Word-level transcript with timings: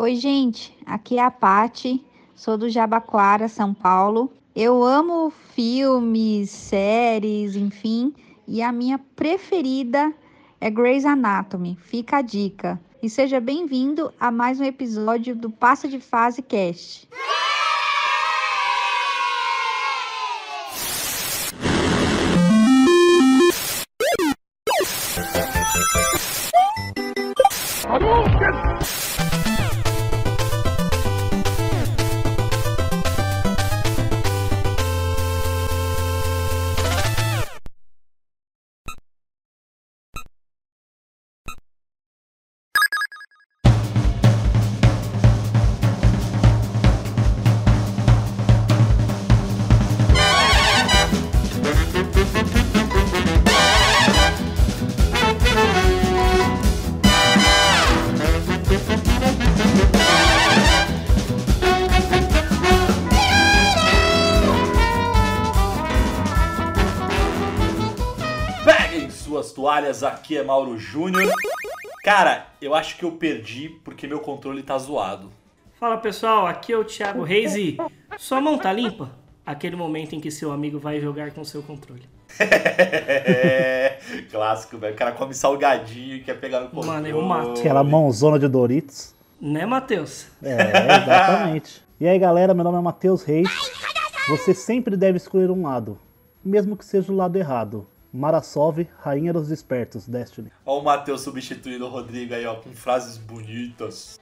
Oi, 0.00 0.14
gente. 0.14 0.78
Aqui 0.86 1.18
é 1.18 1.24
a 1.24 1.28
Pati. 1.28 2.00
Sou 2.32 2.56
do 2.56 2.70
Jabaquara, 2.70 3.48
São 3.48 3.74
Paulo. 3.74 4.32
Eu 4.54 4.84
amo 4.84 5.28
filmes, 5.28 6.50
séries, 6.50 7.56
enfim, 7.56 8.14
e 8.46 8.62
a 8.62 8.70
minha 8.70 8.96
preferida 9.16 10.14
é 10.60 10.70
Grey's 10.70 11.04
Anatomy. 11.04 11.76
Fica 11.80 12.18
a 12.18 12.22
dica. 12.22 12.80
E 13.02 13.10
seja 13.10 13.40
bem-vindo 13.40 14.12
a 14.20 14.30
mais 14.30 14.60
um 14.60 14.64
episódio 14.64 15.34
do 15.34 15.50
Passa 15.50 15.88
de 15.88 15.98
Fase 15.98 16.42
Cast. 16.42 17.08
Aqui 70.28 70.36
é 70.36 70.42
Mauro 70.42 70.76
Júnior. 70.76 71.32
Cara, 72.04 72.48
eu 72.60 72.74
acho 72.74 72.98
que 72.98 73.04
eu 73.04 73.12
perdi 73.12 73.70
porque 73.82 74.06
meu 74.06 74.20
controle 74.20 74.62
tá 74.62 74.76
zoado. 74.76 75.30
Fala 75.80 75.96
pessoal, 75.96 76.46
aqui 76.46 76.70
é 76.70 76.76
o 76.76 76.84
Thiago 76.84 77.22
Reis 77.22 77.56
e 77.56 77.78
sua 78.18 78.38
mão 78.38 78.58
tá 78.58 78.70
limpa? 78.70 79.10
Aquele 79.46 79.74
momento 79.74 80.14
em 80.14 80.20
que 80.20 80.30
seu 80.30 80.52
amigo 80.52 80.78
vai 80.78 81.00
jogar 81.00 81.30
com 81.30 81.42
seu 81.44 81.62
controle. 81.62 82.02
É, 82.38 83.98
clássico, 84.30 84.76
velho. 84.76 84.92
O 84.92 84.98
cara 84.98 85.12
come 85.12 85.32
salgadinho 85.32 86.16
e 86.16 86.20
quer 86.20 86.38
pegar 86.38 86.60
no 86.60 86.68
controle. 86.68 86.88
Mano, 86.88 87.08
eu 87.08 87.22
mato. 87.22 87.60
Aquela 87.60 87.82
mãozona 87.82 88.38
de 88.38 88.48
Doritos. 88.48 89.14
Né, 89.40 89.64
Matheus? 89.64 90.26
É, 90.42 90.56
exatamente. 91.02 91.82
e 91.98 92.06
aí, 92.06 92.18
galera, 92.18 92.52
meu 92.52 92.64
nome 92.64 92.76
é 92.76 92.82
Matheus 92.82 93.22
Reis. 93.22 93.48
Você 94.28 94.52
sempre 94.52 94.94
deve 94.94 95.16
escolher 95.16 95.50
um 95.50 95.62
lado, 95.62 95.98
mesmo 96.44 96.76
que 96.76 96.84
seja 96.84 97.10
o 97.10 97.16
lado 97.16 97.38
errado. 97.38 97.86
Marasov, 98.12 98.86
Rainha 98.98 99.32
dos 99.32 99.48
Despertos, 99.48 100.08
Destiny. 100.08 100.50
Ó 100.64 100.80
o 100.80 100.84
Matheus 100.84 101.20
substituindo 101.20 101.86
o 101.86 101.88
Rodrigo 101.88 102.34
aí, 102.34 102.46
ó, 102.46 102.56
com 102.56 102.72
frases 102.72 103.16
bonitas. 103.18 104.18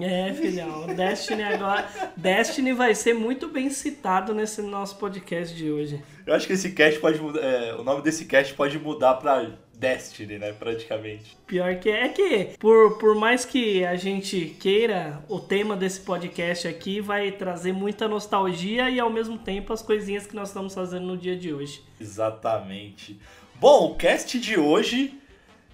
É, 0.00 0.32
filhão. 0.32 0.86
Destiny 0.86 1.42
agora. 1.42 1.86
Destiny 2.16 2.72
vai 2.72 2.94
ser 2.94 3.14
muito 3.14 3.48
bem 3.48 3.70
citado 3.70 4.34
nesse 4.34 4.62
nosso 4.62 4.96
podcast 4.96 5.54
de 5.54 5.70
hoje. 5.70 6.02
Eu 6.26 6.34
acho 6.34 6.46
que 6.46 6.54
esse 6.54 6.72
cast 6.72 6.98
pode 6.98 7.20
mudar. 7.20 7.40
é, 7.40 7.74
o 7.74 7.84
nome 7.84 8.02
desse 8.02 8.24
cast 8.24 8.54
pode 8.54 8.78
mudar 8.78 9.14
pra 9.14 9.46
Destiny, 9.78 10.38
né? 10.38 10.52
Praticamente. 10.52 11.36
Pior 11.46 11.76
que 11.76 11.90
é 11.90 12.08
que, 12.08 12.56
por, 12.58 12.98
por 12.98 13.14
mais 13.14 13.44
que 13.44 13.84
a 13.84 13.94
gente 13.94 14.56
queira, 14.58 15.22
o 15.28 15.38
tema 15.38 15.76
desse 15.76 16.00
podcast 16.00 16.66
aqui 16.66 17.00
vai 17.00 17.30
trazer 17.30 17.72
muita 17.72 18.08
nostalgia 18.08 18.88
e 18.88 18.98
ao 18.98 19.10
mesmo 19.10 19.38
tempo 19.38 19.72
as 19.72 19.82
coisinhas 19.82 20.26
que 20.26 20.34
nós 20.34 20.48
estamos 20.48 20.74
fazendo 20.74 21.06
no 21.06 21.16
dia 21.16 21.36
de 21.36 21.52
hoje. 21.52 21.82
Exatamente. 22.00 23.18
Bom, 23.56 23.92
o 23.92 23.94
cast 23.96 24.38
de 24.40 24.58
hoje 24.58 25.14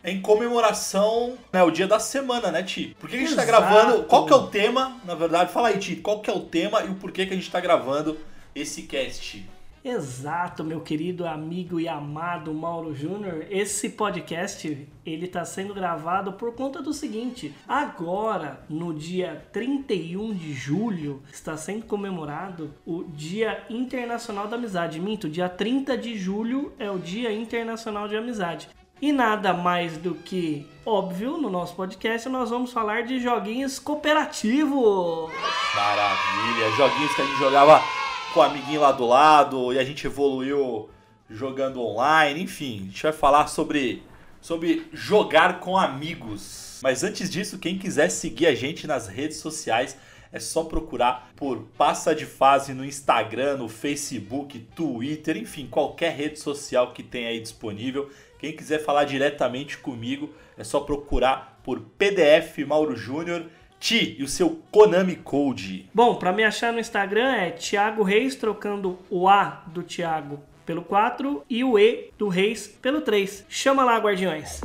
é 0.02 0.10
em 0.10 0.20
comemoração, 0.20 1.38
né, 1.52 1.62
o 1.62 1.70
dia 1.70 1.86
da 1.86 2.00
semana, 2.00 2.50
né, 2.50 2.64
Ti? 2.64 2.96
Por 2.98 3.08
que, 3.08 3.16
que 3.16 3.22
a 3.22 3.26
gente 3.26 3.36
tá 3.36 3.44
gravando? 3.44 4.02
Qual 4.04 4.26
que 4.26 4.32
é 4.32 4.36
o 4.36 4.48
tema, 4.48 5.00
na 5.04 5.14
verdade? 5.14 5.52
Fala 5.52 5.68
aí, 5.68 5.78
Ti, 5.78 5.96
qual 5.96 6.20
que 6.20 6.28
é 6.28 6.32
o 6.32 6.40
tema 6.40 6.82
e 6.82 6.88
o 6.88 6.94
porquê 6.96 7.24
que 7.24 7.32
a 7.32 7.36
gente 7.36 7.50
tá 7.50 7.60
gravando 7.60 8.18
esse 8.52 8.82
cast? 8.82 9.44
Exato, 9.84 10.62
meu 10.62 10.80
querido 10.80 11.26
amigo 11.26 11.80
e 11.80 11.88
amado 11.88 12.54
Mauro 12.54 12.94
Júnior. 12.94 13.46
Esse 13.50 13.90
podcast 13.90 14.88
ele 15.04 15.26
está 15.26 15.44
sendo 15.44 15.74
gravado 15.74 16.34
por 16.34 16.54
conta 16.54 16.80
do 16.80 16.92
seguinte: 16.92 17.52
agora, 17.66 18.64
no 18.68 18.94
dia 18.94 19.44
31 19.52 20.34
de 20.34 20.52
julho, 20.52 21.20
está 21.32 21.56
sendo 21.56 21.84
comemorado 21.84 22.72
o 22.86 23.02
Dia 23.02 23.64
Internacional 23.68 24.46
da 24.46 24.54
Amizade. 24.54 25.00
Minto, 25.00 25.28
dia 25.28 25.48
30 25.48 25.98
de 25.98 26.16
julho 26.16 26.72
é 26.78 26.88
o 26.88 26.98
Dia 26.98 27.32
Internacional 27.32 28.06
de 28.06 28.16
Amizade. 28.16 28.68
E 29.00 29.10
nada 29.10 29.52
mais 29.52 29.96
do 29.96 30.14
que 30.14 30.64
óbvio, 30.86 31.38
no 31.38 31.50
nosso 31.50 31.74
podcast 31.74 32.28
nós 32.28 32.50
vamos 32.50 32.72
falar 32.72 33.02
de 33.02 33.18
joguinhos 33.18 33.80
cooperativos. 33.80 35.32
Maravilha, 35.74 36.70
joguinhos 36.76 37.12
que 37.16 37.22
a 37.22 37.24
gente 37.24 37.38
jogava 37.40 38.01
com 38.32 38.40
o 38.40 38.42
amiguinho 38.42 38.80
lá 38.80 38.92
do 38.92 39.06
lado 39.06 39.72
e 39.72 39.78
a 39.78 39.84
gente 39.84 40.06
evoluiu 40.06 40.88
jogando 41.28 41.80
online, 41.82 42.42
enfim, 42.42 42.80
a 42.80 42.84
gente 42.86 43.02
vai 43.02 43.12
falar 43.12 43.46
sobre, 43.46 44.02
sobre 44.40 44.86
jogar 44.92 45.60
com 45.60 45.76
amigos. 45.76 46.80
Mas 46.82 47.04
antes 47.04 47.30
disso, 47.30 47.58
quem 47.58 47.78
quiser 47.78 48.08
seguir 48.10 48.46
a 48.46 48.54
gente 48.54 48.86
nas 48.86 49.06
redes 49.06 49.36
sociais, 49.38 49.96
é 50.32 50.40
só 50.40 50.64
procurar 50.64 51.30
por 51.36 51.58
Passa 51.76 52.14
de 52.14 52.24
Fase 52.24 52.72
no 52.72 52.84
Instagram, 52.84 53.58
no 53.58 53.68
Facebook, 53.68 54.58
Twitter, 54.74 55.36
enfim, 55.36 55.66
qualquer 55.66 56.14
rede 56.14 56.38
social 56.38 56.92
que 56.92 57.02
tenha 57.02 57.28
aí 57.28 57.40
disponível. 57.40 58.10
Quem 58.38 58.56
quiser 58.56 58.82
falar 58.82 59.04
diretamente 59.04 59.76
comigo, 59.76 60.30
é 60.56 60.64
só 60.64 60.80
procurar 60.80 61.60
por 61.62 61.80
PDF 61.80 62.58
Mauro 62.66 62.96
Júnior. 62.96 63.46
Ti 63.82 64.14
e 64.16 64.22
o 64.22 64.28
seu 64.28 64.62
Konami 64.70 65.16
Code. 65.16 65.90
Bom, 65.92 66.14
para 66.14 66.32
me 66.32 66.44
achar 66.44 66.72
no 66.72 66.78
Instagram 66.78 67.34
é 67.34 67.50
Thiago 67.50 68.04
Reis, 68.04 68.36
trocando 68.36 68.96
o 69.10 69.28
A 69.28 69.64
do 69.66 69.82
Thiago 69.82 70.38
pelo 70.64 70.82
4 70.82 71.44
e 71.50 71.64
o 71.64 71.76
E 71.76 72.12
do 72.16 72.28
Reis 72.28 72.68
pelo 72.68 73.00
3. 73.00 73.44
Chama 73.48 73.82
lá, 73.82 73.98
guardiões. 73.98 74.60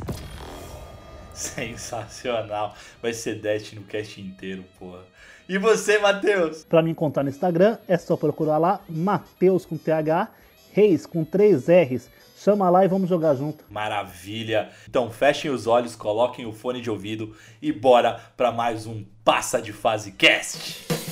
Sensacional. 1.33 2.75
Vai 3.01 3.11
ser 3.11 3.41
Destiny 3.41 3.81
no 3.81 3.87
cast 3.87 4.21
inteiro, 4.21 4.63
porra. 4.77 5.01
E 5.49 5.57
você, 5.57 5.97
Matheus? 5.97 6.63
Pra 6.63 6.83
me 6.83 6.91
encontrar 6.91 7.23
no 7.23 7.29
Instagram, 7.29 7.79
é 7.87 7.97
só 7.97 8.15
procurar 8.15 8.59
lá, 8.59 8.81
Mateus 8.87 9.65
com 9.65 9.79
TH, 9.79 10.27
Reis 10.73 11.07
com 11.07 11.25
3 11.25 11.67
R's. 11.67 12.07
Chama 12.43 12.69
lá 12.69 12.85
e 12.85 12.87
vamos 12.87 13.09
jogar 13.09 13.33
junto. 13.35 13.63
Maravilha. 13.69 14.69
Então 14.87 15.09
fechem 15.09 15.49
os 15.49 15.65
olhos, 15.65 15.95
coloquem 15.95 16.45
o 16.45 16.53
fone 16.53 16.79
de 16.79 16.89
ouvido 16.89 17.35
e 17.61 17.71
bora 17.71 18.19
para 18.37 18.51
mais 18.51 18.85
um 18.85 19.03
Passa 19.23 19.59
de 19.59 19.73
Fase 19.73 20.11
Cast. 20.11 21.06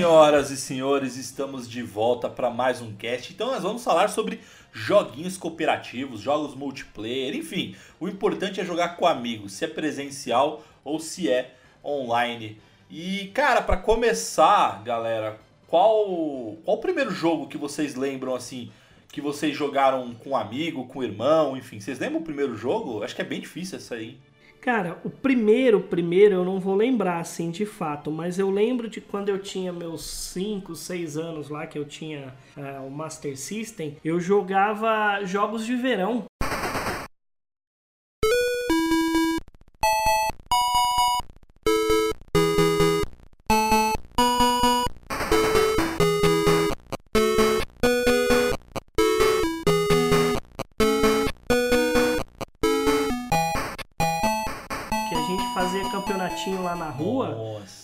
Senhoras 0.00 0.50
e 0.50 0.56
senhores, 0.56 1.16
estamos 1.18 1.68
de 1.68 1.82
volta 1.82 2.26
para 2.26 2.48
mais 2.48 2.80
um 2.80 2.90
cast. 2.96 3.34
Então 3.34 3.48
nós 3.48 3.62
vamos 3.62 3.84
falar 3.84 4.08
sobre 4.08 4.40
joguinhos 4.72 5.36
cooperativos, 5.36 6.22
jogos 6.22 6.54
multiplayer, 6.54 7.36
enfim. 7.36 7.76
O 8.00 8.08
importante 8.08 8.58
é 8.58 8.64
jogar 8.64 8.96
com 8.96 9.06
amigos, 9.06 9.52
se 9.52 9.66
é 9.66 9.68
presencial 9.68 10.64
ou 10.82 10.98
se 10.98 11.28
é 11.28 11.54
online. 11.84 12.58
E 12.88 13.30
cara, 13.34 13.60
para 13.60 13.76
começar, 13.76 14.82
galera, 14.82 15.38
qual 15.66 16.56
qual 16.64 16.78
o 16.78 16.80
primeiro 16.80 17.10
jogo 17.10 17.46
que 17.46 17.58
vocês 17.58 17.94
lembram 17.94 18.34
assim 18.34 18.72
que 19.12 19.20
vocês 19.20 19.54
jogaram 19.54 20.14
com 20.14 20.30
um 20.30 20.36
amigo, 20.36 20.86
com 20.86 21.00
um 21.00 21.02
irmão, 21.02 21.58
enfim? 21.58 21.78
Vocês 21.78 21.98
lembram 21.98 22.22
o 22.22 22.24
primeiro 22.24 22.56
jogo? 22.56 23.04
Acho 23.04 23.14
que 23.14 23.20
é 23.20 23.24
bem 23.24 23.40
difícil 23.42 23.76
essa 23.76 23.96
aí. 23.96 24.18
Cara, 24.60 25.00
o 25.04 25.08
primeiro, 25.08 25.80
primeiro 25.80 26.34
eu 26.34 26.44
não 26.44 26.60
vou 26.60 26.74
lembrar 26.74 27.18
assim 27.18 27.50
de 27.50 27.64
fato, 27.64 28.10
mas 28.10 28.38
eu 28.38 28.50
lembro 28.50 28.90
de 28.90 29.00
quando 29.00 29.30
eu 29.30 29.38
tinha 29.38 29.72
meus 29.72 30.04
5, 30.04 30.76
6 30.76 31.16
anos 31.16 31.48
lá, 31.48 31.66
que 31.66 31.78
eu 31.78 31.84
tinha 31.86 32.34
eh, 32.54 32.78
o 32.86 32.90
Master 32.90 33.38
System, 33.38 33.96
eu 34.04 34.20
jogava 34.20 35.24
jogos 35.24 35.64
de 35.64 35.74
verão. 35.74 36.29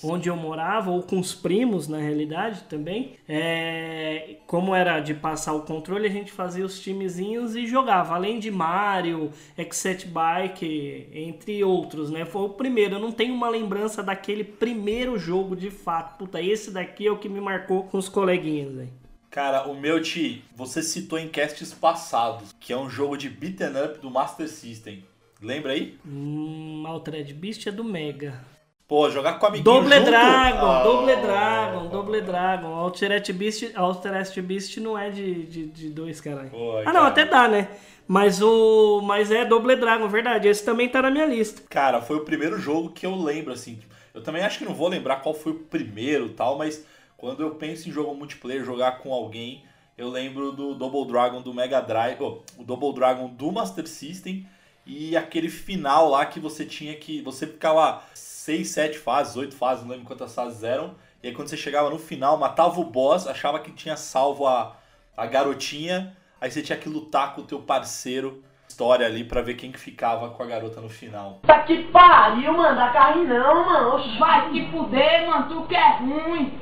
Onde 0.03 0.29
eu 0.29 0.37
morava, 0.37 0.91
ou 0.91 1.03
com 1.03 1.19
os 1.19 1.35
primos, 1.35 1.89
na 1.89 1.99
realidade, 1.99 2.65
também. 2.65 3.13
É, 3.29 4.37
como 4.47 4.75
era 4.75 5.01
de 5.01 5.15
passar 5.15 5.55
o 5.55 5.63
controle, 5.63 6.07
a 6.07 6.11
gente 6.11 6.33
fazia 6.33 6.65
os 6.65 6.81
timezinhos 6.81 7.57
e 7.57 7.67
jogava. 7.67 8.15
Além 8.15 8.39
de 8.39 8.51
Mario, 8.51 9.31
Excite 9.57 10.07
Bike, 10.07 11.09
entre 11.13 11.63
outros, 11.65 12.11
né? 12.11 12.25
Foi 12.25 12.43
o 12.43 12.51
primeiro. 12.51 12.97
Eu 12.97 13.01
não 13.01 13.13
tenho 13.13 13.35
uma 13.35 13.49
lembrança 13.49 14.03
daquele 14.03 14.45
primeiro 14.45 15.19
jogo 15.19 15.57
de 15.57 15.71
fato. 15.71 16.19
Puta, 16.19 16.41
esse 16.41 16.71
daqui 16.71 17.07
é 17.07 17.11
o 17.11 17.19
que 17.19 17.29
me 17.29 17.41
marcou 17.41 17.85
com 17.85 17.99
os 17.99 18.09
coleguinhas, 18.09 18.73
velho. 18.73 19.07
Cara, 19.31 19.69
o 19.69 19.79
meu 19.79 20.01
Ti, 20.01 20.43
você 20.55 20.83
citou 20.83 21.19
em 21.19 21.29
casts 21.29 21.75
passados, 21.75 22.55
que 22.59 22.73
é 22.73 22.77
um 22.77 22.89
jogo 22.89 23.19
de 23.19 23.29
beaten 23.29 23.85
up 23.85 23.99
do 23.99 24.11
Master 24.11 24.49
System. 24.49 25.05
Lembra 25.43 25.73
aí? 25.73 25.99
Hum, 26.07 26.85
Altered 26.87 27.35
Beast 27.35 27.67
é 27.67 27.71
do 27.71 27.85
Mega. 27.85 28.41
Pô, 28.89 29.11
jogar 29.11 29.39
com 29.41 29.47
amiguinho 29.47 29.65
Double 29.65 29.93
junto? 29.97 30.05
Dragon, 30.11 30.67
Ah, 30.67 30.83
Double 30.85 31.17
Dragon, 31.17 31.87
Double 31.89 32.21
Dragon. 32.21 32.69
Altered 32.69 33.33
Beast, 33.33 33.73
Altered 33.75 34.43
Beast 34.43 34.77
não 34.79 34.97
é 34.97 35.11
de, 35.11 35.43
de, 35.47 35.67
de 35.67 35.91
dois, 35.91 36.21
caralho. 36.21 36.51
Pô, 36.51 36.79
Ah, 36.79 36.85
cara. 36.85 36.99
não, 37.01 37.07
até 37.07 37.25
dá, 37.25 37.49
né? 37.49 37.69
Mas 38.07 38.41
o. 38.41 39.01
Mas 39.03 39.33
é 39.33 39.45
Double 39.45 39.75
Dragon, 39.75 40.07
verdade. 40.09 40.47
Esse 40.47 40.65
também 40.65 40.89
tá 40.89 41.03
na 41.03 41.11
minha 41.11 41.27
lista. 41.27 41.63
Cara, 41.69 42.01
foi 42.01 42.17
o 42.17 42.25
primeiro 42.25 42.57
jogo 42.59 42.91
que 42.91 43.05
eu 43.05 43.17
lembro, 43.17 43.53
assim. 43.53 43.81
Eu 44.15 44.23
também 44.23 44.45
acho 44.45 44.59
que 44.61 44.65
não 44.65 44.73
vou 44.75 44.87
lembrar 44.89 45.17
qual 45.17 45.35
foi 45.35 45.51
o 45.53 45.57
primeiro 45.57 46.27
e 46.27 46.31
tal, 46.31 46.57
mas 46.57 46.87
quando 47.17 47.43
eu 47.43 47.51
penso 47.57 47.89
em 47.89 47.93
jogo 47.93 48.15
multiplayer, 48.15 48.65
jogar 48.65 48.99
com 49.01 49.13
alguém, 49.13 49.65
eu 49.99 50.09
lembro 50.09 50.53
do 50.53 50.75
Double 50.77 51.05
Dragon 51.07 51.43
do 51.43 51.53
Mega 51.53 51.81
Drive, 51.81 52.19
oh, 52.23 52.39
o 52.57 52.63
Double 52.63 52.95
Dragon 52.95 53.27
do 53.27 53.51
Master 53.51 53.87
System 53.89 54.47
e 54.87 55.17
aquele 55.17 55.49
final 55.49 56.09
lá 56.09 56.25
que 56.25 56.39
você 56.39 56.65
tinha 56.65 56.95
que. 56.95 57.21
Você 57.23 57.49
ficava 57.49 58.01
6, 58.47 58.69
7 58.69 58.99
fases, 58.99 59.37
8 59.37 59.57
fases, 59.57 59.83
não 59.83 59.91
lembro 59.91 60.07
quantas 60.07 60.33
fases 60.33 60.63
eram. 60.63 60.95
E 61.21 61.27
aí 61.27 61.35
quando 61.35 61.49
você 61.49 61.57
chegava 61.57 61.91
no 61.91 61.99
final, 61.99 62.39
matava 62.39 62.79
o 62.79 62.85
boss, 62.85 63.27
achava 63.27 63.59
que 63.59 63.73
tinha 63.73 63.97
salvo 63.97 64.47
a, 64.47 64.77
a 65.17 65.27
garotinha, 65.27 66.17
aí 66.41 66.49
você 66.49 66.63
tinha 66.63 66.79
que 66.79 66.89
lutar 66.89 67.35
com 67.35 67.41
o 67.41 67.45
teu 67.45 67.59
parceiro. 67.59 68.45
História 68.69 69.05
ali 69.05 69.25
pra 69.25 69.43
ver 69.43 69.55
quem 69.55 69.73
que 69.73 69.81
ficava 69.81 70.31
com 70.31 70.43
a 70.45 70.47
garota 70.47 70.81
no 70.81 70.89
final. 70.89 71.41
Tá 71.45 71.61
que 71.61 71.85
pariu, 71.85 72.53
mano. 72.53 72.77
Dá 72.77 72.91
carrinho 72.91 73.29
não, 73.29 73.65
mano. 73.65 73.95
Oxe, 73.97 74.19
vai 74.19 74.51
se 74.53 74.67
fuder, 74.71 75.27
mano. 75.27 75.49
Tu 75.49 75.67
que 75.67 75.75
é 75.75 75.97
ruim. 75.97 76.59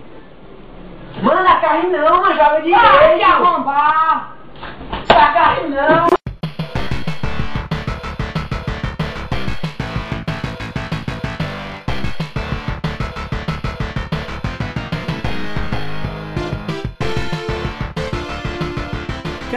Mano, 1.23 1.43
dá 1.43 1.57
carrinho 1.61 1.93
não, 1.93 2.23
mano. 2.23 2.35
Joga 2.35 2.61
direito. 2.61 2.81
Vai 2.81 3.19
te 3.19 3.25
arrombar. 3.25 4.37
Dá 5.09 5.33
carrinho 5.33 5.71
não. 5.71 6.14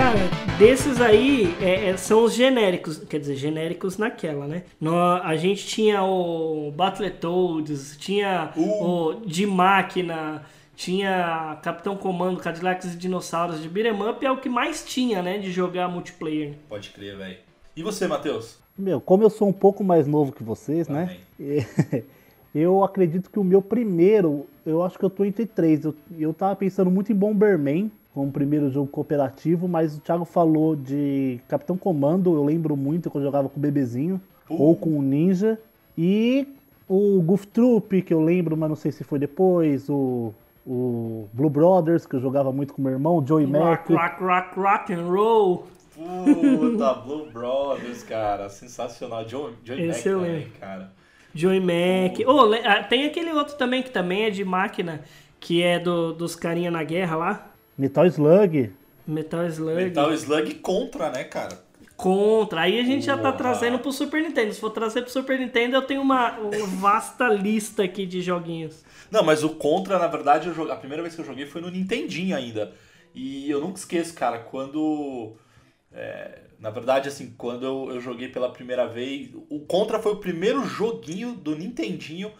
Cara, 0.07 0.19
desses 0.57 1.01
aí 1.01 1.53
é, 1.61 1.89
é, 1.89 1.97
são 1.97 2.23
os 2.23 2.33
genéricos, 2.33 2.97
quer 2.97 3.19
dizer, 3.19 3.35
genéricos 3.35 3.97
naquela, 3.97 4.47
né? 4.47 4.63
Nó- 4.79 5.21
a 5.21 5.35
gente 5.35 5.67
tinha 5.67 6.01
o 6.01 6.71
Battletoads, 6.71 7.97
tinha 7.97 8.53
Uh. 8.55 8.85
o 8.85 9.13
de 9.25 9.45
máquina, 9.45 10.43
tinha 10.77 11.57
Capitão 11.61 11.97
Comando, 11.97 12.39
Cadillacs 12.39 12.93
e 12.93 12.97
Dinossauros 12.97 13.61
de 13.61 13.67
Beat'em 13.67 14.01
Up, 14.09 14.25
é 14.25 14.31
o 14.31 14.37
que 14.37 14.47
mais 14.47 14.85
tinha, 14.85 15.21
né, 15.21 15.39
de 15.39 15.51
jogar 15.51 15.89
multiplayer. 15.89 16.53
Pode 16.69 16.91
crer, 16.91 17.17
velho. 17.17 17.37
E 17.75 17.83
você, 17.83 18.07
Matheus? 18.07 18.59
Meu, 18.77 19.01
como 19.01 19.23
eu 19.23 19.29
sou 19.29 19.49
um 19.49 19.53
pouco 19.53 19.83
mais 19.83 20.07
novo 20.07 20.31
que 20.31 20.41
vocês, 20.41 20.87
né? 20.87 21.17
Eu 22.55 22.83
acredito 22.83 23.29
que 23.29 23.37
o 23.37 23.43
meu 23.43 23.61
primeiro, 23.61 24.47
eu 24.65 24.81
acho 24.81 24.97
que 24.97 25.05
eu 25.05 25.11
tô 25.11 25.23
entre 25.23 25.45
três. 25.45 25.85
Eu, 25.85 25.93
eu 26.17 26.33
tava 26.33 26.55
pensando 26.55 26.89
muito 26.89 27.11
em 27.11 27.15
Bomberman, 27.15 27.91
como 28.17 28.31
primeiro 28.31 28.67
jogo 28.71 28.87
cooperativo, 28.87 29.67
mas 29.67 29.95
o 29.95 30.01
Thiago 30.01 30.25
falou 30.25 30.75
de 30.75 31.39
Capitão 31.47 31.77
Comando, 31.77 32.35
eu 32.35 32.43
lembro 32.43 32.75
muito 32.75 33.11
que 33.11 33.17
eu 33.17 33.21
jogava 33.21 33.47
com 33.47 33.59
o 33.59 33.61
bebezinho, 33.61 34.19
Uh. 34.49 34.59
ou 34.61 34.75
com 34.75 34.97
o 34.97 35.01
Ninja. 35.03 35.59
E 35.95 36.47
o 36.89 37.21
Goof 37.21 37.45
Troop, 37.47 38.01
que 38.01 38.13
eu 38.13 38.21
lembro, 38.21 38.57
mas 38.57 38.69
não 38.69 38.75
sei 38.75 38.91
se 38.91 39.03
foi 39.03 39.19
depois, 39.19 39.87
o, 39.87 40.33
o 40.65 41.27
Blue 41.31 41.49
Brothers, 41.49 42.05
que 42.07 42.15
eu 42.15 42.19
jogava 42.19 42.51
muito 42.51 42.73
com 42.73 42.81
meu 42.81 42.93
irmão, 42.93 43.23
Joey 43.23 43.45
Mac. 43.45 43.87
Rock, 43.89 43.93
rock, 43.93 44.23
rock, 44.23 44.59
rock 44.59 44.93
and 44.93 45.03
roll. 45.03 45.67
Puta, 45.93 46.93
Blue 46.93 47.29
Brothers, 47.31 48.01
cara. 48.03 48.49
Sensacional. 48.49 49.25
John 49.25 49.51
Mac 49.67 49.79
Esse 49.79 50.09
eu 50.09 50.19
também, 50.19 50.31
lembro. 50.31 50.51
cara. 50.59 50.91
Joey 51.35 51.59
Mac. 51.59 52.19
Oh, 52.25 52.49
tem 52.87 53.05
aquele 53.05 53.31
outro 53.33 53.55
também 53.57 53.83
que 53.83 53.91
também 53.91 54.23
é 54.23 54.29
de 54.29 54.43
máquina, 54.43 55.01
que 55.39 55.61
é 55.61 55.77
do, 55.77 56.13
dos 56.13 56.35
carinha 56.35 56.71
na 56.71 56.83
guerra 56.83 57.15
lá. 57.15 57.51
Metal 57.77 58.05
Slug. 58.07 58.71
Metal 59.05 59.45
Slug. 59.47 59.75
Metal 59.75 60.13
Slug 60.13 60.55
contra, 60.55 61.09
né, 61.09 61.23
cara? 61.23 61.65
Contra. 61.95 62.61
Aí 62.61 62.79
a 62.79 62.83
gente 62.83 63.05
já 63.05 63.17
tá 63.17 63.31
trazendo 63.31 63.79
pro 63.79 63.91
Super 63.91 64.21
Nintendo. 64.21 64.53
Se 64.53 64.59
for 64.59 64.69
trazer 64.69 65.01
pro 65.01 65.11
Super 65.11 65.39
Nintendo, 65.39 65.75
eu 65.77 65.81
tenho 65.81 66.01
uma, 66.01 66.37
uma 66.37 66.67
vasta 66.79 67.27
lista 67.27 67.83
aqui 67.83 68.05
de 68.05 68.21
joguinhos. 68.21 68.83
Não, 69.09 69.23
mas 69.23 69.43
o 69.43 69.49
Contra, 69.49 69.97
na 69.97 70.07
verdade, 70.07 70.47
eu 70.47 70.53
joguei, 70.53 70.73
a 70.73 70.77
primeira 70.77 71.01
vez 71.01 71.15
que 71.15 71.21
eu 71.21 71.25
joguei 71.25 71.45
foi 71.45 71.61
no 71.61 71.71
Nintendinho 71.71 72.35
ainda. 72.35 72.73
E 73.15 73.49
eu 73.49 73.59
nunca 73.61 73.79
esqueço, 73.79 74.13
cara, 74.13 74.39
quando. 74.39 75.35
é, 75.91 76.41
na 76.59 76.69
verdade, 76.69 77.07
assim, 77.07 77.33
quando 77.37 77.65
eu, 77.65 77.95
eu 77.95 78.01
joguei 78.01 78.27
pela 78.27 78.51
primeira 78.51 78.87
vez. 78.87 79.29
O 79.49 79.61
Contra 79.61 79.99
foi 79.99 80.13
o 80.13 80.17
primeiro 80.17 80.63
joguinho 80.65 81.33
do 81.33 81.55
Nintendinho 81.55 82.31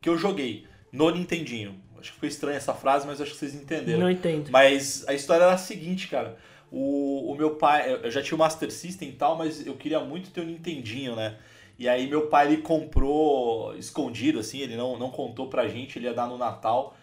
que 0.00 0.08
eu 0.08 0.16
joguei. 0.16 0.66
No 0.92 1.10
Nintendinho. 1.10 1.80
Acho 2.04 2.12
que 2.12 2.18
foi 2.18 2.28
estranha 2.28 2.58
essa 2.58 2.74
frase, 2.74 3.06
mas 3.06 3.18
acho 3.18 3.30
que 3.30 3.38
vocês 3.38 3.54
entenderam. 3.54 4.00
Não 4.00 4.10
entendo. 4.10 4.50
Mas 4.50 5.08
a 5.08 5.14
história 5.14 5.44
era 5.44 5.54
a 5.54 5.58
seguinte, 5.58 6.06
cara. 6.06 6.36
O, 6.70 7.32
o 7.32 7.34
meu 7.34 7.56
pai, 7.56 7.98
eu 8.02 8.10
já 8.10 8.22
tinha 8.22 8.36
o 8.36 8.38
Master 8.38 8.70
System 8.70 9.08
e 9.08 9.12
tal, 9.12 9.38
mas 9.38 9.66
eu 9.66 9.74
queria 9.74 10.00
muito 10.00 10.30
ter 10.30 10.42
o 10.42 10.44
Nintendinho, 10.44 11.16
né? 11.16 11.38
E 11.78 11.88
aí 11.88 12.06
meu 12.06 12.26
pai 12.26 12.48
ele 12.48 12.58
comprou 12.58 13.74
escondido, 13.78 14.38
assim, 14.38 14.58
ele 14.58 14.76
não, 14.76 14.98
não 14.98 15.10
contou 15.10 15.48
pra 15.48 15.66
gente, 15.66 15.98
ele 15.98 16.04
ia 16.04 16.12
dar 16.12 16.26
no 16.26 16.36
Natal. 16.36 16.94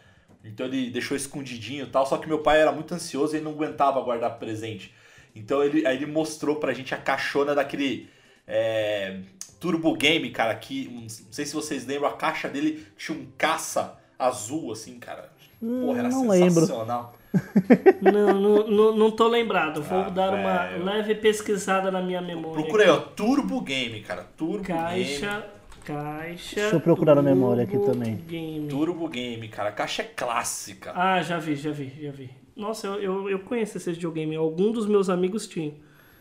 Então 0.46 0.68
ele 0.68 0.92
deixou 0.92 1.18
escondidinho 1.18 1.86
e 1.86 1.90
tal, 1.90 2.06
só 2.06 2.18
que 2.18 2.28
meu 2.28 2.40
pai 2.40 2.62
era 2.62 2.72
muito 2.72 2.94
ansioso 2.94 3.34
e 3.34 3.38
ele 3.38 3.46
não 3.46 3.54
aguentava 3.54 4.00
guardar 4.02 4.38
presente. 4.38 4.94
Então 5.36 5.64
ele, 5.64 5.84
aí 5.88 5.96
ele 5.96 6.06
mostrou 6.06 6.58
pra 6.58 6.74
gente 6.74 6.94
a 6.94 6.98
caixona 6.98 7.56
daquele 7.56 8.08
é, 8.48 9.18
Turbo 9.60 9.96
Game, 9.96 10.30
cara, 10.30 10.54
que 10.54 10.88
não 10.90 11.10
sei 11.10 11.46
se 11.46 11.56
vocês 11.56 11.88
lembram, 11.88 12.08
a 12.08 12.14
caixa 12.14 12.48
dele 12.48 12.86
tinha 12.96 13.18
um 13.18 13.26
caça 13.36 14.00
azul, 14.28 14.72
assim, 14.72 15.00
cara. 15.00 15.30
Porra, 15.60 16.00
era 16.00 16.10
não 16.10 16.28
lembro. 16.28 16.62
sensacional. 16.62 17.14
Não, 18.02 18.34
não, 18.42 18.68
não, 18.68 18.96
não 18.98 19.12
tô 19.12 19.26
lembrado. 19.30 19.82
Vou 19.82 20.00
Ah, 20.00 20.10
dar 20.10 20.34
uma 20.34 20.66
velho. 20.68 20.84
leve 20.84 21.16
pesquisada 21.16 21.90
na 21.90 22.02
minha 22.02 22.22
memória. 22.22 22.62
Procura 22.62 22.84
aí, 22.84 22.90
ó, 22.90 22.98
Turbo 22.98 23.62
Game, 23.62 24.02
cara. 24.02 24.26
Turbo 24.36 24.60
Game. 24.64 24.78
Caixa. 24.80 25.46
Caixa. 25.86 26.56
Deixa 26.62 26.76
eu 26.76 26.82
procurar 26.82 27.16
na 27.16 27.22
memória 27.22 27.64
aqui 27.64 27.78
também. 27.80 28.16
Game. 28.28 28.68
Turbo 28.68 29.08
Game, 29.08 29.48
cara. 29.48 29.70
A 29.70 29.72
caixa 29.72 30.02
é 30.02 30.06
clássica. 30.06 30.92
Ah, 30.94 31.22
já 31.22 31.38
vi, 31.38 31.56
já 31.56 31.72
vi, 31.72 31.94
já 32.02 32.12
vi. 32.12 32.30
Nossa, 32.56 32.88
eu, 32.88 33.02
eu, 33.02 33.30
eu 33.30 33.40
conheço 33.40 33.78
esse 33.78 33.92
videogame. 33.94 34.36
Algum 34.36 34.72
dos 34.74 34.86
meus 34.86 35.10
amigos 35.10 35.48
tinham. 35.48 35.74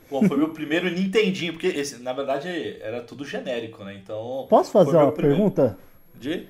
Pô, 0.09 0.23
foi 0.23 0.37
meu 0.37 0.51
primeiro 0.51 0.89
Nintendinho, 0.89 1.55
porque 1.55 1.67
esse, 1.69 2.01
na 2.03 2.13
verdade 2.13 2.77
era 2.81 3.01
tudo 3.01 3.25
genérico, 3.25 3.83
né? 3.85 3.95
Então. 4.01 4.47
Posso 4.49 4.71
fazer 4.71 4.97
uma 4.97 5.11
primeiro- 5.11 5.37
pergunta? 5.39 5.79
De? 6.15 6.47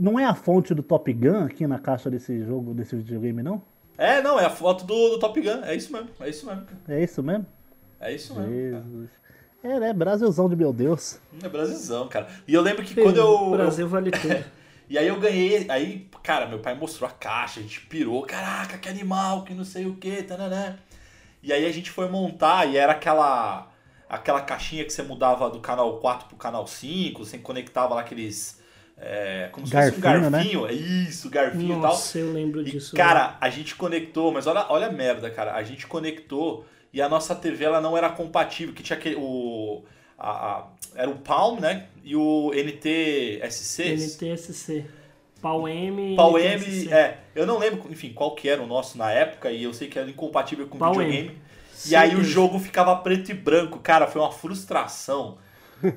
Não 0.00 0.18
é 0.18 0.24
a 0.24 0.34
fonte 0.34 0.72
do 0.72 0.82
Top 0.82 1.12
Gun 1.12 1.44
aqui 1.44 1.66
na 1.66 1.78
caixa 1.78 2.10
desse 2.10 2.42
jogo, 2.42 2.72
desse 2.72 2.96
videogame, 2.96 3.42
não? 3.42 3.62
É, 3.98 4.22
não, 4.22 4.40
é 4.40 4.46
a 4.46 4.50
foto 4.50 4.86
do, 4.86 5.10
do 5.10 5.18
Top 5.18 5.38
Gun. 5.38 5.62
É 5.62 5.74
isso 5.74 5.92
mesmo, 5.92 6.08
é 6.18 6.30
isso 6.30 6.46
mesmo. 6.46 6.66
É 6.88 7.04
isso 7.04 7.22
mesmo? 7.22 7.46
É 8.00 8.14
isso 8.14 8.34
mesmo. 8.34 8.50
Jesus. 8.50 9.10
É, 9.62 9.78
né? 9.78 9.92
Brasilzão 9.92 10.48
de 10.48 10.56
meu 10.56 10.72
Deus. 10.72 11.20
É 11.42 11.48
Brasilzão, 11.50 12.08
cara. 12.08 12.28
E 12.48 12.54
eu 12.54 12.62
lembro 12.62 12.82
que 12.82 12.94
quando 12.94 13.18
eu. 13.18 13.50
Brasil 13.50 13.86
vale 13.86 14.10
tudo. 14.10 14.42
E 14.90 14.98
aí 14.98 15.06
eu 15.06 15.20
ganhei, 15.20 15.70
aí, 15.70 16.08
cara, 16.20 16.48
meu 16.48 16.58
pai 16.58 16.74
mostrou 16.74 17.08
a 17.08 17.12
caixa, 17.12 17.60
a 17.60 17.62
gente 17.62 17.80
pirou, 17.82 18.22
caraca, 18.22 18.76
que 18.76 18.88
animal, 18.88 19.44
que 19.44 19.54
não 19.54 19.62
sei 19.62 19.86
o 19.86 19.94
que, 19.94 20.20
tananã. 20.20 20.76
E 21.40 21.52
aí 21.52 21.64
a 21.64 21.70
gente 21.70 21.92
foi 21.92 22.08
montar 22.08 22.66
e 22.66 22.76
era 22.76 22.90
aquela 22.90 23.70
aquela 24.08 24.40
caixinha 24.40 24.84
que 24.84 24.92
você 24.92 25.04
mudava 25.04 25.48
do 25.48 25.60
canal 25.60 26.00
4 26.00 26.26
pro 26.26 26.36
canal 26.36 26.66
5, 26.66 27.24
você 27.24 27.38
conectava 27.38 27.94
lá 27.94 28.00
aqueles 28.00 28.59
é, 29.00 29.48
como 29.52 29.66
se 29.66 29.72
fosse 29.72 29.96
um 29.96 30.00
Garfinho, 30.00 30.30
né? 30.30 30.38
garfinho, 30.38 30.66
é 30.66 30.72
isso, 30.72 31.30
garfinho 31.30 31.64
e 31.78 31.80
tal. 31.80 31.90
Nossa, 31.90 32.18
eu 32.18 32.32
lembro 32.32 32.60
E, 32.60 32.64
disso. 32.72 32.94
cara, 32.94 33.36
a 33.40 33.48
gente 33.50 33.74
conectou, 33.74 34.30
mas 34.32 34.46
olha, 34.46 34.66
olha 34.68 34.86
a 34.88 34.92
merda, 34.92 35.30
cara. 35.30 35.54
A 35.54 35.62
gente 35.62 35.86
conectou 35.86 36.64
e 36.92 37.00
a 37.00 37.08
nossa 37.08 37.34
TV 37.34 37.64
ela 37.64 37.80
não 37.80 37.96
era 37.96 38.08
compatível, 38.10 38.74
que 38.74 38.82
tinha 38.82 38.98
aquele 38.98 39.16
o 39.16 39.82
a- 40.18 40.30
a- 40.58 40.66
era 40.94 41.08
o 41.08 41.16
Palm, 41.16 41.58
né? 41.60 41.86
E 42.04 42.14
o 42.14 42.52
NTSC. 42.54 43.84
NTSC. 43.94 44.84
Pau 45.40 45.66
M. 45.66 46.14
Pau 46.16 46.36
NTSC. 46.38 46.84
M, 46.88 46.92
é, 46.92 47.18
eu 47.34 47.46
não 47.46 47.58
lembro, 47.58 47.90
enfim, 47.90 48.12
qual 48.12 48.34
que 48.34 48.46
era 48.48 48.60
o 48.62 48.66
nosso 48.66 48.98
na 48.98 49.10
época 49.10 49.50
e 49.50 49.62
eu 49.62 49.72
sei 49.72 49.88
que 49.88 49.98
era 49.98 50.10
incompatível 50.10 50.66
com 50.66 50.76
Pau 50.76 50.92
videogame. 50.92 51.28
M. 51.28 51.38
E 51.86 51.96
aí 51.96 52.14
o 52.14 52.22
jogo 52.22 52.58
ficava 52.58 52.94
preto 52.96 53.30
e 53.30 53.34
branco, 53.34 53.78
cara, 53.78 54.06
foi 54.06 54.20
uma 54.20 54.30
frustração. 54.30 55.38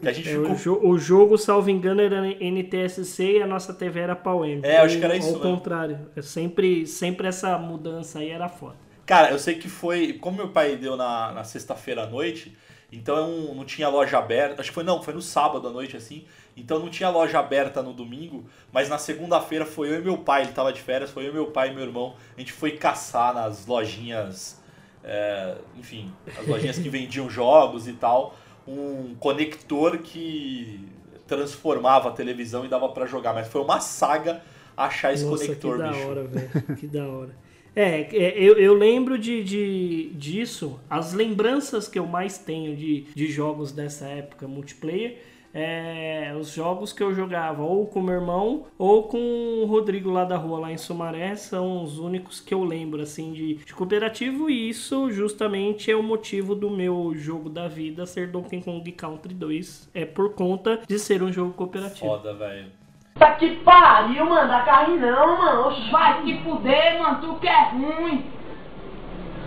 Que 0.01 0.07
a 0.09 0.13
gente 0.13 0.29
É, 0.29 0.33
ficou... 0.33 0.51
o, 0.51 0.55
jo- 0.55 0.79
o 0.83 0.97
jogo, 0.97 1.37
salvo 1.37 1.69
engano, 1.69 2.01
era 2.01 2.21
NTSC 2.39 3.37
e 3.39 3.41
a 3.41 3.47
nossa 3.47 3.73
TV 3.73 3.99
era 3.99 4.15
PAU-M. 4.15 4.61
É, 4.61 4.77
acho 4.77 4.97
que 4.99 5.05
era 5.05 5.15
isso 5.15 5.35
Ao 5.35 5.39
mesmo. 5.39 5.57
contrário. 5.57 5.99
É 6.15 6.21
sempre, 6.21 6.85
sempre 6.87 7.27
essa 7.27 7.57
mudança 7.57 8.19
aí 8.19 8.29
era 8.29 8.47
foda. 8.49 8.77
Cara, 9.05 9.31
eu 9.31 9.39
sei 9.39 9.55
que 9.55 9.67
foi. 9.69 10.13
Como 10.13 10.37
meu 10.37 10.49
pai 10.49 10.75
deu 10.77 10.95
na, 10.95 11.31
na 11.33 11.43
sexta-feira 11.43 12.03
à 12.03 12.07
noite, 12.07 12.55
então 12.91 13.53
não 13.53 13.65
tinha 13.65 13.89
loja 13.89 14.17
aberta. 14.17 14.61
Acho 14.61 14.69
que 14.71 14.75
foi 14.75 14.83
não, 14.83 15.01
foi 15.03 15.13
no 15.13 15.21
sábado 15.21 15.67
à 15.67 15.71
noite 15.71 15.97
assim. 15.97 16.25
Então 16.55 16.79
não 16.79 16.89
tinha 16.89 17.09
loja 17.09 17.39
aberta 17.39 17.81
no 17.81 17.93
domingo, 17.93 18.45
mas 18.71 18.87
na 18.87 18.97
segunda-feira 18.97 19.65
foi 19.65 19.89
eu 19.89 19.99
e 19.99 20.01
meu 20.03 20.17
pai, 20.19 20.43
ele 20.43 20.51
tava 20.53 20.71
de 20.71 20.79
férias, 20.81 21.09
foi 21.11 21.27
eu, 21.27 21.33
meu 21.33 21.47
pai 21.47 21.69
e 21.71 21.73
meu 21.73 21.83
irmão. 21.83 22.15
A 22.37 22.39
gente 22.39 22.53
foi 22.53 22.71
caçar 22.77 23.33
nas 23.33 23.65
lojinhas. 23.65 24.61
é, 25.03 25.57
enfim, 25.77 26.13
as 26.37 26.47
lojinhas 26.47 26.77
que 26.79 26.87
vendiam 26.89 27.29
jogos 27.29 27.87
e 27.87 27.93
tal. 27.93 28.35
Um 28.67 29.15
conector 29.15 29.97
que 29.97 30.79
transformava 31.27 32.09
a 32.09 32.11
televisão 32.11 32.65
e 32.65 32.67
dava 32.67 32.89
pra 32.89 33.05
jogar. 33.05 33.33
Mas 33.33 33.47
foi 33.47 33.61
uma 33.61 33.79
saga 33.79 34.41
achar 34.75 35.13
esse 35.13 35.25
Nossa, 35.25 35.45
conector, 35.45 35.77
que 35.77 35.83
da 35.83 35.91
bicho. 35.91 36.07
hora, 36.07 36.23
velho. 36.23 36.75
Que 36.77 36.87
da 36.87 37.07
hora. 37.07 37.43
É, 37.75 38.01
é, 38.01 38.37
eu, 38.37 38.55
eu 38.57 38.73
lembro 38.73 39.17
de, 39.17 39.43
de, 39.43 40.11
disso. 40.13 40.79
As 40.89 41.13
lembranças 41.13 41.87
que 41.87 41.97
eu 41.97 42.05
mais 42.05 42.37
tenho 42.37 42.75
de, 42.75 43.01
de 43.15 43.27
jogos 43.31 43.71
dessa 43.71 44.05
época 44.05 44.47
multiplayer 44.47 45.17
é 45.53 46.33
os 46.37 46.51
jogos 46.51 46.91
que 46.91 47.03
eu 47.03 47.13
jogava 47.13 47.61
ou 47.61 47.85
com 47.85 48.01
meu 48.01 48.15
irmão 48.15 48.65
ou 48.77 49.03
com 49.03 49.61
o 49.61 49.65
Rodrigo 49.65 50.09
lá 50.09 50.25
da 50.25 50.35
rua, 50.35 50.59
lá 50.59 50.71
em 50.71 50.77
Sumaré, 50.77 51.35
são 51.35 51.83
os 51.83 51.99
únicos 51.99 52.39
que 52.39 52.53
eu 52.53 52.63
lembro, 52.63 53.01
assim, 53.01 53.31
de, 53.33 53.55
de 53.55 53.73
cooperativo. 53.73 54.49
E 54.49 54.69
isso 54.69 55.11
justamente 55.11 55.91
é 55.91 55.95
o 55.95 56.01
motivo 56.01 56.55
do 56.55 56.69
meu 56.69 57.13
jogo 57.15 57.49
da 57.49 57.67
vida 57.67 58.05
ser 58.05 58.27
Donkey 58.31 58.61
Kong 58.61 58.91
Country 58.91 59.33
2. 59.33 59.91
É 59.93 60.05
por 60.05 60.33
conta 60.33 60.81
de 60.87 60.97
ser 60.97 61.21
um 61.21 61.31
jogo 61.31 61.53
cooperativo. 61.53 62.07
Foda, 62.07 62.33
velho. 62.33 62.71
Tá 63.15 63.31
que 63.35 63.57
pariu, 63.57 64.25
mano. 64.25 64.47
Dá 64.47 64.61
carne 64.61 64.97
não, 64.97 65.37
mano. 65.37 65.67
Oxe, 65.67 65.91
vai 65.91 66.23
se 66.23 66.39
fuder, 66.39 66.99
mano. 66.99 67.21
Tu 67.21 67.35
que 67.39 67.47
é 67.47 67.69
ruim. 67.69 68.25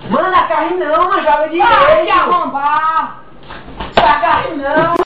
Mano, 0.08 0.30
dá 0.30 0.46
carne 0.46 0.78
não, 0.78 1.08
mano. 1.08 1.22
Joga 1.22 1.48
direito. 1.48 1.68
Vai 1.68 2.04
te 2.04 2.10
arrombar. 2.10 3.24
Dá 3.94 4.20
carne 4.20 4.62
não. 4.62 5.05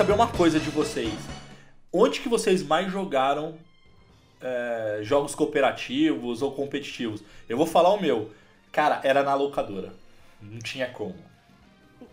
Saber 0.00 0.12
uma 0.14 0.28
coisa 0.28 0.58
de 0.58 0.70
vocês. 0.70 1.12
Onde 1.92 2.20
que 2.20 2.28
vocês 2.30 2.62
mais 2.62 2.90
jogaram 2.90 3.58
é, 4.40 5.00
jogos 5.02 5.34
cooperativos 5.34 6.40
ou 6.40 6.52
competitivos? 6.52 7.22
Eu 7.46 7.58
vou 7.58 7.66
falar 7.66 7.92
o 7.92 8.00
meu. 8.00 8.30
Cara, 8.72 9.02
era 9.04 9.22
na 9.22 9.34
locadora. 9.34 9.92
Não 10.40 10.58
tinha 10.58 10.86
como. 10.86 11.14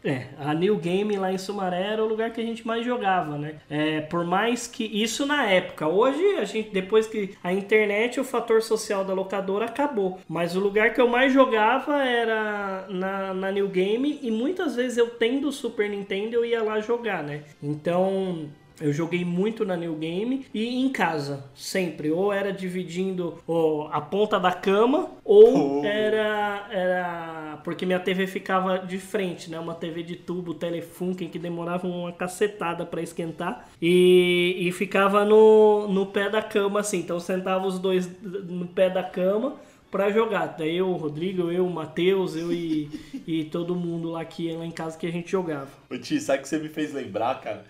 É, 0.04 0.28
a 0.38 0.54
New 0.54 0.78
Game 0.78 1.16
lá 1.18 1.32
em 1.32 1.38
Sumaré 1.38 1.94
era 1.94 2.04
o 2.04 2.08
lugar 2.08 2.32
que 2.32 2.42
a 2.42 2.44
gente 2.44 2.66
mais 2.66 2.86
jogava, 2.86 3.38
né? 3.38 3.56
É, 3.70 4.02
por 4.02 4.26
mais 4.26 4.68
que 4.68 4.84
isso 4.84 5.26
na 5.26 5.46
época, 5.50 5.88
hoje 5.88 6.24
a 6.38 6.46
gente 6.46 6.70
depois 6.70 7.08
que 7.08 7.36
a 7.44 7.52
internet, 7.52 8.20
o 8.20 8.24
fator 8.24 8.62
social 8.62 9.04
da 9.04 9.14
locadora 9.14 9.66
acabou. 9.66 10.20
Mas 10.28 10.56
o 10.56 10.60
lugar 10.60 10.94
que 10.94 11.02
eu 11.02 11.08
mais 11.08 11.34
jogava 11.34 12.04
era 12.04 12.88
na, 12.90 13.34
na 13.34 13.52
New 13.52 13.68
Game 13.68 14.20
e 14.22 14.32
muitas 14.32 14.76
vezes 14.76 14.98
eu 14.98 15.10
tendo 15.10 15.48
o 15.48 15.52
Super 15.52 15.90
Nintendo 15.90 16.36
eu 16.36 16.46
ia 16.46 16.64
lá 16.64 16.80
jogar, 16.80 17.24
né? 17.24 17.42
Então 17.62 18.48
eu 18.80 18.94
joguei 18.94 19.26
muito 19.26 19.66
na 19.66 19.76
New 19.76 19.96
Game 19.96 20.46
e 20.54 20.80
em 20.82 20.90
casa, 20.90 21.44
sempre. 21.56 22.12
Ou 22.12 22.32
era 22.32 22.52
dividindo 22.54 23.40
ó, 23.48 23.90
a 23.92 24.00
ponta 24.02 24.40
da 24.40 24.52
cama, 24.52 25.10
ou 25.24 25.82
Oh. 25.82 25.86
era, 25.86 26.68
era. 26.72 27.60
Porque 27.64 27.86
minha 27.86 28.00
TV 28.00 28.28
ficava 28.28 28.80
de 28.80 28.98
frente, 28.98 29.50
né? 29.50 29.60
Uma 29.60 29.74
TV 29.76 30.04
de 30.04 30.16
tubo 30.16 30.54
Telefunken 30.54 31.28
que 31.28 31.40
demorava 31.40 31.88
uma 31.88 32.12
cacetada 32.12 32.86
pra 32.86 33.02
esquentar. 33.02 33.68
E, 33.82 34.56
e 34.60 34.72
ficava 34.72 35.26
no, 35.26 35.88
no 35.88 36.06
pé 36.06 36.30
da 36.30 36.42
cama, 36.42 36.80
assim. 36.80 37.00
Então 37.00 37.20
sentava 37.20 37.66
os 37.66 37.80
dois 37.80 38.10
no 38.22 38.68
pé 38.68 38.90
da 38.90 39.04
cama 39.04 39.56
pra 39.92 40.12
jogar. 40.12 40.56
Daí 40.58 40.78
eu, 40.78 40.88
o 40.90 40.98
Rodrigo, 40.98 41.52
eu, 41.52 41.66
o 41.66 41.70
Matheus, 41.74 42.36
eu 42.36 42.54
e, 42.54 42.90
e 43.28 43.44
todo 43.46 43.76
mundo 43.76 44.12
lá 44.12 44.24
que 44.24 44.52
lá 44.52 44.66
em 44.66 44.72
casa 44.72 44.98
que 44.98 45.08
a 45.08 45.12
gente 45.12 45.32
jogava. 45.32 45.68
Ô 45.90 45.98
Ti, 45.98 46.20
sabe 46.20 46.40
o 46.40 46.42
que 46.44 46.48
você 46.50 46.60
me 46.60 46.70
fez 46.70 46.94
lembrar, 46.94 47.42
cara? 47.42 47.66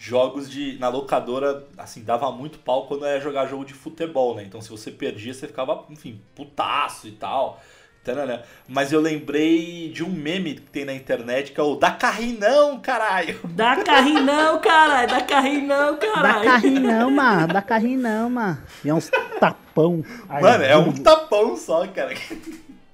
Jogos 0.00 0.48
de. 0.48 0.78
Na 0.78 0.88
locadora, 0.88 1.66
assim, 1.76 2.04
dava 2.04 2.30
muito 2.30 2.60
pau 2.60 2.86
quando 2.86 3.04
ia 3.04 3.20
jogar 3.20 3.46
jogo 3.46 3.64
de 3.64 3.74
futebol, 3.74 4.36
né? 4.36 4.44
Então 4.44 4.60
se 4.60 4.70
você 4.70 4.92
perdia, 4.92 5.34
você 5.34 5.48
ficava, 5.48 5.84
enfim, 5.90 6.20
putaço 6.36 7.08
e 7.08 7.12
tal. 7.12 7.60
Tanana. 8.04 8.42
Mas 8.68 8.92
eu 8.92 9.00
lembrei 9.00 9.90
de 9.92 10.04
um 10.04 10.08
meme 10.08 10.54
que 10.54 10.60
tem 10.62 10.84
na 10.84 10.94
internet 10.94 11.50
que 11.50 11.60
é 11.60 11.62
o 11.62 11.74
da 11.74 11.90
carrinão, 11.90 12.78
caralho! 12.78 13.40
Dá 13.50 13.82
carrinho 13.82 14.22
não, 14.22 14.60
caralho. 14.60 15.08
Dá 15.08 15.20
carrinho 15.20 15.66
não, 15.66 15.94
Dá 15.94 16.06
caralho. 16.06 16.44
carrinho 16.44 16.80
não, 16.80 17.10
mano. 17.10 17.52
Dá 17.52 17.60
carrinho 17.60 18.00
não, 18.00 18.30
mano. 18.30 18.58
E 18.84 18.88
é 18.88 18.94
uns 18.94 19.10
tapão. 19.40 20.04
Mano, 20.28 20.64
é 20.64 20.76
um 20.76 20.92
tapão 20.92 21.56
só, 21.56 21.86
cara. 21.88 22.14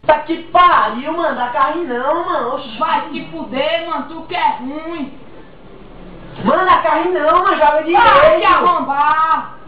Tá 0.06 0.20
que 0.20 0.42
pariu, 0.44 1.12
mano. 1.12 1.37
Dá 1.37 1.50
carne 1.50 1.84
não, 1.87 2.25
mano. 2.25 2.54
Oxe, 2.56 2.78
vai 2.78 3.11
se 3.11 3.26
fuder, 3.30 3.87
mano. 3.87 4.08
Tu 4.08 4.26
que 4.26 4.34
é 4.34 4.56
ruim. 4.56 5.12
Mano, 6.42 6.64
dá 6.64 6.82
carne 6.82 7.12
não, 7.12 7.44
mano. 7.44 7.56
Joga 7.56 7.82
direito. 7.82 8.02
Vai 8.02 8.40
te 8.40 8.46
arrombar. 8.46 9.58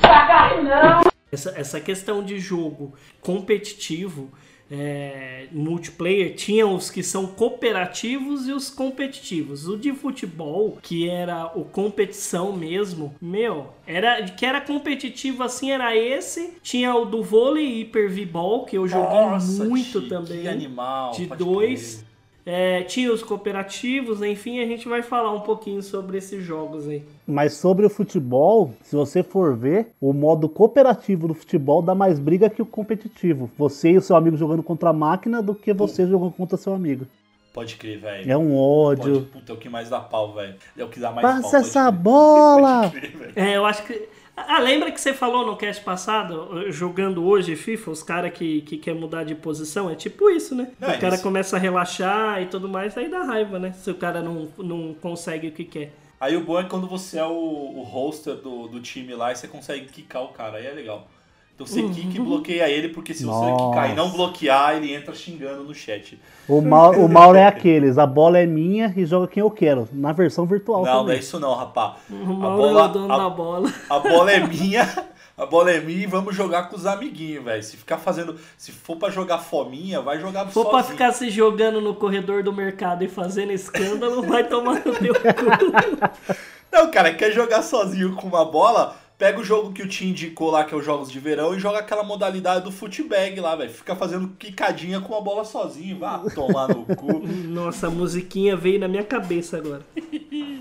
Carne 0.00 0.68
não. 0.68 1.00
Essa, 1.32 1.54
essa 1.56 1.80
questão 1.80 2.22
de 2.22 2.38
jogo 2.38 2.94
competitivo, 3.20 4.30
é, 4.70 5.46
multiplayer, 5.52 6.34
tinha 6.34 6.66
os 6.66 6.90
que 6.90 7.02
são 7.02 7.26
cooperativos 7.26 8.46
e 8.48 8.52
os 8.52 8.70
competitivos. 8.70 9.68
O 9.68 9.76
de 9.76 9.92
futebol, 9.92 10.78
que 10.80 11.08
era 11.08 11.46
o 11.54 11.64
competição 11.64 12.52
mesmo, 12.52 13.14
meu, 13.20 13.74
era 13.86 14.22
que 14.22 14.46
era 14.46 14.60
competitivo 14.60 15.42
assim, 15.42 15.70
era 15.72 15.96
esse. 15.96 16.56
Tinha 16.62 16.94
o 16.94 17.04
do 17.04 17.22
vôlei 17.22 17.82
Hyper 17.82 18.08
V-Ball, 18.10 18.64
que 18.64 18.78
eu 18.78 18.86
joguei 18.86 19.20
Nossa, 19.20 19.64
muito 19.64 20.08
também. 20.08 20.42
Que 20.42 20.48
animal. 20.48 21.10
de 21.10 21.26
dois. 21.26 21.96
crer. 21.96 22.05
É, 22.48 22.84
tinha 22.84 23.12
os 23.12 23.24
cooperativos, 23.24 24.22
enfim, 24.22 24.60
a 24.60 24.66
gente 24.66 24.88
vai 24.88 25.02
falar 25.02 25.32
um 25.32 25.40
pouquinho 25.40 25.82
sobre 25.82 26.18
esses 26.18 26.44
jogos 26.44 26.88
aí. 26.88 27.02
Mas 27.26 27.54
sobre 27.54 27.84
o 27.84 27.90
futebol, 27.90 28.72
se 28.84 28.94
você 28.94 29.20
for 29.24 29.56
ver, 29.56 29.88
o 30.00 30.12
modo 30.12 30.48
cooperativo 30.48 31.26
do 31.26 31.34
futebol 31.34 31.82
dá 31.82 31.92
mais 31.92 32.20
briga 32.20 32.48
que 32.48 32.62
o 32.62 32.66
competitivo. 32.66 33.50
Você 33.58 33.90
e 33.90 33.98
o 33.98 34.00
seu 34.00 34.14
amigo 34.14 34.36
jogando 34.36 34.62
contra 34.62 34.90
a 34.90 34.92
máquina 34.92 35.42
do 35.42 35.56
que 35.56 35.72
você 35.72 36.06
jogando 36.06 36.30
contra 36.34 36.56
seu 36.56 36.72
amigo. 36.72 37.04
Pode 37.52 37.74
crer, 37.76 37.98
velho. 37.98 38.30
É 38.30 38.36
um 38.36 38.50
Pode, 38.50 39.00
ódio. 39.00 39.22
puta, 39.32 39.50
é 39.50 39.54
o 39.54 39.58
que 39.58 39.68
mais 39.68 39.88
dá 39.88 39.98
pau, 39.98 40.32
velho. 40.34 40.54
É 40.76 40.84
o 40.84 40.88
que 40.88 41.00
dá 41.00 41.10
mais 41.10 41.26
pau. 41.26 41.36
Passa 41.36 41.50
pode 41.50 41.66
essa 41.66 41.88
crer. 41.90 42.00
bola! 42.00 42.82
Pode 42.92 43.08
crer. 43.08 43.32
É, 43.34 43.56
eu 43.56 43.66
acho 43.66 43.82
que. 43.84 44.08
Ah, 44.36 44.58
lembra 44.58 44.92
que 44.92 45.00
você 45.00 45.14
falou 45.14 45.46
no 45.46 45.56
cast 45.56 45.82
passado, 45.82 46.70
jogando 46.70 47.24
hoje 47.24 47.56
FIFA, 47.56 47.90
os 47.90 48.02
caras 48.02 48.32
que, 48.32 48.60
que 48.60 48.76
quer 48.76 48.94
mudar 48.94 49.24
de 49.24 49.34
posição? 49.34 49.88
É 49.88 49.94
tipo 49.94 50.28
isso, 50.28 50.54
né? 50.54 50.70
Não, 50.78 50.88
o 50.88 50.92
é 50.92 50.98
cara 50.98 51.14
isso. 51.14 51.22
começa 51.22 51.56
a 51.56 51.58
relaxar 51.58 52.42
e 52.42 52.46
tudo 52.46 52.68
mais, 52.68 52.96
aí 52.98 53.08
dá 53.08 53.22
raiva, 53.22 53.58
né? 53.58 53.72
Se 53.72 53.90
o 53.90 53.94
cara 53.94 54.20
não, 54.20 54.48
não 54.58 54.94
consegue 54.94 55.48
o 55.48 55.52
que 55.52 55.64
quer. 55.64 55.92
Aí 56.20 56.36
o 56.36 56.44
bom 56.44 56.58
é 56.58 56.64
quando 56.64 56.86
você 56.86 57.18
é 57.18 57.24
o, 57.24 57.30
o 57.30 57.82
hoster 57.82 58.34
do, 58.36 58.68
do 58.68 58.80
time 58.80 59.14
lá 59.14 59.32
e 59.32 59.36
você 59.36 59.48
consegue 59.48 59.86
quicar 59.86 60.22
o 60.22 60.28
cara, 60.28 60.58
aí 60.58 60.66
é 60.66 60.72
legal. 60.72 61.08
Então 61.56 61.66
você 61.66 61.82
quica 61.88 62.18
e 62.18 62.20
bloqueia 62.20 62.68
ele, 62.68 62.90
porque 62.90 63.14
se 63.14 63.24
você 63.24 63.46
Nossa. 63.46 63.64
quicar 63.70 63.90
e 63.90 63.94
não 63.94 64.10
bloquear, 64.10 64.76
ele 64.76 64.92
entra 64.94 65.14
xingando 65.14 65.64
no 65.64 65.74
chat. 65.74 66.20
O 66.46 66.60
Mauro, 66.60 67.02
o 67.02 67.08
Mauro 67.08 67.38
é 67.38 67.46
aqueles, 67.46 67.96
a 67.96 68.06
bola 68.06 68.38
é 68.38 68.44
minha 68.44 68.92
e 68.94 69.06
joga 69.06 69.26
quem 69.26 69.40
eu 69.40 69.50
quero, 69.50 69.88
na 69.90 70.12
versão 70.12 70.44
virtual 70.44 70.84
Não, 70.84 70.92
não 70.92 70.98
é 71.00 71.02
também. 71.04 71.18
isso 71.18 71.40
não, 71.40 71.54
rapá. 71.54 71.96
O 72.10 72.14
A 72.14 72.18
Mauro 72.26 72.62
é 72.62 72.66
o 72.66 72.72
bola, 72.74 72.88
dono 72.88 73.12
a- 73.14 73.16
da 73.16 73.30
bola. 73.30 73.72
a 73.88 73.98
bola 73.98 74.30
é 74.32 74.46
minha, 74.46 75.06
a 75.34 75.46
bola 75.46 75.70
é 75.70 75.80
minha 75.80 76.02
e 76.02 76.06
vamos 76.06 76.36
jogar 76.36 76.68
com 76.68 76.76
os 76.76 76.84
amiguinhos, 76.84 77.42
velho. 77.42 77.62
Se 77.62 77.78
ficar 77.78 77.96
fazendo, 77.96 78.36
se 78.58 78.70
for 78.70 78.96
pra 78.96 79.08
jogar 79.08 79.38
fominha, 79.38 80.02
vai 80.02 80.20
jogar 80.20 80.46
Se 80.48 80.52
for 80.52 80.66
pra 80.66 80.80
sozinho. 80.80 80.92
ficar 80.92 81.12
se 81.12 81.30
jogando 81.30 81.80
no 81.80 81.94
corredor 81.94 82.42
do 82.42 82.52
mercado 82.52 83.02
e 83.02 83.08
fazendo 83.08 83.50
escândalo, 83.52 84.20
vai 84.22 84.44
tomar 84.46 84.84
no 84.84 84.92
teu 84.94 85.14
cu. 85.14 86.36
Não, 86.70 86.90
cara, 86.90 87.14
quer 87.14 87.32
jogar 87.32 87.62
sozinho 87.62 88.14
com 88.14 88.26
uma 88.28 88.44
bola, 88.44 88.94
pega 89.18 89.40
o 89.40 89.44
jogo 89.44 89.72
que 89.72 89.82
o 89.82 89.88
Tim 89.88 90.08
indicou 90.08 90.50
lá, 90.50 90.64
que 90.64 90.74
é 90.74 90.76
os 90.76 90.84
Jogos 90.84 91.10
de 91.10 91.18
Verão, 91.18 91.54
e 91.54 91.58
joga 91.58 91.78
aquela 91.78 92.02
modalidade 92.02 92.64
do 92.64 92.72
footbag 92.72 93.40
lá, 93.40 93.56
velho. 93.56 93.70
Fica 93.70 93.96
fazendo 93.96 94.28
quicadinha 94.38 95.00
com 95.00 95.14
a 95.16 95.20
bola 95.20 95.44
sozinho. 95.44 95.98
Vá 95.98 96.18
tomar 96.34 96.68
no 96.68 96.84
cu. 96.84 97.26
Nossa, 97.48 97.86
a 97.86 97.90
musiquinha 97.90 98.56
veio 98.56 98.78
na 98.78 98.88
minha 98.88 99.04
cabeça 99.04 99.56
agora. 99.56 99.82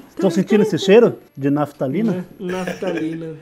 Estão 0.10 0.30
sentindo 0.30 0.64
esse 0.64 0.78
cheiro 0.78 1.20
de 1.36 1.50
naftalina? 1.50 2.26
Naftalina. 2.40 3.36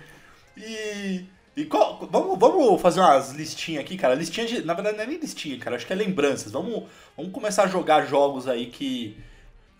E. 0.58 1.26
E 1.56 1.66
qual, 1.66 2.10
vamos, 2.12 2.40
vamos 2.40 2.82
fazer 2.82 3.00
umas 3.00 3.32
listinhas 3.34 3.84
aqui, 3.84 3.96
cara. 3.96 4.16
Listinha 4.16 4.48
de. 4.48 4.66
Na 4.66 4.74
verdade, 4.74 4.98
não 4.98 5.04
é 5.04 5.08
nem 5.08 5.20
listinha, 5.20 5.56
cara. 5.60 5.76
Acho 5.76 5.86
que 5.86 5.94
é 5.94 5.96
lembranças. 5.96 6.52
Vamos, 6.52 6.86
vamos 7.16 7.32
começar 7.32 7.66
a 7.66 7.68
jogar 7.68 8.08
jogos 8.08 8.48
aí 8.48 8.66
que, 8.66 9.16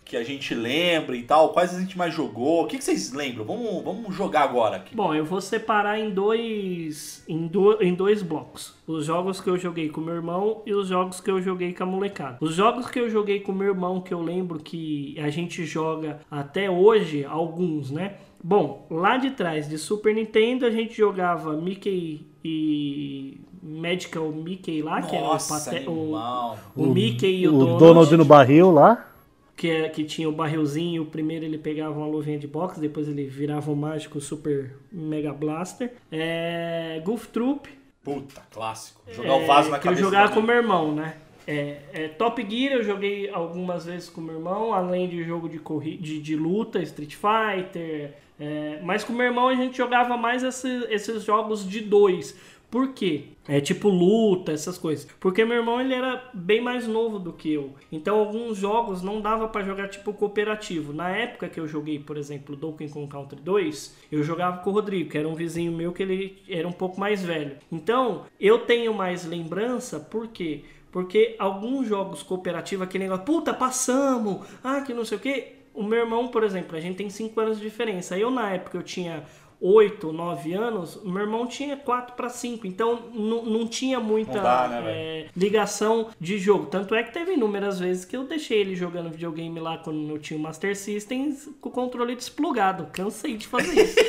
que 0.04 0.16
a 0.16 0.22
gente 0.22 0.54
lembra 0.54 1.16
e 1.16 1.22
tal. 1.22 1.48
Quais 1.50 1.74
a 1.74 1.80
gente 1.80 1.96
mais 1.96 2.12
jogou? 2.14 2.64
O 2.64 2.66
que, 2.66 2.76
que 2.78 2.84
vocês 2.84 3.12
lembram? 3.12 3.44
Vamos, 3.44 3.82
vamos 3.82 4.14
jogar 4.14 4.42
agora 4.42 4.76
aqui. 4.76 4.94
Bom, 4.94 5.14
eu 5.14 5.24
vou 5.24 5.40
separar 5.40 5.98
em 5.98 6.10
dois, 6.10 7.24
em, 7.28 7.46
do, 7.46 7.82
em 7.82 7.94
dois 7.94 8.22
blocos. 8.22 8.74
Os 8.86 9.06
jogos 9.06 9.40
que 9.40 9.48
eu 9.48 9.56
joguei 9.56 9.88
com 9.88 10.00
meu 10.00 10.14
irmão 10.14 10.62
e 10.66 10.74
os 10.74 10.88
jogos 10.88 11.20
que 11.20 11.30
eu 11.30 11.40
joguei 11.40 11.72
com 11.72 11.84
a 11.84 11.86
molecada. 11.86 12.36
Os 12.40 12.54
jogos 12.54 12.88
que 12.90 13.00
eu 13.00 13.08
joguei 13.08 13.40
com 13.40 13.52
meu 13.52 13.68
irmão, 13.68 14.00
que 14.00 14.12
eu 14.12 14.20
lembro 14.22 14.58
que 14.58 15.16
a 15.18 15.30
gente 15.30 15.64
joga 15.64 16.20
até 16.30 16.70
hoje, 16.70 17.24
alguns, 17.24 17.90
né? 17.90 18.16
Bom, 18.42 18.86
lá 18.90 19.16
de 19.16 19.30
trás 19.30 19.66
de 19.66 19.78
Super 19.78 20.14
Nintendo 20.14 20.66
a 20.66 20.70
gente 20.70 20.94
jogava 20.94 21.54
Mickey 21.56 22.26
e 22.44 23.40
Magical 23.62 24.30
Mickey 24.30 24.82
lá, 24.82 25.00
que 25.00 25.16
era 25.16 25.24
o, 25.24 25.28
Nossa, 25.28 25.70
pate- 25.70 25.88
o, 25.88 25.92
animal. 26.14 26.58
o 26.76 26.86
Mickey 26.88 27.40
e 27.40 27.48
o, 27.48 27.54
o 27.54 27.58
Donald, 27.58 27.78
Donald 27.78 28.16
no 28.18 28.24
barril 28.26 28.70
lá. 28.70 29.08
Que, 29.56 29.68
é- 29.70 29.88
que 29.88 30.04
tinha 30.04 30.28
o 30.28 30.32
barrilzinho. 30.32 31.02
O 31.02 31.06
primeiro 31.06 31.44
ele 31.44 31.58
pegava 31.58 31.96
uma 31.98 32.06
luvinha 32.06 32.38
de 32.38 32.46
boxe, 32.46 32.80
depois 32.80 33.08
ele 33.08 33.24
virava 33.26 33.70
o 33.70 33.76
mágico 33.76 34.20
Super 34.20 34.76
Mega 34.92 35.32
Blaster. 35.32 35.92
É, 36.10 37.00
Goof 37.04 37.28
Troop, 37.28 37.68
Puta, 38.02 38.42
clássico. 38.50 39.00
Jogar 39.10 39.36
o 39.36 39.46
vaso 39.46 39.70
na 39.70 39.76
é, 39.76 39.80
que 39.80 39.86
eu 39.88 39.90
cabeça. 39.92 40.02
jogava 40.02 40.28
da 40.28 40.34
com 40.34 40.42
meu 40.42 40.56
irmão, 40.56 40.94
né? 40.94 41.16
É, 41.46 41.78
é, 41.92 42.08
Top 42.08 42.40
Gear 42.48 42.74
eu 42.74 42.82
joguei 42.82 43.28
algumas 43.30 43.84
vezes 43.86 44.08
com 44.10 44.20
meu 44.20 44.34
irmão, 44.36 44.72
além 44.74 45.08
de 45.08 45.22
jogo 45.24 45.48
de, 45.48 45.58
corri 45.58 45.96
de, 45.96 46.20
de 46.20 46.36
luta, 46.36 46.80
Street 46.82 47.14
Fighter. 47.16 48.12
é, 48.40 48.80
mas 48.82 49.04
com 49.04 49.12
meu 49.12 49.26
irmão 49.26 49.48
a 49.48 49.54
gente 49.54 49.76
jogava 49.76 50.16
mais 50.16 50.42
esse- 50.42 50.86
esses 50.90 51.22
jogos 51.22 51.66
de 51.68 51.80
dois. 51.80 52.34
Por 52.74 52.88
quê? 52.88 53.26
É 53.46 53.60
tipo 53.60 53.88
luta, 53.88 54.50
essas 54.50 54.76
coisas. 54.76 55.06
Porque 55.20 55.44
meu 55.44 55.58
irmão 55.58 55.80
ele 55.80 55.94
era 55.94 56.28
bem 56.34 56.60
mais 56.60 56.88
novo 56.88 57.20
do 57.20 57.32
que 57.32 57.52
eu. 57.52 57.72
Então 57.92 58.18
alguns 58.18 58.58
jogos 58.58 59.00
não 59.00 59.20
dava 59.20 59.46
pra 59.46 59.62
jogar 59.62 59.86
tipo 59.86 60.12
cooperativo. 60.12 60.92
Na 60.92 61.08
época 61.08 61.48
que 61.48 61.60
eu 61.60 61.68
joguei, 61.68 62.00
por 62.00 62.16
exemplo, 62.16 62.56
Donkey 62.56 62.88
Kong 62.88 63.06
Country 63.06 63.40
2, 63.40 63.96
eu 64.10 64.24
jogava 64.24 64.58
com 64.58 64.70
o 64.70 64.72
Rodrigo, 64.72 65.08
que 65.08 65.16
era 65.16 65.28
um 65.28 65.36
vizinho 65.36 65.70
meu 65.70 65.92
que 65.92 66.02
ele 66.02 66.42
era 66.48 66.66
um 66.66 66.72
pouco 66.72 66.98
mais 66.98 67.22
velho. 67.22 67.58
Então, 67.70 68.24
eu 68.40 68.58
tenho 68.58 68.92
mais 68.92 69.24
lembrança, 69.24 70.00
por 70.00 70.26
quê? 70.26 70.64
Porque 70.90 71.36
alguns 71.38 71.86
jogos 71.86 72.24
cooperativos, 72.24 72.84
aquele 72.84 73.04
negócio, 73.04 73.24
puta, 73.24 73.54
passamos, 73.54 74.44
ah, 74.64 74.80
que 74.80 74.92
não 74.92 75.04
sei 75.04 75.16
o 75.16 75.20
quê. 75.20 75.52
O 75.72 75.84
meu 75.84 76.00
irmão, 76.00 76.26
por 76.26 76.42
exemplo, 76.42 76.76
a 76.76 76.80
gente 76.80 76.96
tem 76.96 77.08
5 77.08 77.40
anos 77.40 77.58
de 77.58 77.62
diferença. 77.62 78.18
Eu, 78.18 78.32
na 78.32 78.50
época, 78.50 78.76
eu 78.76 78.82
tinha 78.82 79.22
8, 79.66 80.12
9 80.12 80.52
anos, 80.52 81.00
meu 81.02 81.22
irmão 81.22 81.46
tinha 81.46 81.74
4 81.74 82.14
para 82.14 82.28
5. 82.28 82.66
Então, 82.66 83.04
não 83.14 83.42
não 83.46 83.66
tinha 83.66 83.98
muita 83.98 84.34
Não 84.36 84.42
dá, 84.42 84.68
né, 84.68 84.82
é, 84.86 85.26
ligação 85.34 86.08
de 86.20 86.38
jogo. 86.38 86.66
Tanto 86.66 86.94
é 86.94 87.02
que 87.02 87.12
teve 87.14 87.32
inúmeras 87.32 87.78
vezes 87.80 88.04
que 88.04 88.14
eu 88.14 88.24
deixei 88.24 88.60
ele 88.60 88.76
jogando 88.76 89.08
videogame 89.10 89.58
lá 89.58 89.78
quando 89.78 90.10
eu 90.10 90.18
tinha 90.18 90.38
o 90.38 90.42
Master 90.42 90.76
System 90.76 91.34
com 91.62 91.70
o 91.70 91.72
controle 91.72 92.14
desplugado. 92.14 92.88
Cansei 92.92 93.36
de 93.38 93.46
fazer 93.46 93.72
isso. 93.84 93.96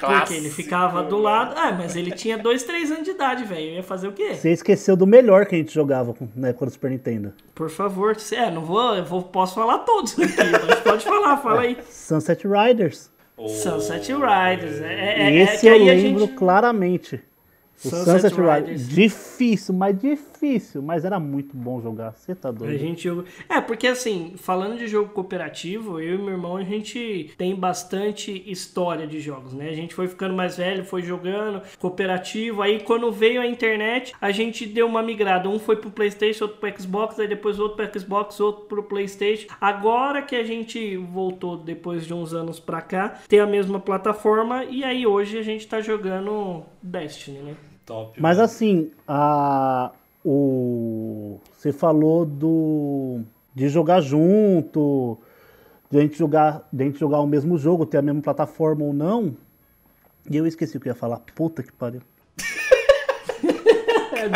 Porque 0.00 0.34
ele 0.34 0.48
ficava 0.50 1.02
do 1.02 1.18
lado. 1.18 1.54
Ah, 1.56 1.72
mas 1.72 1.96
ele 1.96 2.12
tinha 2.12 2.38
2, 2.38 2.62
3 2.64 2.90
anos 2.92 3.04
de 3.04 3.10
idade, 3.10 3.44
velho. 3.44 3.68
Eu 3.70 3.74
ia 3.74 3.82
fazer 3.82 4.08
o 4.08 4.12
quê? 4.12 4.34
Você 4.34 4.50
esqueceu 4.52 4.96
do 4.96 5.06
melhor 5.06 5.46
que 5.46 5.54
a 5.56 5.58
gente 5.58 5.72
jogava 5.74 6.14
com- 6.14 6.28
na 6.36 6.48
época 6.48 6.66
do 6.66 6.72
Super 6.72 6.90
Nintendo. 6.90 7.32
Por 7.54 7.68
favor, 7.68 8.14
se- 8.16 8.36
é, 8.36 8.48
não 8.50 8.64
vou, 8.64 8.94
eu 8.94 9.04
vou, 9.04 9.22
posso 9.22 9.54
falar 9.56 9.78
todos 9.78 10.12
aqui, 10.18 10.34
mas 10.66 10.80
pode 10.80 11.04
falar, 11.04 11.36
fala 11.38 11.62
aí. 11.62 11.76
Sunset 11.90 12.46
Riders. 12.46 13.10
Sunset 13.46 14.12
Riders, 14.12 14.80
é, 14.80 14.94
é, 14.94 15.22
é 15.22 15.34
Esse 15.42 15.60
que 15.60 15.66
eu 15.68 15.78
lembro 15.78 16.26
gente... 16.26 16.34
claramente. 16.34 17.20
O 17.84 17.88
Sunset 17.88 18.34
Sunset. 18.34 18.34
Riders. 18.34 18.88
Difícil, 18.88 19.74
mas 19.74 19.96
difícil. 19.96 20.37
Mas 20.82 21.04
era 21.04 21.18
muito 21.20 21.56
bom 21.56 21.80
jogar. 21.80 22.12
Você 22.12 22.34
tá 22.34 22.48
A 22.48 22.52
doido. 22.52 22.78
gente 22.78 23.02
jogou- 23.04 23.24
É, 23.48 23.60
porque 23.60 23.86
assim, 23.86 24.34
falando 24.36 24.78
de 24.78 24.86
jogo 24.86 25.10
cooperativo, 25.10 26.00
eu 26.00 26.14
e 26.14 26.18
meu 26.18 26.30
irmão, 26.30 26.56
a 26.56 26.64
gente 26.64 27.32
tem 27.36 27.54
bastante 27.54 28.42
história 28.50 29.06
de 29.06 29.20
jogos, 29.20 29.52
né? 29.52 29.68
A 29.68 29.74
gente 29.74 29.94
foi 29.94 30.06
ficando 30.08 30.34
mais 30.34 30.56
velho, 30.56 30.84
foi 30.84 31.02
jogando 31.02 31.62
cooperativo, 31.78 32.62
aí 32.62 32.80
quando 32.80 33.10
veio 33.10 33.40
a 33.40 33.46
internet, 33.46 34.14
a 34.20 34.30
gente 34.30 34.66
deu 34.66 34.86
uma 34.86 35.02
migrada. 35.02 35.48
Um 35.48 35.58
foi 35.58 35.76
pro 35.76 35.90
Playstation, 35.90 36.44
outro 36.44 36.58
pro 36.60 36.80
Xbox, 36.80 37.18
aí 37.18 37.26
depois 37.28 37.58
outro 37.58 37.76
pro 37.84 38.00
Xbox, 38.00 38.40
outro 38.40 38.64
pro 38.66 38.82
Playstation. 38.82 39.48
Agora 39.60 40.22
que 40.22 40.36
a 40.36 40.44
gente 40.44 40.96
voltou, 40.96 41.56
depois 41.56 42.06
de 42.06 42.14
uns 42.14 42.32
anos 42.32 42.60
pra 42.60 42.80
cá, 42.80 43.18
tem 43.28 43.40
a 43.40 43.46
mesma 43.46 43.80
plataforma, 43.80 44.64
e 44.64 44.84
aí 44.84 45.06
hoje 45.06 45.38
a 45.38 45.42
gente 45.42 45.66
tá 45.66 45.80
jogando 45.80 46.62
Destiny, 46.82 47.38
né? 47.38 47.54
Top. 47.84 48.20
Mas 48.20 48.36
mano. 48.36 48.44
assim, 48.44 48.90
a, 49.06 49.90
o, 50.24 51.38
você 51.56 51.72
falou 51.72 52.24
do 52.24 53.20
de 53.54 53.68
jogar 53.68 54.00
junto, 54.00 55.18
de 55.90 55.98
a 55.98 56.00
gente 56.02 56.16
jogar, 56.18 56.66
de 56.72 56.82
a 56.82 56.86
gente 56.86 56.98
jogar 57.00 57.20
o 57.20 57.26
mesmo 57.26 57.58
jogo, 57.58 57.86
ter 57.86 57.98
a 57.98 58.02
mesma 58.02 58.22
plataforma 58.22 58.84
ou 58.84 58.92
não. 58.92 59.36
E 60.30 60.36
eu 60.36 60.46
esqueci 60.46 60.76
o 60.76 60.80
que 60.80 60.88
eu 60.88 60.92
ia 60.92 60.98
falar. 60.98 61.20
Puta 61.34 61.62
que 61.62 61.72
pariu. 61.72 62.02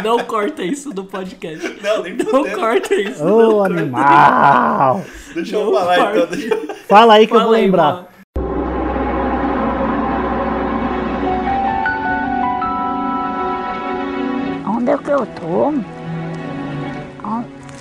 Não 0.03 0.25
corta 0.25 0.63
isso 0.63 0.91
do 0.91 1.05
podcast. 1.05 1.79
Não, 1.83 2.03
nem 2.03 2.17
Não 2.17 2.51
corta 2.55 2.95
isso. 2.95 3.23
Ô, 3.23 3.43
não 3.43 3.53
corta. 3.59 3.75
animal! 3.81 5.05
Deixa 5.35 5.57
eu 5.57 5.65
Não 5.67 5.73
falar 5.73 5.97
corta. 5.97 6.19
então. 6.19 6.31
Deixa 6.39 6.55
eu... 6.55 6.75
Fala 6.87 7.15
aí 7.15 7.27
que 7.27 7.33
eu 7.33 7.37
Fala 7.39 7.47
vou 7.49 7.55
aí, 7.57 7.63
lembrar. 7.65 7.93
mano. 7.95 8.07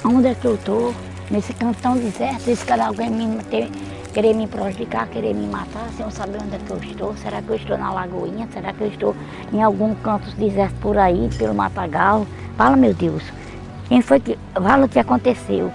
Onde 0.04 0.28
é 0.28 0.36
que 0.36 0.46
eu 0.46 0.58
tô? 0.58 0.94
Nesse 1.30 1.54
canto 1.54 1.82
tão 1.82 1.96
deserto, 1.96 2.48
esse 2.50 2.66
cara 2.66 2.88
alguém 2.88 3.10
me 3.10 3.42
ter, 3.44 3.70
querer 4.14 4.34
me 4.34 4.46
prejudicar, 4.46 5.08
querer 5.08 5.34
me 5.34 5.48
matar, 5.48 5.88
sem 5.96 6.06
eu 6.06 6.12
saber 6.12 6.40
onde 6.44 6.56
é 6.56 6.60
que 6.60 6.70
eu 6.70 6.78
estou. 6.78 7.16
Será 7.16 7.42
que 7.42 7.50
eu 7.50 7.56
estou 7.56 7.78
na 7.78 7.94
lagoinha? 7.94 8.48
Será 8.52 8.74
que 8.74 8.82
eu 8.82 8.88
estou 8.88 9.16
em 9.54 9.64
algum 9.64 9.96
canto 9.96 10.30
deserto 10.36 10.76
por 10.82 10.98
aí, 10.98 11.30
pelo 11.38 11.56
matagal? 11.56 12.28
Fala, 12.58 12.76
meu 12.76 12.94
Deus. 12.94 13.24
Quem 13.88 14.02
foi 14.02 14.20
que. 14.20 14.38
Fala 14.54 14.86
o 14.86 14.90
que 14.90 15.00
aconteceu. 15.00 15.72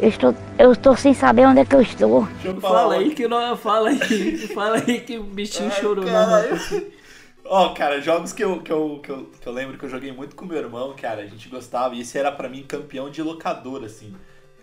Eu 0.00 0.08
estou, 0.08 0.34
eu 0.58 0.72
estou 0.72 0.96
sem 0.96 1.12
saber 1.12 1.46
onde 1.46 1.60
é 1.60 1.64
que 1.64 1.74
eu 1.74 1.82
estou. 1.82 2.26
Fala 2.60 2.94
aí 2.94 3.14
que 3.14 3.28
não, 3.28 3.56
fala 3.56 3.90
aí, 3.90 4.38
fala 4.54 4.76
aí 4.76 5.00
que 5.00 5.18
o 5.18 5.24
bichinho 5.24 5.70
Ai, 5.70 5.80
chorou, 5.80 6.04
né? 6.04 6.48
Ó, 7.50 7.72
cara, 7.72 7.98
jogos 8.02 8.32
que 8.32 8.44
eu, 8.44 8.60
que, 8.60 8.70
eu, 8.70 9.00
que, 9.02 9.10
eu, 9.10 9.24
que 9.40 9.46
eu 9.46 9.52
lembro 9.52 9.78
que 9.78 9.84
eu 9.84 9.88
joguei 9.88 10.12
muito 10.12 10.36
com 10.36 10.44
meu 10.44 10.58
irmão, 10.58 10.94
cara, 10.94 11.22
a 11.22 11.26
gente 11.26 11.48
gostava, 11.48 11.94
e 11.94 12.00
esse 12.00 12.18
era 12.18 12.30
pra 12.30 12.46
mim 12.46 12.62
campeão 12.62 13.08
de 13.08 13.22
locador, 13.22 13.84
assim. 13.84 14.14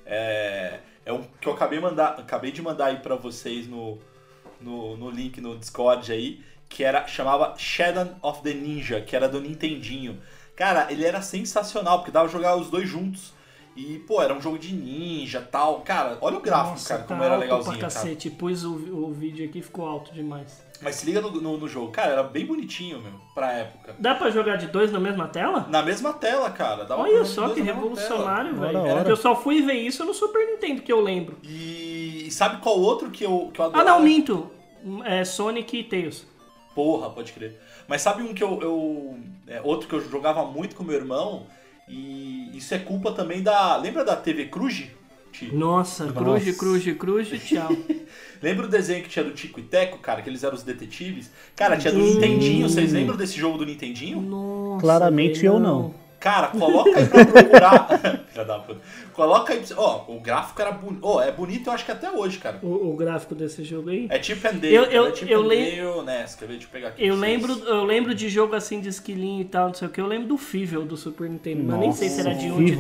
É, 0.05 0.79
é 1.03 1.11
um 1.11 1.23
que 1.41 1.47
eu 1.47 1.53
acabei, 1.53 1.79
mandar, 1.79 2.09
acabei 2.19 2.51
de 2.51 2.61
mandar 2.61 2.87
aí 2.87 2.97
pra 2.97 3.15
vocês 3.15 3.67
no, 3.67 3.97
no, 4.61 4.95
no 4.97 5.09
link 5.09 5.41
no 5.41 5.57
Discord 5.57 6.11
aí, 6.11 6.43
que 6.69 6.83
era 6.83 7.07
chamava 7.07 7.55
Shadow 7.57 8.15
of 8.21 8.43
the 8.43 8.53
Ninja, 8.53 9.01
que 9.01 9.15
era 9.15 9.27
do 9.27 9.41
Nintendinho. 9.41 10.21
Cara, 10.55 10.85
ele 10.91 11.03
era 11.03 11.23
sensacional, 11.23 11.97
porque 11.99 12.11
dava 12.11 12.29
pra 12.29 12.37
jogar 12.37 12.55
os 12.55 12.69
dois 12.69 12.87
juntos. 12.87 13.33
E, 13.75 13.99
pô, 13.99 14.21
era 14.21 14.33
um 14.33 14.39
jogo 14.39 14.57
de 14.57 14.73
ninja 14.73 15.41
tal. 15.41 15.81
Cara, 15.81 16.17
olha 16.21 16.37
o 16.37 16.41
gráfico, 16.41 16.69
Nossa, 16.69 16.89
cara, 16.89 17.01
tá 17.01 17.07
como 17.07 17.23
era 17.23 17.35
legalzinho, 17.35 17.77
pra 17.77 17.89
cara. 17.89 17.93
cacete. 17.93 18.29
Pus 18.29 18.63
o, 18.63 18.73
o 18.73 19.11
vídeo 19.11 19.45
aqui 19.45 19.61
ficou 19.61 19.85
alto 19.85 20.13
demais. 20.13 20.64
Mas 20.81 20.95
se 20.95 21.05
liga 21.05 21.21
no, 21.21 21.29
no, 21.31 21.57
no 21.57 21.67
jogo. 21.67 21.91
Cara, 21.91 22.11
era 22.13 22.23
bem 22.23 22.45
bonitinho, 22.45 22.99
meu, 22.99 23.13
pra 23.33 23.51
época. 23.53 23.95
Dá 23.99 24.13
pra 24.15 24.29
jogar 24.29 24.55
de 24.57 24.67
dois 24.67 24.91
na 24.91 24.99
mesma 24.99 25.27
tela? 25.27 25.65
Na 25.69 25.81
mesma 25.81 26.13
tela, 26.13 26.49
cara. 26.49 26.85
Pra 26.85 26.97
Olha 26.97 27.23
só 27.25 27.49
que 27.49 27.61
revolucionário, 27.61 28.55
velho. 28.55 28.79
hora. 28.79 28.95
Porque 28.97 29.11
eu 29.11 29.17
só 29.17 29.35
fui 29.35 29.61
ver 29.61 29.73
isso 29.75 30.03
no 30.05 30.13
Super 30.13 30.45
Nintendo, 30.45 30.81
que 30.81 30.91
eu 30.91 31.01
lembro. 31.01 31.35
tela. 31.41 31.53
E 31.53 32.27
sabe 32.31 32.61
qual 32.61 32.79
outro 32.79 33.09
que 33.11 33.23
eu, 33.23 33.51
que 33.53 33.59
eu 33.61 33.71
Ah, 33.73 33.83
não, 33.83 33.99
minto. 34.01 34.51
É 35.05 35.23
Sonic 35.25 35.77
e 35.79 35.83
Tails. 35.83 36.25
Porra, 36.75 37.09
pode 37.09 37.31
crer. 37.33 37.59
Mas 37.87 38.01
sabe 38.01 38.21
um 38.23 38.33
que 38.33 38.43
eu. 38.43 38.61
eu- 38.61 39.17
é, 39.47 39.61
outro 39.63 39.87
que 39.87 39.95
eu 39.95 40.01
jogava 40.09 40.43
muito 40.45 40.75
com 40.75 40.83
meu 40.83 40.95
irmão? 40.95 41.47
E 41.87 42.49
isso 42.57 42.73
é 42.73 42.79
culpa 42.79 43.11
também 43.11 43.41
da. 43.41 43.77
Lembra 43.77 44.03
da 44.03 44.15
TV 44.15 44.45
Cruz? 44.45 44.85
Nossa, 45.51 46.11
Cruz, 46.13 46.57
Cruz, 46.57 46.97
Cruz, 46.97 47.27
tchau. 47.43 47.69
Lembra 48.41 48.65
o 48.65 48.69
desenho 48.69 49.03
que 49.03 49.09
tinha 49.09 49.25
do 49.25 49.31
Tico 49.31 49.59
e 49.59 49.63
Teco, 49.63 49.97
cara? 49.99 50.21
Que 50.21 50.29
eles 50.29 50.43
eram 50.43 50.55
os 50.55 50.63
detetives? 50.63 51.31
Cara, 51.55 51.77
tinha 51.77 51.93
do 51.93 52.01
Sim. 52.01 52.13
Nintendinho. 52.15 52.69
Vocês 52.69 52.91
lembram 52.91 53.17
desse 53.17 53.37
jogo 53.37 53.57
do 53.57 53.65
Nintendinho? 53.65 54.21
Nossa, 54.21 54.81
Claramente 54.81 55.45
eu 55.45 55.59
não. 55.59 56.05
Cara, 56.25 56.47
coloca 56.47 56.97
aí 56.97 57.05
pra 57.05 57.23
procurar. 57.23 57.87
Filha 58.33 58.45
da 58.45 58.57
puta. 58.57 58.81
Coloca 59.13 59.53
aí. 59.53 59.61
Ó, 59.77 60.05
o 60.07 60.19
gráfico 60.19 60.59
era 60.59 60.71
bonito. 60.71 60.99
Ó, 61.03 61.21
é 61.21 61.31
bonito, 61.31 61.67
eu 61.67 61.73
acho 61.73 61.85
que 61.85 61.91
até 61.91 62.09
hoje, 62.09 62.39
cara. 62.39 62.57
O, 62.63 62.93
o 62.93 62.95
gráfico 62.95 63.35
desse 63.35 63.63
jogo 63.63 63.91
aí? 63.91 64.07
É 64.09 64.17
tipo 64.17 64.47
and 64.47 64.59
Eu, 64.63 64.85
eu, 64.85 65.05
é 65.05 65.11
tipo 65.11 65.31
eu 65.31 65.41
lembro. 65.43 66.01
Né? 66.01 66.25
Deixa 66.47 66.65
eu 66.65 66.69
pegar 66.71 66.87
aqui. 66.87 67.05
Eu 67.05 67.15
lembro, 67.15 67.53
eu 67.53 67.83
lembro 67.83 68.15
de 68.15 68.27
jogo 68.27 68.55
assim 68.55 68.81
de 68.81 68.89
esquilinho 68.89 69.41
e 69.41 69.45
tal, 69.45 69.67
não 69.67 69.75
sei 69.75 69.87
o 69.87 69.91
que. 69.91 70.01
Eu 70.01 70.07
lembro 70.07 70.27
do 70.27 70.37
Fível 70.37 70.83
do 70.83 70.97
Super 70.97 71.29
Nintendo. 71.29 71.61
Nossa, 71.61 71.77
mas 71.77 71.79
nem 71.81 71.91
sei 71.91 72.09
se 72.09 72.21
era 72.21 72.33
de 72.33 72.47
1 72.47 72.65
de 72.65 72.71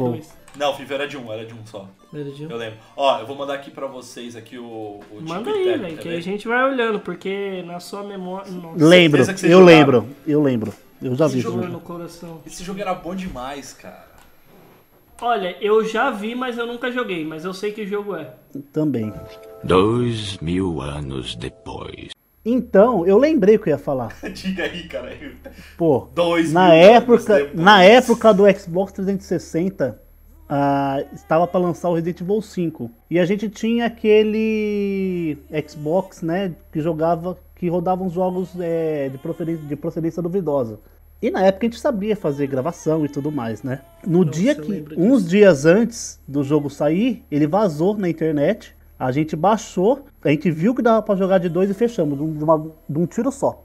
não, 0.57 0.71
o 0.71 0.75
FIFA 0.75 0.93
era 0.93 1.07
de 1.07 1.17
um, 1.17 1.31
era 1.31 1.45
de 1.45 1.53
um 1.53 1.65
só. 1.65 1.87
Era 2.13 2.23
de 2.31 2.45
um? 2.45 2.49
Eu 2.49 2.57
lembro. 2.57 2.77
Ó, 2.95 3.19
eu 3.19 3.27
vou 3.27 3.35
mandar 3.35 3.55
aqui 3.55 3.71
pra 3.71 3.87
vocês 3.87 4.35
aqui 4.35 4.57
o, 4.57 4.99
o 5.11 5.21
Manda 5.21 5.49
aí, 5.51 5.77
velho, 5.77 5.97
que 5.97 6.07
ver? 6.09 6.17
a 6.17 6.21
gente 6.21 6.47
vai 6.47 6.63
olhando, 6.63 6.99
porque 6.99 7.61
na 7.65 7.79
sua 7.79 8.03
memória. 8.03 8.49
Nossa, 8.51 8.85
Lembro, 8.85 9.21
eu 9.21 9.25
jogava. 9.35 9.63
lembro, 9.65 10.07
eu 10.25 10.41
lembro. 10.41 10.73
Eu 11.01 11.13
já 11.15 11.27
vi 11.27 11.39
esse 11.39 11.47
dor 11.47 11.61
jogo. 11.61 11.67
no 11.67 11.79
coração. 11.81 12.41
Esse 12.45 12.63
jogo 12.63 12.79
era 12.79 12.93
bom 12.93 13.13
demais, 13.13 13.73
cara. 13.73 14.05
Olha, 15.21 15.55
eu 15.61 15.83
já 15.85 16.09
vi, 16.11 16.35
mas 16.35 16.57
eu 16.57 16.65
nunca 16.67 16.91
joguei, 16.91 17.25
mas 17.25 17.45
eu 17.45 17.53
sei 17.53 17.71
que 17.71 17.85
jogo 17.85 18.15
é. 18.15 18.33
Também. 18.73 19.13
Dois 19.63 20.37
mil 20.39 20.81
anos 20.81 21.35
depois. 21.35 22.09
Então, 22.45 23.05
eu 23.07 23.17
lembrei 23.17 23.55
o 23.55 23.59
que 23.59 23.69
eu 23.69 23.71
ia 23.73 23.77
falar. 23.77 24.15
Diga 24.31 24.63
aí, 24.63 24.87
cara. 24.87 25.17
Pô, 25.77 26.07
Dois 26.13 26.53
na 26.53 26.69
mil 26.69 26.73
anos 26.73 27.27
época, 27.29 27.51
na 27.55 27.83
época 27.83 28.33
do 28.33 28.43
Xbox 28.59 28.91
360, 28.93 29.99
ah, 30.49 31.03
estava 31.13 31.47
para 31.47 31.59
lançar 31.59 31.89
o 31.89 31.93
Resident 31.95 32.21
Evil 32.21 32.41
5. 32.41 32.89
E 33.09 33.19
a 33.19 33.25
gente 33.25 33.49
tinha 33.49 33.85
aquele 33.85 35.37
Xbox, 35.67 36.21
né, 36.21 36.53
que 36.71 36.79
jogava, 36.81 37.37
que 37.55 37.67
rodava 37.69 38.03
uns 38.03 38.13
jogos 38.13 38.49
é, 38.59 39.09
de, 39.09 39.17
procedência, 39.17 39.65
de 39.65 39.75
procedência 39.75 40.21
duvidosa. 40.21 40.79
E 41.21 41.31
na 41.31 41.41
época 41.43 41.65
a 41.65 41.69
gente 41.69 41.79
sabia 41.79 42.15
fazer 42.15 42.45
gravação 42.47 43.05
e 43.05 43.09
tudo 43.09 43.31
mais, 43.31 43.63
né? 43.63 43.79
No 44.05 44.19
Nossa, 44.25 44.31
dia 44.39 44.51
eu 44.51 44.61
que, 44.61 44.85
uns 44.97 45.27
dias 45.27 45.65
antes 45.65 46.19
do 46.27 46.43
jogo 46.43 46.69
sair, 46.69 47.23
ele 47.31 47.47
vazou 47.47 47.97
na 47.97 48.09
internet. 48.09 48.75
A 48.99 49.11
gente 49.11 49.35
baixou, 49.35 50.05
a 50.23 50.29
gente 50.29 50.51
viu 50.51 50.75
que 50.75 50.81
dava 50.81 51.01
pra 51.01 51.15
jogar 51.15 51.37
de 51.39 51.49
dois 51.49 51.69
e 51.69 51.73
fechamos, 51.73 52.17
de 52.17 52.23
um, 52.23 52.43
uma- 52.43 52.71
de 52.87 52.99
um 52.99 53.05
tiro 53.05 53.31
só. 53.31 53.63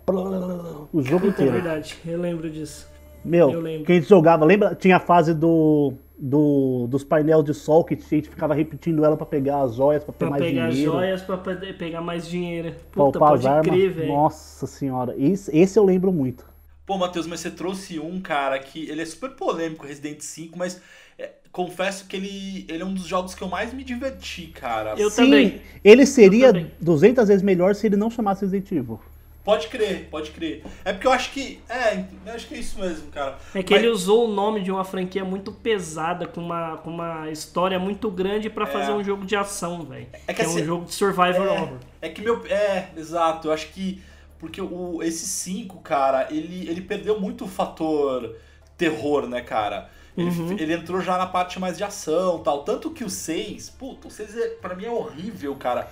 O 0.92 1.02
jogo 1.02 1.26
É 1.26 1.28
inteiro. 1.28 1.52
verdade, 1.52 1.96
eu 2.06 2.18
lembro 2.20 2.48
disso. 2.50 2.88
Meu, 3.24 3.50
Eu 3.50 3.60
lembro. 3.60 3.84
que 3.84 3.92
a 3.92 3.94
gente 3.96 4.08
jogava, 4.08 4.44
lembra? 4.44 4.74
Tinha 4.74 4.96
a 4.96 5.00
fase 5.00 5.34
do, 5.34 5.92
do 6.20 6.86
dos 6.88 7.02
painéis 7.02 7.42
de 7.44 7.54
sol 7.54 7.84
que 7.84 7.94
a 7.94 7.96
gente 7.96 8.28
ficava 8.28 8.54
repetindo 8.54 9.04
ela 9.04 9.16
pra 9.16 9.24
pegar 9.26 9.62
as 9.62 9.74
joias, 9.74 10.04
pra 10.04 10.12
ter 10.12 10.18
Pra 10.18 10.30
mais 10.30 10.42
pegar 10.42 10.68
dinheiro, 10.70 10.92
joias, 10.92 11.22
pra 11.22 11.38
pegar 11.38 12.00
mais 12.02 12.28
dinheiro. 12.28 12.74
Puta, 12.92 13.18
palpar 13.18 13.30
pode 13.30 13.46
as 13.46 13.46
armas. 13.46 13.66
crer, 13.66 13.90
velho. 13.92 14.08
Nossa 14.08 14.66
senhora, 14.66 15.14
esse, 15.18 15.56
esse 15.56 15.78
eu 15.78 15.84
lembro 15.84 16.12
muito. 16.12 16.44
Pô, 16.84 16.98
Matheus, 16.98 17.26
mas 17.26 17.40
você 17.40 17.50
trouxe 17.50 17.98
um, 18.00 18.20
cara, 18.20 18.58
que 18.58 18.88
ele 18.90 19.00
é 19.02 19.06
super 19.06 19.30
polêmico, 19.30 19.86
Resident 19.86 20.20
5, 20.20 20.58
mas 20.58 20.80
é, 21.18 21.30
confesso 21.52 22.06
que 22.06 22.16
ele, 22.16 22.66
ele 22.68 22.82
é 22.82 22.86
um 22.86 22.92
dos 22.92 23.06
jogos 23.06 23.34
que 23.34 23.42
eu 23.42 23.48
mais 23.48 23.72
me 23.72 23.84
diverti, 23.84 24.48
cara. 24.48 24.94
Eu 24.98 25.08
Sim, 25.08 25.24
também. 25.24 25.62
ele 25.84 26.04
seria 26.04 26.48
Eu 26.48 26.52
também. 26.52 26.70
200 26.80 27.28
vezes 27.28 27.42
melhor 27.42 27.74
se 27.74 27.86
ele 27.86 27.96
não 27.96 28.10
chamasse 28.10 28.44
Resident 28.44 28.70
Evil. 28.72 29.00
Pode 29.42 29.68
crer, 29.68 30.08
pode 30.10 30.30
crer. 30.32 30.62
É 30.84 30.92
porque 30.92 31.06
eu 31.06 31.12
acho 31.12 31.30
que. 31.32 31.60
É, 31.68 32.04
eu 32.26 32.34
acho 32.34 32.46
que 32.46 32.54
é 32.54 32.58
isso 32.58 32.78
mesmo, 32.78 33.10
cara. 33.10 33.38
É 33.54 33.62
que 33.62 33.72
Mas- 33.72 33.82
ele 33.82 33.90
usou 33.90 34.28
o 34.28 34.32
nome 34.32 34.60
de 34.60 34.70
uma 34.70 34.84
franquia 34.84 35.24
muito 35.24 35.50
pesada, 35.50 36.26
com 36.26 36.40
uma, 36.42 36.76
com 36.76 36.90
uma 36.90 37.30
história 37.30 37.78
muito 37.78 38.10
grande 38.10 38.50
pra 38.50 38.66
fazer 38.66 38.92
um 38.92 39.02
jogo 39.02 39.24
de 39.24 39.34
ação, 39.34 39.82
velho. 39.82 40.06
É 40.28 40.34
que 40.34 40.34
que 40.34 40.42
é 40.42 40.46
um 40.46 40.50
assim- 40.50 40.64
jogo 40.64 40.84
de 40.84 40.92
survival 40.94 41.44
É, 41.46 41.50
horror. 41.52 41.78
é 42.02 42.08
que 42.10 42.20
meu. 42.20 42.44
É, 42.46 42.90
exato. 42.96 43.48
Eu 43.48 43.52
acho 43.52 43.68
que. 43.68 44.02
Porque 44.38 44.60
o, 44.60 45.02
esse 45.02 45.26
5, 45.26 45.80
cara, 45.80 46.28
ele, 46.30 46.68
ele 46.68 46.80
perdeu 46.82 47.18
muito 47.20 47.44
o 47.44 47.48
fator 47.48 48.36
terror, 48.76 49.26
né, 49.26 49.40
cara? 49.42 49.90
Ele, 50.16 50.28
Uhum. 50.30 50.52
ele 50.58 50.72
entrou 50.74 51.00
já 51.00 51.16
na 51.16 51.26
parte 51.26 51.58
mais 51.58 51.76
de 51.78 51.84
ação 51.84 52.38
tal. 52.40 52.62
Tanto 52.64 52.90
que 52.90 53.04
o 53.04 53.10
6, 53.10 53.70
puta, 53.70 54.08
o 54.08 54.10
6 54.10 54.36
é, 54.36 54.48
pra 54.60 54.74
mim 54.74 54.84
é 54.86 54.90
horrível, 54.90 55.54
cara. 55.56 55.88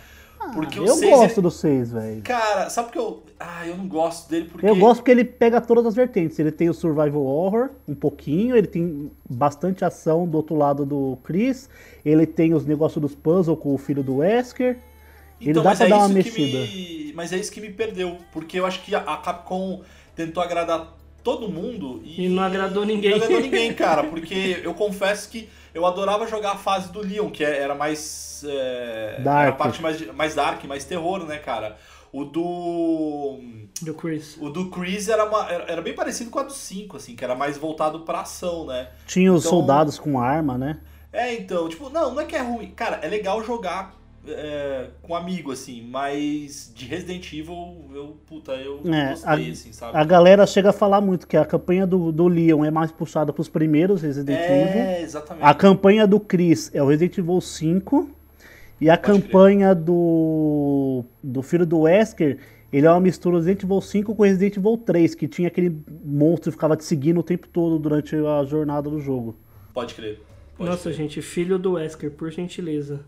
Porque 0.54 0.78
o 0.80 0.84
Ah, 0.84 0.86
eu 0.86 0.94
6. 0.94 1.10
gosto 1.10 1.34
ele- 1.36 1.42
do 1.42 1.50
6, 1.50 1.92
velho. 1.92 2.22
Cara, 2.22 2.70
sabe 2.70 2.88
porque 2.88 2.98
eu. 2.98 3.22
Ah, 3.38 3.66
eu 3.66 3.76
não 3.76 3.86
gosto 3.86 4.28
dele 4.30 4.48
porque. 4.50 4.66
Eu 4.66 4.76
gosto 4.76 5.00
porque 5.00 5.10
ele 5.10 5.24
pega 5.24 5.60
todas 5.60 5.84
as 5.86 5.94
vertentes. 5.94 6.38
Ele 6.38 6.50
tem 6.52 6.68
o 6.68 6.74
survival 6.74 7.22
horror, 7.24 7.70
um 7.86 7.94
pouquinho, 7.94 8.56
ele 8.56 8.66
tem 8.66 9.10
bastante 9.28 9.84
ação 9.84 10.26
do 10.26 10.36
outro 10.36 10.56
lado 10.56 10.86
do 10.86 11.18
Chris, 11.24 11.68
ele 12.04 12.26
tem 12.26 12.54
os 12.54 12.64
negócios 12.64 13.00
dos 13.00 13.14
puzzles 13.14 13.58
com 13.58 13.74
o 13.74 13.78
filho 13.78 14.02
do 14.02 14.16
Wesker. 14.16 14.78
Ele 15.40 15.52
dá 15.52 15.62
mas 15.62 15.78
pra 15.78 15.86
é 15.86 15.90
dar 15.90 15.96
uma 15.98 16.04
isso 16.06 16.14
mexida. 16.14 16.66
Que 16.66 17.04
me... 17.08 17.12
Mas 17.14 17.32
é 17.32 17.36
isso 17.36 17.52
que 17.52 17.60
me 17.60 17.70
perdeu. 17.70 18.16
Porque 18.32 18.58
eu 18.58 18.66
acho 18.66 18.82
que 18.82 18.94
a- 18.94 19.00
a 19.00 19.16
Capcom 19.18 19.82
tentou 20.16 20.42
agradar 20.42 20.96
todo 21.22 21.48
mundo 21.48 22.00
e. 22.04 22.24
E 22.24 22.28
não 22.28 22.42
agradou 22.42 22.84
ninguém. 22.84 23.10
Não 23.10 23.16
agradou 23.18 23.40
ninguém, 23.42 23.72
cara. 23.74 24.02
Porque 24.04 24.60
eu 24.64 24.74
confesso 24.74 25.28
que 25.28 25.48
eu 25.78 25.86
adorava 25.86 26.26
jogar 26.26 26.52
a 26.52 26.56
fase 26.56 26.90
do 26.92 27.00
Leon, 27.00 27.30
que 27.30 27.44
era 27.44 27.74
mais. 27.74 28.42
É... 28.46 29.20
Dark. 29.22 29.40
Era 29.42 29.50
a 29.50 29.52
parte 29.56 29.80
mais, 29.80 30.14
mais 30.14 30.34
dark, 30.34 30.64
mais 30.64 30.84
terror, 30.84 31.24
né, 31.24 31.38
cara? 31.38 31.76
O 32.12 32.24
do. 32.24 33.38
Do 33.82 33.94
Chris. 33.94 34.36
O 34.40 34.48
do 34.50 34.70
Chris 34.70 35.08
era, 35.08 35.24
uma, 35.24 35.48
era 35.50 35.64
era 35.72 35.82
bem 35.82 35.94
parecido 35.94 36.30
com 36.30 36.38
a 36.40 36.42
do 36.42 36.52
5, 36.52 36.96
assim, 36.96 37.14
que 37.14 37.22
era 37.24 37.34
mais 37.34 37.56
voltado 37.56 38.00
pra 38.00 38.20
ação, 38.22 38.66
né? 38.66 38.88
Tinha 39.06 39.32
os 39.32 39.42
Então- 39.42 39.50
soldados 39.58 39.98
com 39.98 40.18
arma, 40.20 40.58
né? 40.58 40.80
É, 41.12 41.34
então, 41.34 41.68
tipo, 41.68 41.88
não, 41.88 42.12
não 42.14 42.20
é 42.20 42.24
que 42.24 42.34
é 42.36 42.40
ruim. 42.42 42.70
Cara, 42.72 42.98
é 43.02 43.08
legal 43.08 43.42
jogar 43.42 43.94
é, 44.30 44.90
com 45.02 45.14
amigo, 45.14 45.50
assim, 45.52 45.82
mas 45.82 46.72
de 46.74 46.84
Resident 46.86 47.32
Evil, 47.32 47.76
eu, 47.94 48.16
puta, 48.26 48.52
eu 48.52 48.80
É, 48.86 49.10
gostei, 49.10 49.48
a- 49.48 49.52
assim, 49.52 49.72
sabe? 49.72 49.96
A 49.96 50.04
galera 50.04 50.46
chega 50.46 50.70
a 50.70 50.72
falar 50.72 51.00
muito 51.00 51.26
que 51.26 51.36
a 51.36 51.44
campanha 51.44 51.86
do, 51.86 52.12
do 52.12 52.28
Leon 52.28 52.64
é 52.64 52.70
mais 52.70 52.90
puxada 52.92 53.32
pros 53.32 53.48
primeiros 53.48 54.02
Resident 54.02 54.38
Evil. 54.38 54.80
é, 54.80 55.02
exatamente. 55.02 55.44
A 55.44 55.54
campanha 55.54 56.06
do 56.06 56.20
Chris 56.20 56.70
é 56.74 56.82
o 56.82 56.86
Resident 56.86 57.18
Evil 57.18 57.40
5. 57.40 58.10
E 58.80 58.88
a 58.88 58.96
Pode 58.96 59.22
campanha 59.22 59.74
do, 59.74 61.04
do 61.22 61.42
filho 61.42 61.66
do 61.66 61.80
Wesker, 61.80 62.38
ele 62.72 62.86
é 62.86 62.90
uma 62.90 63.00
mistura 63.00 63.36
do 63.36 63.38
Resident 63.40 63.64
Evil 63.64 63.80
5 63.80 64.14
com 64.14 64.22
Resident 64.22 64.56
Evil 64.56 64.76
3, 64.78 65.14
que 65.16 65.26
tinha 65.26 65.48
aquele 65.48 65.76
monstro 66.04 66.50
que 66.50 66.56
ficava 66.56 66.76
te 66.76 66.84
seguindo 66.84 67.18
o 67.18 67.22
tempo 67.24 67.48
todo 67.48 67.76
durante 67.78 68.14
a 68.14 68.44
jornada 68.44 68.88
do 68.88 69.00
jogo. 69.00 69.36
Pode 69.74 69.94
crer. 69.94 70.20
Pode 70.56 70.70
Nossa, 70.70 70.84
crer. 70.84 70.94
gente, 70.94 71.20
filho 71.22 71.58
do 71.58 71.72
Wesker, 71.72 72.10
por 72.12 72.30
gentileza. 72.30 73.00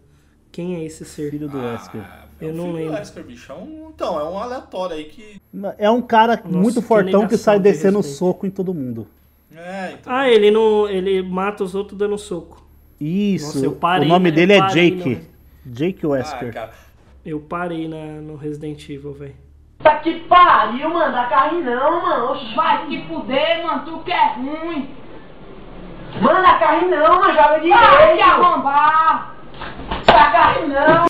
Quem 0.52 0.76
é 0.76 0.84
esse 0.84 1.04
ser? 1.04 1.30
Filho 1.30 1.48
do 1.48 1.58
Wesker. 1.58 2.00
Ah, 2.02 2.24
Eu 2.40 2.48
é 2.48 2.52
o 2.52 2.54
não 2.54 2.62
filho 2.64 2.72
do 2.76 2.78
lembro. 2.78 2.94
Wesker, 2.94 3.24
bicho. 3.24 3.52
É 3.52 3.54
um, 3.54 3.90
então, 3.94 4.18
é 4.20 4.24
um 4.24 4.38
aleatório 4.38 4.96
aí 4.96 5.04
que. 5.04 5.40
É 5.78 5.90
um 5.90 6.02
cara 6.02 6.40
muito 6.44 6.80
que 6.80 6.86
fortão 6.88 7.26
que 7.26 7.36
sai 7.36 7.58
de 7.58 7.64
descendo 7.64 7.98
respeito. 7.98 8.18
soco 8.18 8.46
em 8.46 8.50
todo 8.50 8.74
mundo. 8.74 9.06
É, 9.54 9.92
então. 9.92 10.12
Ah, 10.12 10.28
ele 10.28 10.50
não. 10.50 10.88
Ele 10.88 11.22
mata 11.22 11.62
os 11.64 11.74
outros 11.74 11.98
dando 11.98 12.16
soco. 12.18 12.64
Isso. 13.00 13.46
Nossa, 13.54 13.64
eu 13.66 13.72
parei, 13.72 14.06
o 14.06 14.08
nome 14.08 14.30
né? 14.30 14.36
dele 14.36 14.56
Eu 14.58 14.64
é 14.64 14.68
Jake. 14.68 15.08
no- 15.66 15.72
Jake 15.72 16.04
ah, 16.04 16.08
Wesker. 16.08 16.52
cara. 16.52 16.70
Eu 17.24 17.38
parei 17.40 17.86
na, 17.86 17.96
no 18.20 18.34
Resident 18.36 18.88
Evil, 18.88 19.12
velho. 19.12 19.34
Puta 19.78 19.94
que 19.96 20.20
pariu, 20.20 20.88
mano. 20.90 21.12
Dá 21.12 21.26
carne 21.26 21.62
não, 21.62 22.02
mano. 22.02 22.32
Oxe, 22.32 22.54
vai 22.54 22.86
se 22.88 23.02
fuder, 23.06 23.62
mano. 23.64 23.84
Tu 23.84 23.98
que 24.04 24.12
é 24.12 24.34
ruim. 24.34 24.90
Mano, 26.20 26.42
dá 26.42 26.58
carne 26.58 26.88
não, 26.90 27.20
mano. 27.20 27.32
Joga 27.34 27.58
direito. 27.60 27.78
Vai 27.78 28.16
te 28.16 28.22
arrombar. 28.22 29.36
Não. 30.68 31.06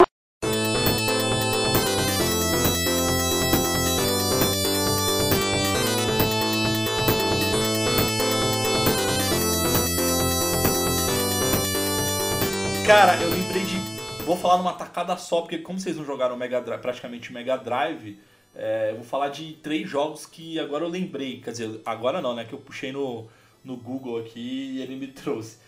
Cara, 12.86 13.22
eu 13.22 13.30
lembrei 13.30 13.62
de. 13.62 13.76
Vou 14.24 14.36
falar 14.36 14.58
numa 14.58 14.72
tacada 14.72 15.16
só, 15.16 15.42
porque 15.42 15.58
como 15.58 15.78
vocês 15.78 15.96
não 15.96 16.04
jogaram 16.04 16.36
Mega 16.36 16.60
Drive, 16.60 16.80
praticamente 16.80 17.32
Mega 17.32 17.56
Drive, 17.56 18.18
é, 18.54 18.90
eu 18.90 18.96
vou 18.96 19.04
falar 19.04 19.28
de 19.28 19.52
três 19.62 19.88
jogos 19.88 20.26
que 20.26 20.58
agora 20.58 20.84
eu 20.84 20.88
lembrei. 20.88 21.40
Quer 21.40 21.52
dizer, 21.52 21.80
agora 21.86 22.20
não, 22.20 22.34
né? 22.34 22.44
Que 22.44 22.52
eu 22.52 22.58
puxei 22.58 22.90
no, 22.90 23.28
no 23.64 23.76
Google 23.76 24.18
aqui 24.18 24.40
e 24.40 24.82
ele 24.82 24.96
me 24.96 25.06
trouxe. 25.06 25.58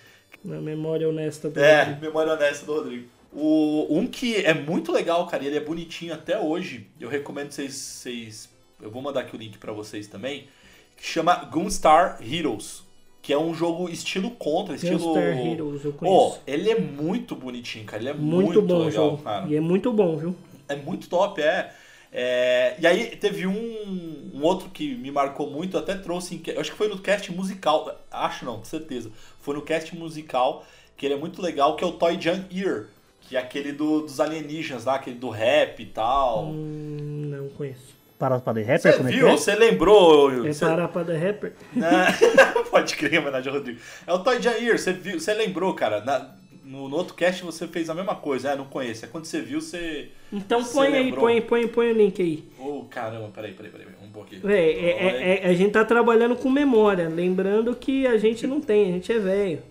Na 0.44 0.60
memória 0.60 1.08
honesta 1.08 1.48
do. 1.48 1.60
É, 1.60 1.98
memória 2.00 2.32
honesta 2.32 2.66
do 2.66 2.74
Rodrigo. 2.74 3.08
O, 3.32 3.86
um 3.90 4.06
que 4.06 4.36
é 4.36 4.52
muito 4.52 4.92
legal, 4.92 5.26
cara, 5.26 5.42
e 5.42 5.46
ele 5.46 5.56
é 5.56 5.60
bonitinho 5.60 6.12
até 6.12 6.38
hoje. 6.38 6.86
Eu 7.00 7.08
recomendo 7.08 7.50
vocês. 7.50 7.74
vocês 7.74 8.50
eu 8.80 8.90
vou 8.90 9.00
mandar 9.00 9.20
aqui 9.20 9.36
o 9.36 9.38
link 9.38 9.58
pra 9.58 9.72
vocês 9.72 10.06
também. 10.06 10.48
Que 10.96 11.06
chama 11.06 11.34
Gunstar 11.44 12.18
Heroes. 12.20 12.82
Que 13.22 13.32
é 13.32 13.38
um 13.38 13.54
jogo 13.54 13.88
estilo 13.88 14.32
contra, 14.32 14.74
estilo. 14.74 14.98
Gunstar 14.98 15.38
Heroes, 15.38 15.84
eu 15.84 15.92
conheço. 15.92 16.40
ele 16.44 16.70
é 16.70 16.78
muito 16.78 17.36
bonitinho, 17.36 17.84
cara. 17.84 18.02
Ele 18.02 18.10
é 18.10 18.14
muito, 18.14 18.46
muito, 18.46 18.62
bom 18.62 18.78
legal, 18.78 18.90
jogo. 18.90 19.22
cara. 19.22 19.46
E 19.46 19.54
é 19.54 19.60
muito 19.60 19.92
bom, 19.92 20.16
viu? 20.16 20.34
É 20.68 20.74
muito 20.74 21.08
top, 21.08 21.40
é. 21.40 21.72
É, 22.12 22.74
e 22.78 22.86
aí 22.86 23.16
teve 23.16 23.46
um, 23.46 24.30
um 24.34 24.42
outro 24.42 24.68
que 24.68 24.94
me 24.96 25.10
marcou 25.10 25.50
muito, 25.50 25.78
até 25.78 25.94
trouxe, 25.94 26.34
em 26.34 26.58
acho 26.60 26.70
que 26.72 26.76
foi 26.76 26.88
no 26.88 26.98
cast 26.98 27.32
musical, 27.32 27.98
acho 28.10 28.44
não, 28.44 28.58
com 28.58 28.64
certeza, 28.64 29.10
foi 29.40 29.54
no 29.54 29.62
cast 29.62 29.96
musical, 29.96 30.64
que 30.96 31.06
ele 31.06 31.14
é 31.14 31.18
muito 31.18 31.40
legal, 31.40 31.74
que 31.74 31.82
é 31.82 31.86
o 31.86 31.92
Toy 31.92 32.20
Jam 32.20 32.44
Ear, 32.54 32.84
que 33.22 33.34
é 33.36 33.40
aquele 33.40 33.72
do- 33.72 34.02
dos 34.02 34.20
alienígenas 34.20 34.84
lá, 34.84 34.96
aquele 34.96 35.16
do 35.16 35.30
rap 35.30 35.80
e 35.82 35.86
tal. 35.86 36.48
Hum, 36.48 37.30
não 37.30 37.48
conheço. 37.50 37.92
Para 38.18 38.38
para 38.38 38.60
de 38.60 38.64
Você 38.66 38.72
rapper, 38.90 38.92
é 38.92 39.10
que 39.10 39.16
viu? 39.16 39.28
é? 39.28 39.32
Você 39.32 39.54
lembrou? 39.56 40.46
É 40.46 40.52
Você... 40.52 40.64
parar 40.66 40.86
pra 40.88 41.02
The 41.04 41.16
Rapper? 41.16 41.52
Pode 42.70 42.94
crer, 42.94 43.18
homenagem 43.20 43.48
ao 43.50 43.58
Rodrigo. 43.58 43.80
É 44.06 44.12
o 44.12 44.18
Toy 44.20 44.40
Jair, 44.40 44.78
você 44.78 44.92
viu, 44.92 45.18
você 45.18 45.34
lembrou, 45.34 45.74
cara. 45.74 46.04
na- 46.04 46.30
no, 46.64 46.88
no 46.88 46.96
outro 46.96 47.14
cast 47.14 47.42
você 47.44 47.66
fez 47.66 47.90
a 47.90 47.94
mesma 47.94 48.14
coisa, 48.14 48.50
é, 48.50 48.56
não 48.56 48.64
conheço. 48.66 49.04
É 49.04 49.08
quando 49.08 49.24
você 49.24 49.40
viu, 49.40 49.60
você. 49.60 50.08
Então 50.32 50.62
Você 50.62 50.74
põe 50.74 50.86
aí, 50.88 51.04
lembrou? 51.04 51.20
põe, 51.24 51.40
põe, 51.40 51.68
põe 51.68 51.90
o 51.90 51.94
link 51.94 52.20
aí. 52.22 52.44
Ô, 52.58 52.84
caramba, 52.88 53.28
peraí, 53.34 53.52
peraí, 53.52 53.70
peraí. 53.70 53.86
Um 54.02 54.10
pouquinho. 54.10 54.42
Véi, 54.42 54.72
é- 54.78 55.06
é- 55.06 55.44
é- 55.44 55.48
a 55.48 55.54
gente 55.54 55.72
tá 55.72 55.84
trabalhando 55.84 56.36
com 56.36 56.48
memória, 56.50 57.08
lembrando 57.08 57.74
que 57.74 58.06
a 58.06 58.16
gente 58.16 58.46
não 58.46 58.60
tem, 58.60 58.90
a 58.90 58.92
gente 58.92 59.12
é 59.12 59.18
velho. 59.18 59.62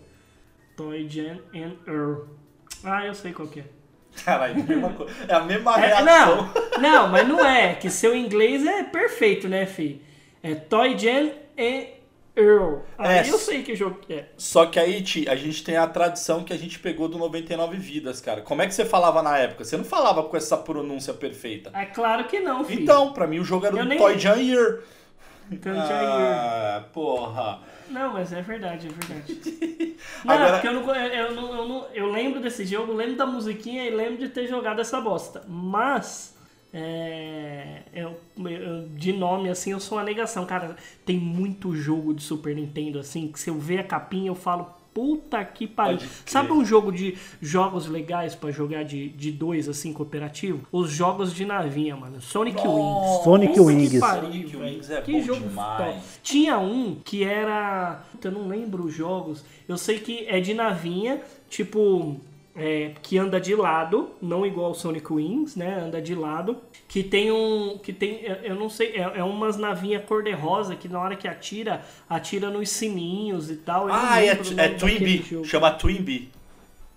Toy 0.76 1.08
Jan 1.10 1.40
and 1.54 1.74
Earl. 1.88 2.26
Ah, 2.84 3.06
eu 3.06 3.14
sei 3.14 3.32
qual 3.34 3.48
que 3.48 3.60
é. 3.62 3.64
Caralho, 4.26 4.64
mesma 4.64 4.90
coisa. 4.90 5.14
É 5.28 5.34
a 5.34 5.40
mesma 5.44 5.76
É, 5.82 5.88
reação. 5.88 6.06
não, 6.06 6.52
não, 6.82 7.08
mas 7.10 7.28
não 7.28 7.46
é, 7.46 7.76
que 7.76 7.90
seu 7.90 8.16
inglês 8.16 8.66
é 8.66 8.84
perfeito, 8.84 9.48
né, 9.48 9.66
fi? 9.66 10.02
É 10.44 10.56
Toy 10.56 10.98
Jan 10.98 11.30
and 11.58 11.86
Earl. 12.42 12.80
Aí 12.98 13.18
É. 13.20 13.30
eu 13.30 13.38
sei 13.38 13.64
que 13.64 13.76
jogo 13.76 14.00
que 14.00 14.14
é. 14.14 14.30
Só 14.38 14.66
que 14.66 14.80
aí, 14.80 15.02
Ti, 15.02 15.28
a 15.30 15.36
gente 15.36 15.64
tem 15.64 15.78
a 15.78 15.88
tradição 15.88 16.44
que 16.44 16.52
a 16.54 16.58
gente 16.58 16.80
pegou 16.80 17.08
do 17.08 17.18
99 17.18 17.78
Vidas, 17.78 18.20
cara. 18.22 18.42
Como 18.42 18.62
é 18.62 18.68
que 18.68 18.74
você 18.74 18.86
falava 18.86 19.22
na 19.22 19.38
época? 19.38 19.64
Você 19.64 19.78
não 19.78 19.84
falava 19.86 20.24
com 20.24 20.36
essa 20.38 20.58
pronúncia 20.58 21.14
perfeita. 21.14 21.72
É 21.74 21.86
claro 21.86 22.26
que 22.26 22.40
não, 22.40 22.64
fi. 22.66 22.82
Então, 22.82 23.14
pra 23.14 23.26
mim 23.28 23.40
o 23.40 23.44
jogo 23.46 23.66
era 23.66 23.78
Eu 23.78 23.86
do 23.86 23.98
Toy 23.98 24.18
Jair. 24.20 24.84
Toy 25.62 25.74
Jan. 25.74 25.84
Ah, 25.84 26.84
porra. 26.94 27.60
Não, 27.90 28.14
mas 28.14 28.32
é 28.32 28.42
verdade, 28.42 28.88
é 28.88 28.90
verdade. 28.90 29.96
Não, 30.24 30.34
Agora- 30.34 30.54
porque 30.54 30.68
eu 30.68 30.74
não, 30.74 30.96
eu, 30.96 31.32
não, 31.36 31.56
eu, 31.56 31.68
não, 31.68 31.88
eu 31.94 32.10
lembro 32.12 32.40
desse 32.40 32.66
jogo, 32.66 32.94
lembro 32.94 33.18
da 33.18 33.26
musiquinha 33.26 33.86
e 33.86 33.90
lembro 33.90 34.18
de 34.18 34.30
ter 34.30 34.48
jogado 34.48 34.80
essa 34.80 35.02
bosta. 35.02 35.44
Mas, 35.48 36.34
é, 36.74 37.82
eu, 37.94 38.18
eu- 38.50 38.88
de 38.96 39.14
nome 39.14 39.50
assim, 39.50 39.72
eu 39.72 39.80
sou 39.80 39.98
uma 39.98 40.04
negação. 40.04 40.46
Cara, 40.46 40.76
tem 41.06 41.18
muito 41.18 41.76
jogo 41.76 42.14
de 42.14 42.22
Super 42.24 42.56
Nintendo 42.56 43.00
assim, 43.00 43.28
que 43.28 43.40
se 43.40 43.50
eu 43.50 43.58
ver 43.60 43.80
a 43.80 43.84
capinha 43.84 44.30
eu 44.30 44.36
falo, 44.36 44.68
puta 44.94 45.44
que 45.46 45.66
pariu. 45.68 46.00
Sabe 46.26 46.52
um 46.52 46.66
jogo 46.66 46.92
de 46.92 47.18
jogos 47.42 47.88
legais 47.88 48.36
pra 48.36 48.52
jogar 48.52 48.84
de, 48.84 49.08
de 49.10 49.32
dois, 49.32 49.70
assim, 49.70 49.94
cooperativo? 49.94 50.68
Os 50.72 50.92
jogos 50.92 51.34
de 51.34 51.46
navinha, 51.46 51.96
mano. 51.96 52.22
Sonic 52.22 52.60
Wings. 52.60 53.24
Sonic 53.24 53.54
Puta 53.54 53.64
Wings. 53.68 53.92
que 53.92 54.00
pariu, 54.00 54.24
Sonic. 54.50 54.58
Wings 54.58 54.90
é 54.92 55.02
que 55.02 55.12
bom 55.14 55.22
jogo 55.22 55.48
demais. 55.48 55.78
top. 55.96 56.00
Tinha 56.24 56.60
um 56.60 56.96
que 57.06 57.24
era. 57.24 58.04
Puta, 58.12 58.28
Eu 58.28 58.32
não 58.34 58.48
lembro 58.48 58.84
os 58.86 58.94
jogos. 58.94 59.44
Eu 59.68 59.78
sei 59.78 60.00
que 60.00 60.26
é 60.28 60.40
de 60.42 60.54
navinha, 60.54 61.22
tipo. 61.50 62.20
É, 62.56 62.92
que 63.02 63.18
anda 63.18 63.40
de 63.40 63.56
lado, 63.56 64.12
não 64.22 64.46
igual 64.46 64.72
o 64.72 64.74
Sonic 64.74 65.12
Wings, 65.12 65.56
né? 65.56 65.80
Anda 65.86 66.02
de 66.02 66.14
lado. 66.14 66.58
Que 66.88 67.02
tem 67.02 67.32
um. 67.32 67.78
Que 67.78 67.94
tem. 67.94 68.22
eu- 68.44 68.56
não 68.56 68.70
sei. 68.70 68.90
É, 68.96 69.20
é 69.20 69.24
umas 69.24 69.58
navinhas 69.58 70.04
cor-de-rosa 70.06 70.76
que 70.76 70.88
na 70.90 71.00
hora 71.00 71.16
que 71.16 71.28
atira, 71.28 71.82
atira 72.10 72.50
nos 72.50 72.70
sininhos 72.70 73.50
e 73.50 73.56
tal. 73.58 73.88
Eu 73.88 73.94
Ah, 73.94 74.22
é, 74.22 74.28
é 74.58 74.70
Twin. 74.70 75.44
Chama 75.46 75.72
Twin 75.72 76.02
Bee. 76.02 76.30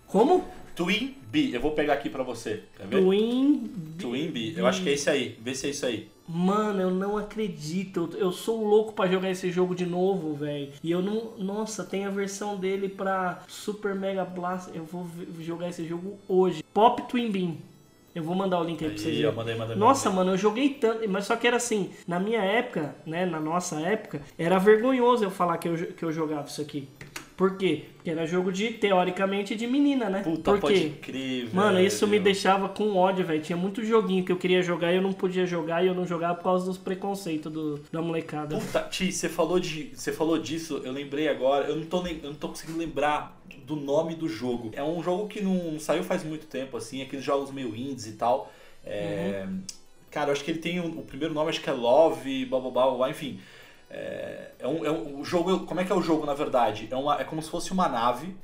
Como? 0.09 0.45
Twin 0.75 1.14
Bee. 1.31 1.55
Eu 1.55 1.61
vou 1.61 1.71
pegar 1.73 1.95
aqui 1.95 2.11
pra 2.11 2.23
você. 2.25 2.62
Quer 2.77 2.87
ver? 2.88 3.03
Twin. 3.03 3.71
Twin 3.99 4.29
Bee. 4.31 4.55
Eu 4.57 4.67
acho 4.67 4.83
que 4.83 4.88
é 4.88 4.93
esse 4.93 5.09
aí. 5.09 5.38
Vê 5.40 5.55
se 5.55 5.67
é 5.67 5.71
isso 5.71 5.87
aí. 5.87 6.09
Mano, 6.26 6.80
eu 6.80 6.90
não 6.90 7.16
acredito. 7.16 8.10
Eu 8.14 8.24
eu 8.24 8.32
sou 8.32 8.66
louco 8.66 8.94
pra 8.94 9.06
jogar 9.06 9.30
esse 9.30 9.50
jogo 9.50 9.74
de 9.74 9.84
novo, 9.84 10.34
velho. 10.34 10.72
E 10.82 10.90
eu 10.90 11.02
não. 11.02 11.32
Nossa, 11.38 11.84
tem 11.84 12.06
a 12.06 12.10
versão 12.10 12.56
dele 12.56 12.88
pra 12.88 13.42
Super 13.46 13.94
Mega 13.94 14.24
Blast. 14.24 14.70
Eu 14.74 14.84
vou 14.84 15.06
jogar 15.40 15.68
esse 15.68 15.87
jogo 15.87 16.18
hoje. 16.26 16.64
Pop 16.72 17.02
Twin 17.02 17.30
Beam. 17.30 17.56
Eu 18.14 18.22
vou 18.22 18.34
mandar 18.34 18.60
o 18.60 18.64
link 18.64 18.82
aí 18.82 18.90
pra 18.90 18.98
vocês. 18.98 19.16
Aí, 19.18 19.26
ó, 19.26 19.32
mandei, 19.32 19.56
mandei. 19.56 19.76
Nossa, 19.76 20.08
mandei. 20.08 20.24
mano, 20.24 20.34
eu 20.34 20.38
joguei 20.38 20.70
tanto, 20.70 21.08
mas 21.08 21.26
só 21.26 21.34
que 21.37 21.46
era 21.46 21.56
assim, 21.56 21.90
na 22.06 22.20
minha 22.20 22.40
época, 22.40 22.94
né, 23.04 23.26
na 23.26 23.40
nossa 23.40 23.80
época, 23.80 24.22
era 24.38 24.56
vergonhoso 24.56 25.24
eu 25.24 25.32
falar 25.32 25.58
que 25.58 25.68
eu, 25.68 25.76
que 25.76 26.04
eu 26.04 26.12
jogava 26.12 26.46
isso 26.46 26.62
aqui. 26.62 26.88
Por 27.37 27.57
quê? 27.57 27.87
Porque 27.97 28.11
era 28.11 28.25
jogo 28.27 28.53
de, 28.53 28.70
teoricamente, 28.75 29.57
de 29.57 29.66
menina, 29.66 30.09
né? 30.09 30.23
Puta, 30.23 30.53
Por 30.53 30.61
pode 30.61 30.90
crer, 31.03 31.49
Mano, 31.53 31.77
velho. 31.77 31.87
isso 31.87 32.07
me 32.07 32.20
deixava 32.20 32.68
com 32.68 32.97
ódio, 32.97 33.27
velho. 33.27 33.42
Tinha 33.42 33.57
muito 33.57 33.85
joguinho 33.85 34.25
que 34.25 34.31
eu 34.31 34.37
queria 34.37 34.62
jogar 34.62 34.92
e 34.92 34.97
eu 34.97 35.03
não 35.03 35.12
podia 35.12 35.44
jogar 35.44 35.83
e 35.85 35.88
eu 35.88 35.94
não 35.94 36.07
jogava 36.07 36.37
por 36.37 36.44
causa 36.44 36.66
dos 36.66 36.79
preconceitos 36.79 37.51
do, 37.53 37.81
da 37.90 38.01
molecada. 38.01 38.57
Puta, 38.57 38.83
Ti, 38.83 39.11
você 39.11 39.29
falou, 39.29 39.59
de, 39.59 39.90
você 39.94 40.12
falou 40.12 40.38
disso, 40.38 40.81
eu 40.85 40.92
lembrei 40.92 41.29
agora, 41.29 41.66
eu 41.66 41.77
não, 41.77 41.87
tô, 41.87 42.07
eu 42.07 42.18
não 42.23 42.35
tô 42.35 42.49
conseguindo 42.49 42.79
lembrar 42.79 43.40
do 43.66 43.75
nome 43.75 44.14
do 44.14 44.29
jogo. 44.29 44.70
É 44.73 44.83
um 44.85 45.03
jogo 45.03 45.27
que 45.27 45.40
não 45.40 45.79
saiu 45.81 46.05
faz 46.05 46.23
muito 46.23 46.47
tempo, 46.47 46.77
assim, 46.77 47.03
aqueles 47.03 47.25
jogos 47.25 47.51
meio 47.51 47.75
indies 47.75 48.07
e 48.07 48.12
tal. 48.12 48.53
É, 48.85 49.47
Cara, 50.11 50.29
eu 50.29 50.33
acho 50.33 50.44
que 50.44 50.51
ele 50.53 50.61
tem 50.61 50.79
um- 50.81 50.99
o 51.01 51.03
primeiro 51.03 51.35
nome, 51.35 51.51
acho 51.51 51.61
que 51.61 51.68
é 51.68 51.73
Love, 51.73 52.44
blá 52.44 52.61
blá 52.61 52.70
blá, 52.70 52.87
blá, 52.87 52.94
blá 52.97 53.11
enfim. 53.11 53.40
É, 53.90 54.51
é 54.59 54.68
um, 54.68 54.85
é 54.85 54.90
um 54.90 55.20
o 55.20 55.25
jogo, 55.25 55.66
como 55.66 55.81
é 55.81 55.85
que 55.85 55.92
é 55.92 55.94
o 55.94 56.03
jogo 56.03 56.27
na 56.27 56.35
verdade? 56.35 56.88
É, 56.90 56.97
uma, 56.97 57.20
é 57.20 57.25
como 57.25 57.42
se 57.42 57.51
fosse 57.51 57.73
uma 57.73 57.88
nave, 57.88 58.37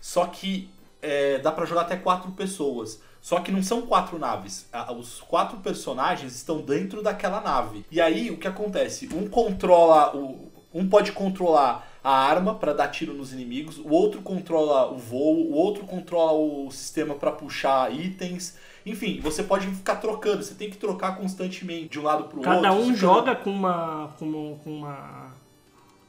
só 0.00 0.26
que 0.26 0.70
é, 1.02 1.38
dá 1.38 1.52
pra 1.52 1.64
jogar 1.66 1.82
até 1.82 1.96
quatro 1.96 2.30
pessoas. 2.32 3.00
Só 3.20 3.40
que 3.40 3.50
não 3.50 3.60
são 3.60 3.82
quatro 3.82 4.20
naves. 4.20 4.68
Os 4.96 5.20
quatro 5.20 5.58
personagens 5.58 6.36
estão 6.36 6.60
dentro 6.60 7.02
daquela 7.02 7.40
nave. 7.40 7.84
E 7.90 8.00
aí 8.00 8.30
o 8.30 8.36
que 8.36 8.46
acontece? 8.46 9.08
Um 9.12 9.28
controla 9.28 10.16
o. 10.16 10.52
Um 10.72 10.88
pode 10.88 11.10
controlar 11.10 11.88
a 12.04 12.12
arma 12.12 12.54
para 12.54 12.72
dar 12.72 12.86
tiro 12.86 13.12
nos 13.12 13.32
inimigos, 13.32 13.78
o 13.78 13.88
outro 13.88 14.22
controla 14.22 14.92
o 14.92 14.96
voo, 14.96 15.50
o 15.50 15.54
outro 15.54 15.84
controla 15.84 16.34
o 16.34 16.70
sistema 16.70 17.16
para 17.16 17.32
puxar 17.32 17.92
itens. 17.92 18.56
Enfim, 18.86 19.18
você 19.20 19.42
pode 19.42 19.66
ficar 19.66 19.96
trocando, 19.96 20.42
você 20.44 20.54
tem 20.54 20.70
que 20.70 20.76
trocar 20.76 21.16
constantemente 21.16 21.88
de 21.88 21.98
um 22.00 22.04
lado 22.04 22.24
pro 22.24 22.38
outro. 22.38 22.52
Cada 22.52 22.72
um 22.72 22.94
joga 22.94 23.34
com 23.34 23.50
uma, 23.50 24.10
com 24.18 24.24
uma. 24.24 24.56
com 24.58 24.70
uma. 24.70 25.26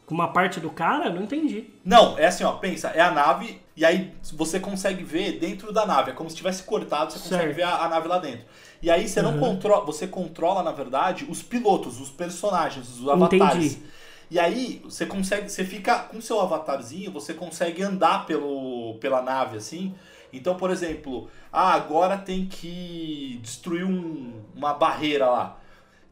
com 0.05 0.13
uma 0.13 0.27
parte 0.27 0.59
do 0.59 0.69
cara? 0.69 1.09
Não 1.09 1.23
entendi. 1.23 1.65
Não, 1.83 2.17
é 2.19 2.27
assim, 2.27 2.43
ó, 2.43 2.51
pensa, 2.53 2.89
é 2.89 3.01
a 3.01 3.09
nave 3.11 3.59
e 3.75 3.83
aí 3.83 4.13
você 4.33 4.59
consegue 4.59 5.03
ver 5.03 5.39
dentro 5.39 5.73
da 5.73 5.85
nave, 5.87 6.11
é 6.11 6.13
como 6.13 6.29
se 6.29 6.35
tivesse 6.35 6.61
cortado, 6.63 7.11
você 7.11 7.19
consegue 7.19 7.43
Certo. 7.45 7.55
ver 7.55 7.63
a, 7.63 7.77
a 7.85 7.89
nave 7.89 8.07
lá 8.07 8.19
dentro. 8.19 8.45
E 8.81 8.91
aí 8.91 9.07
você 9.07 9.21
não 9.23 9.33
Uhum. 9.33 9.39
controla, 9.39 9.83
você 9.85 10.05
controla 10.07 10.61
na 10.61 10.71
verdade 10.71 11.25
os 11.27 11.41
pilotos, 11.41 11.99
os 11.99 12.09
personagens, 12.11 12.87
os 12.99 13.09
avatares. 13.09 13.73
Entendi. 13.73 13.87
E 14.29 14.37
aí 14.39 14.81
você 14.83 15.05
consegue, 15.05 15.49
você 15.49 15.63
fica 15.65 15.99
com 15.99 16.19
seu 16.21 16.39
avatarzinho, 16.41 17.11
você 17.11 17.33
consegue 17.33 17.81
andar 17.81 18.25
pelo 18.27 18.95
pela 18.99 19.21
nave 19.21 19.57
assim. 19.57 19.95
Então, 20.31 20.55
por 20.55 20.69
exemplo, 20.71 21.29
ah, 21.51 21.73
agora 21.73 22.17
tem 22.17 22.45
que 22.45 23.39
destruir 23.41 23.85
um- 23.85 24.41
uma 24.55 24.73
barreira 24.73 25.29
lá. 25.29 25.59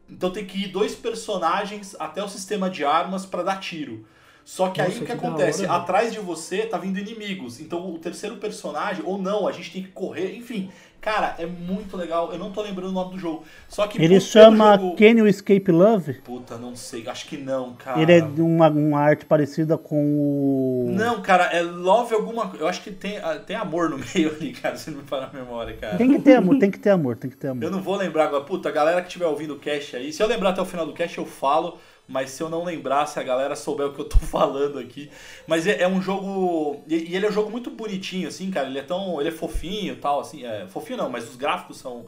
Então 0.08 0.30
tem 0.30 0.44
que 0.46 0.64
ir 0.64 0.68
dois 0.68 0.94
personagens 0.94 1.96
até 1.98 2.22
o 2.22 2.28
sistema 2.28 2.70
de 2.70 2.84
armas 2.84 3.26
pra 3.26 3.42
dar 3.42 3.58
tiro. 3.60 4.06
Só 4.44 4.70
que 4.70 4.80
aí 4.80 4.88
Nossa, 4.90 4.98
o 5.02 5.06
que, 5.06 5.06
que 5.06 5.12
acontece? 5.26 5.64
hora. 5.66 5.72
Atrás 5.82 6.12
de 6.12 6.20
você 6.20 6.64
tá 6.66 6.78
vindo 6.78 6.98
inimigos. 7.00 7.60
Então 7.60 7.92
o 7.92 7.98
terceiro 7.98 8.36
personagem, 8.36 9.02
ou 9.04 9.18
não, 9.18 9.48
a 9.48 9.52
gente 9.52 9.72
tem 9.72 9.82
que 9.82 9.90
correr. 9.90 10.36
Enfim, 10.36 10.70
cara, 11.06 11.36
é 11.38 11.46
muito 11.46 11.96
legal. 11.96 12.32
Eu 12.32 12.38
não 12.38 12.50
tô 12.50 12.62
lembrando 12.62 12.88
o 12.88 12.92
nome 12.92 13.12
do 13.12 13.18
jogo. 13.20 13.44
Só 13.68 13.86
que 13.86 14.02
Ele 14.02 14.18
chama 14.18 14.76
jogo... 14.76 14.96
Can 14.96 15.18
You 15.20 15.28
Escape 15.28 15.70
Love? 15.70 16.14
Puta, 16.14 16.58
não 16.58 16.74
sei. 16.74 17.08
Acho 17.08 17.26
que 17.26 17.36
não, 17.36 17.74
cara. 17.74 18.02
Ele 18.02 18.12
é 18.12 18.20
de 18.20 18.42
uma, 18.42 18.68
uma 18.68 18.98
arte 18.98 19.24
parecida 19.24 19.78
com 19.78 20.02
o. 20.04 20.90
Não, 20.90 21.22
cara, 21.22 21.44
é 21.44 21.62
Love 21.62 22.12
alguma 22.12 22.48
coisa. 22.48 22.64
Eu 22.64 22.68
acho 22.68 22.82
que 22.82 22.90
tem, 22.90 23.18
ah, 23.18 23.36
tem 23.36 23.54
amor 23.54 23.88
no 23.88 23.98
meio 24.14 24.34
ali, 24.34 24.52
cara, 24.52 24.76
se 24.76 24.90
não 24.90 24.98
me 24.98 25.06
falar 25.06 25.30
a 25.32 25.36
memória, 25.36 25.76
cara. 25.76 25.96
Tem 25.96 26.10
que 26.10 26.18
ter 26.18 26.34
amor, 26.34 26.58
tem 26.58 26.72
que 26.72 26.78
ter 26.80 26.90
amor, 26.90 27.16
tem 27.16 27.30
que 27.30 27.36
ter 27.36 27.46
Eu 27.46 27.52
amor. 27.52 27.70
não 27.70 27.80
vou 27.80 27.94
lembrar 27.94 28.24
agora. 28.24 28.42
Puta, 28.42 28.68
a 28.68 28.72
galera 28.72 29.00
que 29.00 29.06
estiver 29.06 29.26
ouvindo 29.26 29.54
o 29.54 29.58
cast 29.60 29.94
aí, 29.94 30.12
se 30.12 30.20
eu 30.20 30.26
lembrar 30.26 30.50
até 30.50 30.60
o 30.60 30.66
final 30.66 30.84
do 30.84 30.92
cast, 30.92 31.16
eu 31.16 31.24
falo. 31.24 31.78
Mas 32.08 32.30
se 32.30 32.42
eu 32.42 32.48
não 32.48 32.62
lembrar, 32.64 33.06
se 33.06 33.18
a 33.18 33.22
galera 33.22 33.56
souber 33.56 33.86
o 33.86 33.92
que 33.92 34.00
eu 34.00 34.04
tô 34.04 34.18
falando 34.26 34.78
aqui. 34.78 35.10
Mas 35.46 35.66
é, 35.66 35.82
é 35.82 35.88
um 35.88 36.00
jogo. 36.00 36.82
E, 36.86 37.10
e 37.10 37.16
ele 37.16 37.26
é 37.26 37.28
um 37.28 37.32
jogo 37.32 37.50
muito 37.50 37.70
bonitinho, 37.70 38.28
assim, 38.28 38.50
cara. 38.50 38.68
Ele 38.68 38.78
é 38.78 38.82
tão. 38.82 39.20
Ele 39.20 39.30
é 39.30 39.32
fofinho 39.32 39.94
e 39.94 39.96
tal, 39.96 40.20
assim. 40.20 40.44
É, 40.44 40.66
fofinho 40.68 40.98
não, 40.98 41.10
mas 41.10 41.28
os 41.28 41.36
gráficos 41.36 41.78
são. 41.78 42.06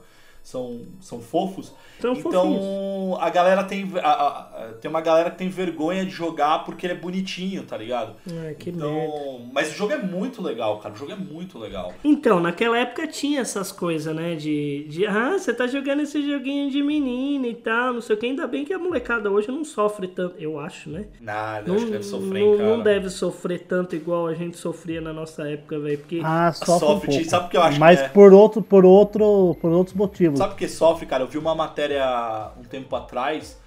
São, 0.49 0.81
são 0.99 1.21
fofos. 1.21 1.75
Então 2.03 3.19
a 3.21 3.29
galera 3.29 3.65
tem. 3.65 3.87
a- 3.97 4.09
a- 4.09 4.39
a- 4.39 4.73
tem 4.81 4.91
uma 4.91 5.03
galera 5.03 5.31
que 5.31 5.37
tem 5.37 5.49
vergonha 5.51 6.05
de 6.07 6.11
jogar 6.11 6.65
porque 6.65 6.87
ele 6.87 6.95
é 6.95 6.97
bonitinho, 6.97 7.65
tá 7.65 7.77
ligado? 7.77 8.15
Ah, 8.27 8.55
que 8.55 8.73
merda. 8.73 8.89
Então. 8.89 9.41
Mas 9.53 9.71
o 9.73 9.75
jogo 9.77 9.93
é 9.93 9.99
muito 9.99 10.43
legal, 10.43 10.79
cara. 10.79 10.95
O 10.95 10.97
jogo 10.97 11.13
é 11.13 11.17
muito 11.17 11.59
legal. 11.59 11.93
Então, 12.03 12.41
naquela 12.41 12.79
época 12.79 13.07
tinha 13.07 13.41
essas 13.43 13.71
coisas, 13.71 14.15
né? 14.17 14.37
De, 14.37 14.87
de 14.89 15.07
ah, 15.07 15.37
você 15.39 15.53
tá 15.53 15.67
jogando 15.67 16.01
esse 16.01 16.23
joguinho 16.27 16.71
de 16.71 16.83
menina 16.83 17.47
e 17.47 17.55
tal, 17.55 17.93
não 17.95 18.01
sei 18.01 18.17
o 18.17 18.19
que. 18.19 18.25
Ainda 18.25 18.47
bem 18.47 18.65
que 18.65 18.73
a 18.73 18.79
molecada 18.79 19.31
hoje 19.31 19.49
não 19.49 19.65
sofre 19.65 20.09
tanto, 20.09 20.35
eu 20.39 20.59
acho, 20.59 20.89
né? 20.89 21.09
Nada, 21.21 21.69
Não, 21.69 21.75
acho 21.77 21.85
que 21.87 21.91
deve 21.93 22.05
sofrer, 22.05 22.45
não, 22.47 22.57
cara. 22.57 22.69
não 22.77 22.83
deve 22.83 23.11
sofrer 23.11 23.59
tanto 23.67 23.95
igual 23.97 24.27
a 24.27 24.33
gente 24.35 24.57
sofria 24.57 25.01
na 25.03 25.13
nossa 25.13 25.47
época, 25.47 25.79
velho. 25.79 25.99
Porque 25.99 26.23
Ah, 26.25 26.53
sofre, 26.53 26.87
Sofre, 26.89 27.09
um 27.11 27.13
pouco. 27.17 27.25
sabe 27.31 27.47
o 27.47 27.49
que 27.51 27.57
eu 27.59 27.63
acho 27.63 27.79
Mas 27.81 27.99
que 28.01 28.07
é? 28.07 28.09
por 28.09 28.33
outro, 28.33 28.63
por 28.63 28.85
outro, 28.87 29.55
por 29.61 29.71
outros 29.73 29.95
motivos. 29.97 30.38
Sabe 30.38 30.53
por 30.53 30.59
que 30.59 30.68
sofre, 30.68 31.07
cara? 31.07 31.22
Eu 31.22 31.29
vi 31.29 31.38
uma 31.38 31.55
matéria 31.55 32.53
um 32.59 32.62
tempo 32.62 32.94
atrás 32.96 33.59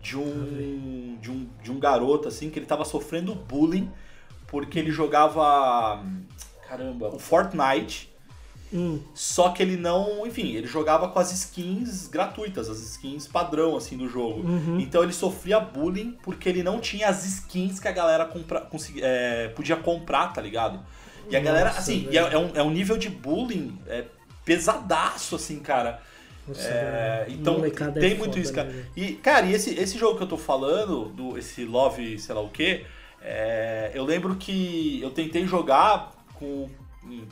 de 0.00 0.16
um, 0.16 1.18
de 1.20 1.30
um, 1.30 1.48
de 1.62 1.72
um 1.72 1.78
garoto, 1.78 2.28
assim, 2.28 2.50
que 2.50 2.58
ele 2.58 2.66
tava 2.66 2.84
sofrendo 2.84 3.34
bullying 3.34 3.90
porque 4.46 4.78
ele 4.78 4.90
jogava, 4.90 6.02
caramba, 6.66 7.08
o 7.08 7.18
Fortnite 7.18 8.08
Hum. 8.72 9.00
Só 9.14 9.50
que 9.50 9.62
ele 9.62 9.76
não, 9.76 10.26
enfim, 10.26 10.54
ele 10.54 10.66
jogava 10.66 11.08
com 11.08 11.18
as 11.18 11.32
skins 11.32 12.06
gratuitas, 12.08 12.68
as 12.68 12.78
skins 12.80 13.26
padrão 13.26 13.76
assim 13.76 13.96
do 13.96 14.08
jogo. 14.08 14.46
Uhum. 14.46 14.78
Então 14.78 15.02
ele 15.02 15.12
sofria 15.12 15.58
bullying 15.58 16.18
porque 16.22 16.48
ele 16.48 16.62
não 16.62 16.80
tinha 16.80 17.08
as 17.08 17.24
skins 17.24 17.80
que 17.80 17.88
a 17.88 17.92
galera 17.92 18.26
compra, 18.26 18.60
consegui- 18.60 19.00
é, 19.02 19.48
podia 19.48 19.76
comprar, 19.76 20.32
tá 20.32 20.42
ligado? 20.42 20.80
E 21.30 21.36
a 21.36 21.40
galera, 21.40 21.66
Nossa, 21.66 21.80
assim, 21.80 22.04
velho. 22.04 22.12
e 22.12 22.18
é, 22.18 22.32
é 22.34 22.38
um, 22.38 22.50
é 22.54 22.62
um 22.62 22.70
nível 22.70 22.96
de 22.96 23.08
bullying 23.08 23.78
é, 23.86 24.04
pesadaço, 24.44 25.36
assim, 25.36 25.60
cara. 25.60 26.02
Nossa, 26.48 26.68
É, 26.68 27.26
então 27.28 27.64
é 27.64 27.70
tem 27.70 28.10
foda, 28.10 28.16
muito 28.16 28.38
isso, 28.38 28.52
né, 28.52 28.56
cara. 28.56 28.68
velho? 28.70 28.86
E, 28.96 29.12
cara, 29.14 29.46
e 29.46 29.52
esse, 29.54 29.74
esse 29.74 29.98
jogo 29.98 30.16
que 30.16 30.22
eu 30.22 30.28
tô 30.28 30.36
falando, 30.36 31.06
do, 31.10 31.38
esse 31.38 31.64
Love, 31.64 32.18
sei 32.18 32.34
lá 32.34 32.40
o 32.40 32.48
quê, 32.48 32.84
é, 33.22 33.90
eu 33.94 34.04
lembro 34.04 34.36
que 34.36 35.00
eu 35.02 35.10
tentei 35.10 35.46
jogar 35.46 36.12
com 36.34 36.68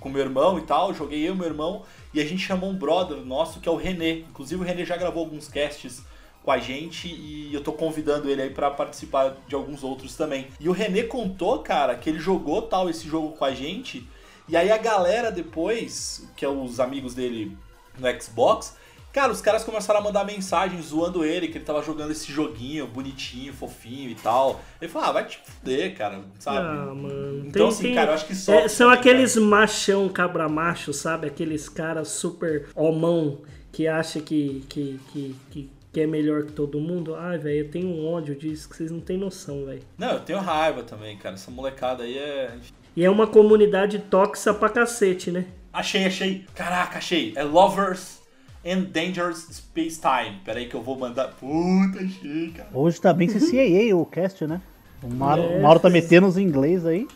com 0.01 0.09
meu 0.09 0.23
irmão 0.23 0.59
e 0.59 0.63
tal, 0.63 0.95
joguei 0.95 1.29
eu 1.29 1.35
e 1.35 1.37
meu 1.37 1.47
irmão, 1.47 1.83
e 2.15 2.21
a 2.21 2.25
gente 2.25 2.41
chamou 2.41 2.71
um 2.71 2.77
brother 2.77 3.19
nosso 3.19 3.61
que 3.61 3.69
é 3.69 3.73
o 3.73 3.77
René. 3.77 4.21
Inclusive 4.31 4.61
o 4.61 4.65
René 4.65 4.85
já 4.85 4.97
gravou 4.97 5.25
alguns 5.25 5.49
casts 5.49 6.03
com 6.43 6.51
a 6.51 6.59
gente 6.59 7.09
e 7.09 7.53
eu 7.53 7.63
tô 7.63 7.73
convidando 7.73 8.31
ele 8.31 8.41
aí 8.41 8.51
pra 8.51 8.71
participar 8.71 9.37
de 9.47 9.55
alguns 9.55 9.83
outros 9.83 10.15
também. 10.17 10.47
E 10.61 10.69
o 10.69 10.73
René 10.73 11.03
contou, 11.03 11.59
cara, 11.59 11.95
que 11.97 12.09
ele 12.09 12.19
jogou 12.19 12.63
tal 12.63 12.89
esse 12.89 13.07
jogo 13.09 13.37
com 13.37 13.45
a 13.45 13.53
gente, 13.53 14.09
e 14.49 14.57
aí 14.57 14.71
a 14.71 14.79
galera 14.79 15.31
depois, 15.31 16.29
que 16.37 16.45
é 16.45 16.49
os 16.49 16.79
amigos 16.79 17.15
dele 17.15 17.57
no 17.99 18.23
Xbox, 18.23 18.77
cara, 19.17 19.33
os 19.33 19.41
caras 19.41 19.65
começaram 19.65 19.99
a 20.01 20.03
mandar 20.03 20.25
mensagem 20.27 20.81
zoando 20.83 21.25
ele, 21.25 21.49
que 21.49 21.57
ele 21.57 21.65
tava 21.65 21.83
jogando 21.83 22.11
esse 22.11 22.31
joguinho 22.31 22.87
bonitinho, 22.87 23.51
fofinho 23.55 24.11
e 24.11 24.15
tal. 24.15 24.61
Ele 24.79 24.91
falou, 24.91 25.09
ah, 25.09 25.13
vai 25.13 25.25
te 25.25 25.41
fuder, 25.43 25.97
cara, 25.97 26.21
sabe? 26.39 26.59
Ah, 26.59 26.95
mano. 26.95 27.39
Então, 27.47 27.51
Tem- 27.53 27.69
assim, 27.69 27.83
tem- 27.85 27.95
cara, 27.95 28.11
eu 28.11 28.15
acho 28.15 28.27
que 28.27 28.35
só. 28.35 28.53
É, 28.53 28.69
são 28.69 28.91
aqueles 28.91 29.35
machão 29.37 30.07
cabra 30.11 30.47
macho, 30.51 30.93
sabe? 30.93 31.27
Aqueles 31.29 31.67
caras 31.67 32.09
super 32.09 32.69
homão 32.75 33.39
que 33.73 33.89
acha 33.89 34.21
que, 34.21 34.63
que, 34.69 35.01
que, 35.11 35.37
que, 35.51 35.71
que 35.95 36.01
é 36.03 36.07
melhor 36.07 36.43
que 36.43 36.53
todo 36.53 36.79
mundo. 36.79 37.15
Ai, 37.15 37.39
velho, 37.39 37.61
eu 37.61 37.71
tenho 37.71 37.89
um 37.89 38.07
ódio 38.07 38.35
disso 38.37 38.69
que 38.69 38.77
vocês 38.77 38.91
não 38.91 39.01
têm 39.01 39.17
noção, 39.17 39.65
velho. 39.65 39.81
Não, 39.97 40.13
eu 40.13 40.21
tenho 40.21 40.41
raiva 40.41 40.83
também, 40.83 41.17
cara. 41.17 41.37
Essa 41.37 41.51
molecada 41.51 42.05
aí 42.05 42.19
é. 42.19 42.55
E 42.95 43.03
é 43.03 43.09
uma 43.09 43.27
comunidade 43.27 43.99
tóxica 43.99 44.53
pra 44.53 44.69
cacete, 44.69 45.31
né? 45.31 45.47
Achei, 45.73 46.05
achei. 46.05 46.45
Caraca, 46.55 46.99
achei. 46.99 47.33
É 47.35 47.43
Lovers 47.43 48.26
and 48.67 48.91
Dangerous 48.93 49.47
Space 49.53 50.01
Time. 50.01 50.41
Pera 50.45 50.59
aí 50.59 50.67
que 50.67 50.75
eu 50.75 50.83
vou 50.83 50.99
mandar. 50.99 51.29
Puta, 51.29 52.01
achei, 52.01 52.51
cara. 52.51 52.69
Hoje 52.73 53.01
tá 53.01 53.13
bem 53.13 53.29
CCAA 53.29 53.97
o 53.97 54.05
cast, 54.05 54.47
né? 54.47 54.61
O 55.03 55.09
Mauro, 55.09 55.43
É, 55.43 55.59
o 55.59 55.63
Mauro 55.63 55.79
tá 55.81 55.89
metendo 55.89 56.27
os 56.27 56.37
inglês 56.37 56.85
aí. 56.85 57.07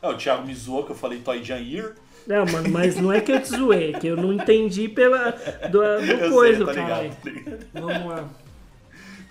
É, 0.00 0.08
o 0.08 0.16
Thiago 0.16 0.46
me 0.46 0.54
zoou 0.54 0.84
que 0.84 0.92
eu 0.92 0.96
falei 0.96 1.18
Toy 1.20 1.42
Jan 1.42 1.60
Ear. 1.60 1.92
Não, 2.26 2.46
mano, 2.46 2.70
mas 2.70 2.96
não 2.96 3.12
é 3.12 3.20
que 3.20 3.32
eu 3.32 3.40
te 3.42 3.48
zoei, 3.50 3.92
é 3.92 3.98
que 3.98 4.06
eu 4.06 4.16
não 4.16 4.32
entendi 4.32 4.88
pela 4.88 5.32
do, 5.70 5.78
do 5.78 6.30
coisa, 6.32 6.64
sei, 6.64 6.74
tá 6.74 6.80
ligado, 6.80 7.16
tá 7.22 7.30
ligado. 7.30 7.66
Vamos 7.74 8.06
lá. 8.06 8.28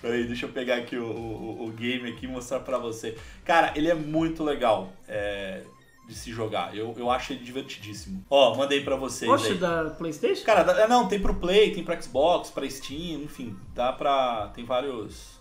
Peraí, 0.00 0.24
deixa 0.24 0.46
eu 0.46 0.50
pegar 0.50 0.76
aqui 0.76 0.96
o, 0.96 1.04
o, 1.04 1.66
o 1.66 1.70
game 1.70 2.10
aqui 2.10 2.26
e 2.26 2.28
mostrar 2.28 2.60
pra 2.60 2.78
você. 2.78 3.16
Cara, 3.44 3.72
ele 3.74 3.88
é 3.88 3.94
muito 3.94 4.44
legal 4.44 4.92
é, 5.08 5.62
de 6.06 6.14
se 6.14 6.30
jogar. 6.32 6.76
Eu, 6.76 6.94
eu 6.96 7.10
acho 7.10 7.32
ele 7.32 7.44
divertidíssimo. 7.44 8.24
Ó, 8.30 8.54
mandei 8.56 8.82
pra 8.82 8.96
vocês 8.96 9.30
Oxe, 9.30 9.52
aí. 9.52 9.58
da 9.58 9.84
Playstation? 9.90 10.44
Cara, 10.44 10.86
não, 10.86 11.08
tem 11.08 11.18
pro 11.20 11.34
Play, 11.34 11.72
tem 11.72 11.82
pra 11.84 12.00
Xbox, 12.00 12.50
pra 12.50 12.68
Steam, 12.68 13.22
enfim, 13.22 13.56
dá 13.74 13.92
pra. 13.92 14.50
Tem 14.54 14.64
vários. 14.64 15.34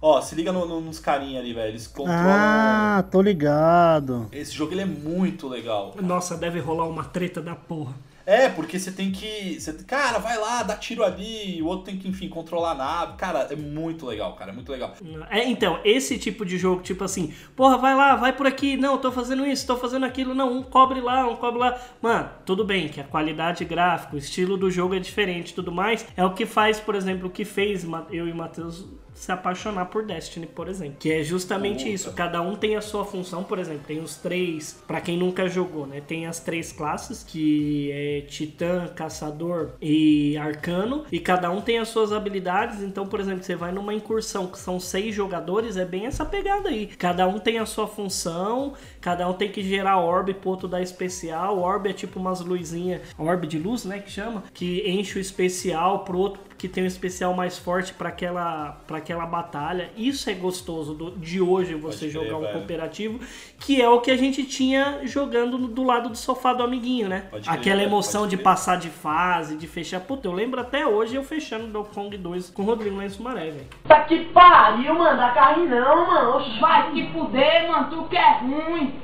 Ó, 0.00 0.20
se 0.20 0.34
liga 0.34 0.52
no- 0.52 0.66
no- 0.66 0.80
nos 0.80 0.98
carinha 0.98 1.40
ali, 1.40 1.54
velho. 1.54 1.70
Eles 1.70 1.86
controlam. 1.86 2.22
Ah, 2.28 3.04
tô 3.10 3.22
ligado. 3.22 4.28
Esse 4.30 4.52
jogo 4.52 4.72
ele 4.74 4.82
é 4.82 4.86
muito 4.86 5.48
legal. 5.48 5.94
Nossa, 6.02 6.36
deve 6.36 6.60
rolar 6.60 6.84
uma 6.86 7.04
treta 7.04 7.40
da 7.40 7.54
porra. 7.56 7.94
É, 8.26 8.48
porque 8.48 8.76
você 8.76 8.90
tem 8.90 9.12
que. 9.12 9.58
Você, 9.58 9.72
cara, 9.84 10.18
vai 10.18 10.36
lá, 10.36 10.64
dá 10.64 10.76
tiro 10.76 11.04
ali, 11.04 11.62
o 11.62 11.66
outro 11.66 11.86
tem 11.86 11.96
que, 11.96 12.08
enfim, 12.08 12.28
controlar 12.28 12.72
a 12.72 12.74
nave. 12.74 13.16
Cara, 13.16 13.46
é 13.48 13.54
muito 13.54 14.04
legal, 14.04 14.34
cara, 14.34 14.50
é 14.50 14.54
muito 14.54 14.70
legal. 14.72 14.92
É, 15.30 15.44
então, 15.44 15.78
esse 15.84 16.18
tipo 16.18 16.44
de 16.44 16.58
jogo, 16.58 16.82
tipo 16.82 17.04
assim, 17.04 17.32
porra, 17.54 17.78
vai 17.78 17.94
lá, 17.94 18.16
vai 18.16 18.32
por 18.32 18.46
aqui, 18.46 18.76
não, 18.76 18.98
tô 18.98 19.12
fazendo 19.12 19.46
isso, 19.46 19.64
tô 19.64 19.76
fazendo 19.76 20.04
aquilo, 20.04 20.34
não, 20.34 20.58
um 20.58 20.62
cobre 20.64 21.00
lá, 21.00 21.24
um 21.28 21.36
cobre 21.36 21.60
lá. 21.60 21.80
Mano, 22.02 22.28
tudo 22.44 22.64
bem 22.64 22.88
que 22.88 23.00
a 23.00 23.04
qualidade 23.04 23.64
gráfica, 23.64 24.16
o 24.16 24.18
estilo 24.18 24.56
do 24.56 24.70
jogo 24.72 24.96
é 24.96 24.98
diferente 24.98 25.54
tudo 25.54 25.70
mais. 25.70 26.04
É 26.16 26.24
o 26.24 26.34
que 26.34 26.44
faz, 26.44 26.80
por 26.80 26.96
exemplo, 26.96 27.28
o 27.28 27.30
que 27.30 27.44
fez 27.44 27.86
eu 28.10 28.26
e 28.26 28.32
o 28.32 28.36
Matheus 28.36 28.84
se 29.16 29.32
apaixonar 29.32 29.86
por 29.86 30.04
Destiny, 30.04 30.46
por 30.46 30.68
exemplo. 30.68 30.96
Que 31.00 31.10
é 31.10 31.22
justamente 31.22 31.84
Puta. 31.84 31.88
isso. 31.88 32.12
Cada 32.12 32.42
um 32.42 32.54
tem 32.54 32.76
a 32.76 32.82
sua 32.82 33.04
função, 33.04 33.42
por 33.42 33.58
exemplo, 33.58 33.82
tem 33.86 33.98
os 33.98 34.16
três, 34.16 34.82
pra 34.86 35.00
quem 35.00 35.16
nunca 35.16 35.48
jogou, 35.48 35.86
né? 35.86 36.02
Tem 36.06 36.26
as 36.26 36.38
três 36.38 36.70
classes, 36.70 37.24
que 37.24 37.90
é 37.90 38.20
Titã, 38.20 38.88
Caçador 38.94 39.70
e 39.80 40.36
Arcano, 40.36 41.04
e 41.10 41.18
cada 41.18 41.50
um 41.50 41.60
tem 41.62 41.78
as 41.78 41.88
suas 41.88 42.12
habilidades. 42.12 42.82
Então, 42.82 43.06
por 43.06 43.18
exemplo, 43.18 43.42
você 43.42 43.56
vai 43.56 43.72
numa 43.72 43.94
incursão 43.94 44.46
que 44.46 44.58
são 44.58 44.78
seis 44.78 45.14
jogadores, 45.14 45.76
é 45.76 45.84
bem 45.84 46.06
essa 46.06 46.24
pegada 46.24 46.68
aí. 46.68 46.86
Cada 46.86 47.26
um 47.26 47.38
tem 47.38 47.58
a 47.58 47.66
sua 47.66 47.88
função, 47.88 48.74
cada 49.00 49.28
um 49.28 49.32
tem 49.32 49.50
que 49.50 49.62
gerar 49.62 49.98
orbe 49.98 50.34
pro 50.34 50.50
outro 50.50 50.68
dar 50.68 50.82
especial. 50.82 51.58
Orbe 51.58 51.88
é 51.88 51.92
tipo 51.94 52.20
umas 52.20 52.40
luzinhas, 52.40 53.00
orbe 53.18 53.46
de 53.46 53.58
luz, 53.58 53.84
né, 53.86 53.98
que 53.98 54.10
chama, 54.10 54.44
que 54.52 54.88
enche 54.88 55.18
o 55.18 55.20
especial 55.20 56.04
pro 56.04 56.18
outro 56.18 56.42
que 56.58 56.68
tem 56.68 56.84
um 56.84 56.86
especial 56.86 57.34
mais 57.34 57.58
forte 57.58 57.92
para 57.92 58.08
aquela 58.08 58.78
para 58.86 58.98
aquela 58.98 59.26
batalha. 59.26 59.90
Isso 59.96 60.30
é 60.30 60.34
gostoso 60.34 60.94
do- 60.94 61.10
de 61.12 61.40
hoje 61.40 61.74
você 61.74 62.06
Pode 62.06 62.12
crer, 62.12 62.24
jogar 62.24 62.36
um 62.36 62.40
velho. 62.40 62.52
cooperativo, 62.54 63.20
que 63.60 63.80
é 63.82 63.88
o 63.88 64.00
que 64.00 64.10
a 64.10 64.16
gente 64.16 64.44
tinha 64.44 65.00
jogando 65.04 65.58
no- 65.58 65.68
do 65.68 65.82
lado 65.84 66.08
do 66.08 66.16
sofá 66.16 66.52
do 66.52 66.62
amiguinho, 66.62 67.08
né? 67.08 67.24
Pode 67.30 67.48
crer, 67.48 67.58
Aquela 67.58 67.82
emoção 67.82 68.26
de 68.26 68.36
crer. 68.36 68.44
passar 68.44 68.76
de 68.78 68.88
fase, 68.88 69.56
de 69.56 69.66
fechar. 69.66 70.00
Puta, 70.00 70.26
eu 70.28 70.32
lembro 70.32 70.60
até 70.60 70.86
hoje 70.86 71.14
eu 71.16 71.22
fechando 71.24 71.66
Donkey 71.66 71.94
Kong 71.94 72.16
2 72.16 72.50
com 72.50 72.62
o 72.62 72.64
Rodrigo 72.64 72.96
lá 72.96 73.04
em 73.04 73.08
Sumaré, 73.10 73.50
velho. 73.50 73.66
Puta 73.82 74.00
que 74.00 74.18
pariu, 74.26 74.94
mano. 74.94 75.16
Dá 75.18 75.30
carne 75.30 75.66
não, 75.66 76.06
mano. 76.06 76.36
Oxe, 76.36 76.58
vai 76.60 76.90
se 76.92 77.06
fuder, 77.12 77.68
mano. 77.68 77.88
Tu 77.90 78.02
que 78.08 78.16
é 78.16 78.38
ruim. 78.38 78.94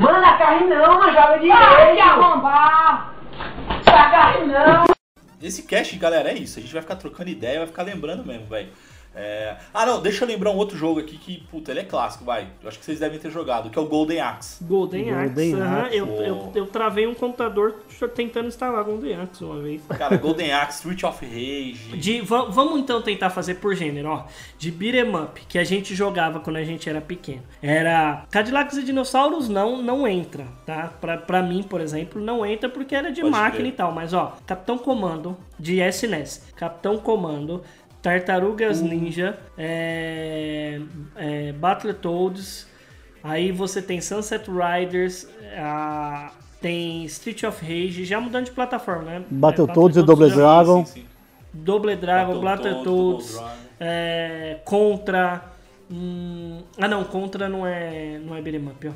Mano, 0.00 0.20
dá 0.20 0.36
carne 0.36 0.68
não, 0.68 0.98
mano. 0.98 1.12
Joga 1.12 1.36
direito. 1.38 1.58
Vai 1.58 1.94
te 1.96 2.00
arrombar. 2.00 3.14
Dá 3.84 4.10
carne 4.10 4.46
não. 4.52 4.89
Esse 5.40 5.62
cast, 5.62 5.96
galera, 5.96 6.30
é 6.30 6.38
isso. 6.38 6.58
A 6.58 6.62
gente 6.62 6.72
vai 6.72 6.82
ficar 6.82 6.96
trocando 6.96 7.30
ideia, 7.30 7.58
vai 7.60 7.66
ficar 7.66 7.82
lembrando 7.82 8.24
mesmo, 8.24 8.46
velho. 8.46 8.70
É... 9.14 9.56
Ah, 9.74 9.84
não, 9.84 10.00
deixa 10.00 10.24
eu 10.24 10.28
lembrar 10.28 10.50
um 10.50 10.56
outro 10.56 10.76
jogo 10.78 11.00
aqui 11.00 11.18
que, 11.18 11.42
puta, 11.50 11.70
ele 11.72 11.80
é 11.80 11.84
clássico, 11.84 12.24
vai. 12.24 12.46
Eu 12.62 12.68
acho 12.68 12.78
que 12.78 12.84
vocês 12.84 13.00
devem 13.00 13.18
ter 13.18 13.30
jogado, 13.30 13.68
que 13.68 13.78
é 13.78 13.82
o 13.82 13.86
Golden 13.86 14.20
Axe. 14.20 14.62
Golden 14.64 15.10
Axe. 15.12 15.28
Golden 15.34 15.54
aham. 15.54 15.80
Axe, 15.82 15.96
eu, 15.96 16.06
eu, 16.22 16.52
eu 16.54 16.66
travei 16.66 17.06
um 17.06 17.14
computador 17.14 17.74
tentando 18.14 18.46
instalar 18.48 18.84
Golden 18.84 19.14
Axe 19.16 19.44
uma 19.44 19.60
vez. 19.60 19.82
Cara, 19.98 20.16
Golden 20.16 20.52
Axe, 20.52 20.76
Street 20.78 21.02
of 21.02 21.24
Rage. 21.24 21.96
De, 21.98 22.20
va- 22.20 22.44
vamos 22.44 22.78
então 22.78 23.02
tentar 23.02 23.30
fazer 23.30 23.54
por 23.56 23.74
gênero, 23.74 24.08
ó. 24.10 24.24
De 24.56 24.70
beat'em 24.70 25.14
up, 25.16 25.40
que 25.48 25.58
a 25.58 25.64
gente 25.64 25.94
jogava 25.94 26.38
quando 26.40 26.56
a 26.56 26.64
gente 26.64 26.88
era 26.88 27.00
pequeno. 27.00 27.42
Era 27.60 28.24
Cadillacs 28.30 28.76
e 28.78 28.82
Dinossauros 28.84 29.48
não 29.48 29.82
não 29.82 30.06
entra, 30.06 30.46
tá? 30.64 30.92
Pra, 31.00 31.16
pra 31.18 31.42
mim, 31.42 31.62
por 31.62 31.80
exemplo, 31.80 32.20
não 32.20 32.44
entra 32.46 32.68
porque 32.68 32.94
era 32.94 33.10
de 33.10 33.20
Pode 33.22 33.32
máquina 33.32 33.62
crer. 33.62 33.68
e 33.68 33.72
tal. 33.72 33.92
Mas 33.92 34.12
ó, 34.14 34.36
Capitão 34.46 34.78
Comando 34.78 35.36
de 35.58 35.80
SNES, 35.80 36.44
Capitão 36.56 36.96
Comando, 36.98 37.62
Tartarugas 38.02 38.80
Ninja, 38.80 39.38
é, 39.58 40.80
é, 41.16 41.52
Battletoads, 41.52 42.66
aí 43.22 43.52
você 43.52 43.82
tem 43.82 44.00
Sunset 44.00 44.46
Riders, 44.50 45.28
a- 45.56 46.32
tem 46.60 47.04
Street 47.04 47.42
of 47.44 47.60
Rage, 47.62 48.04
já 48.04 48.20
mudando 48.20 48.46
de 48.46 48.50
plataforma, 48.52 49.02
né? 49.04 49.24
Battletoads 49.30 49.96
É, 49.96 50.00
e 50.00 50.02
Double 50.02 50.30
Dragon. 50.30 50.84
Sim, 50.86 50.92
sim. 51.00 51.06
Double 51.52 51.96
Dragon, 51.96 52.40
Battletoads, 52.40 53.32
Dragon. 53.34 53.50
é, 53.80 54.58
Contra. 54.64 55.42
hum, 55.90 56.62
ah 56.78 56.86
não, 56.88 57.02
Contra 57.04 57.48
não 57.48 57.66
é, 57.66 58.18
não 58.24 58.34
é 58.36 58.40
beat'em 58.40 58.66
up, 58.68 58.88
ó. 58.88 58.92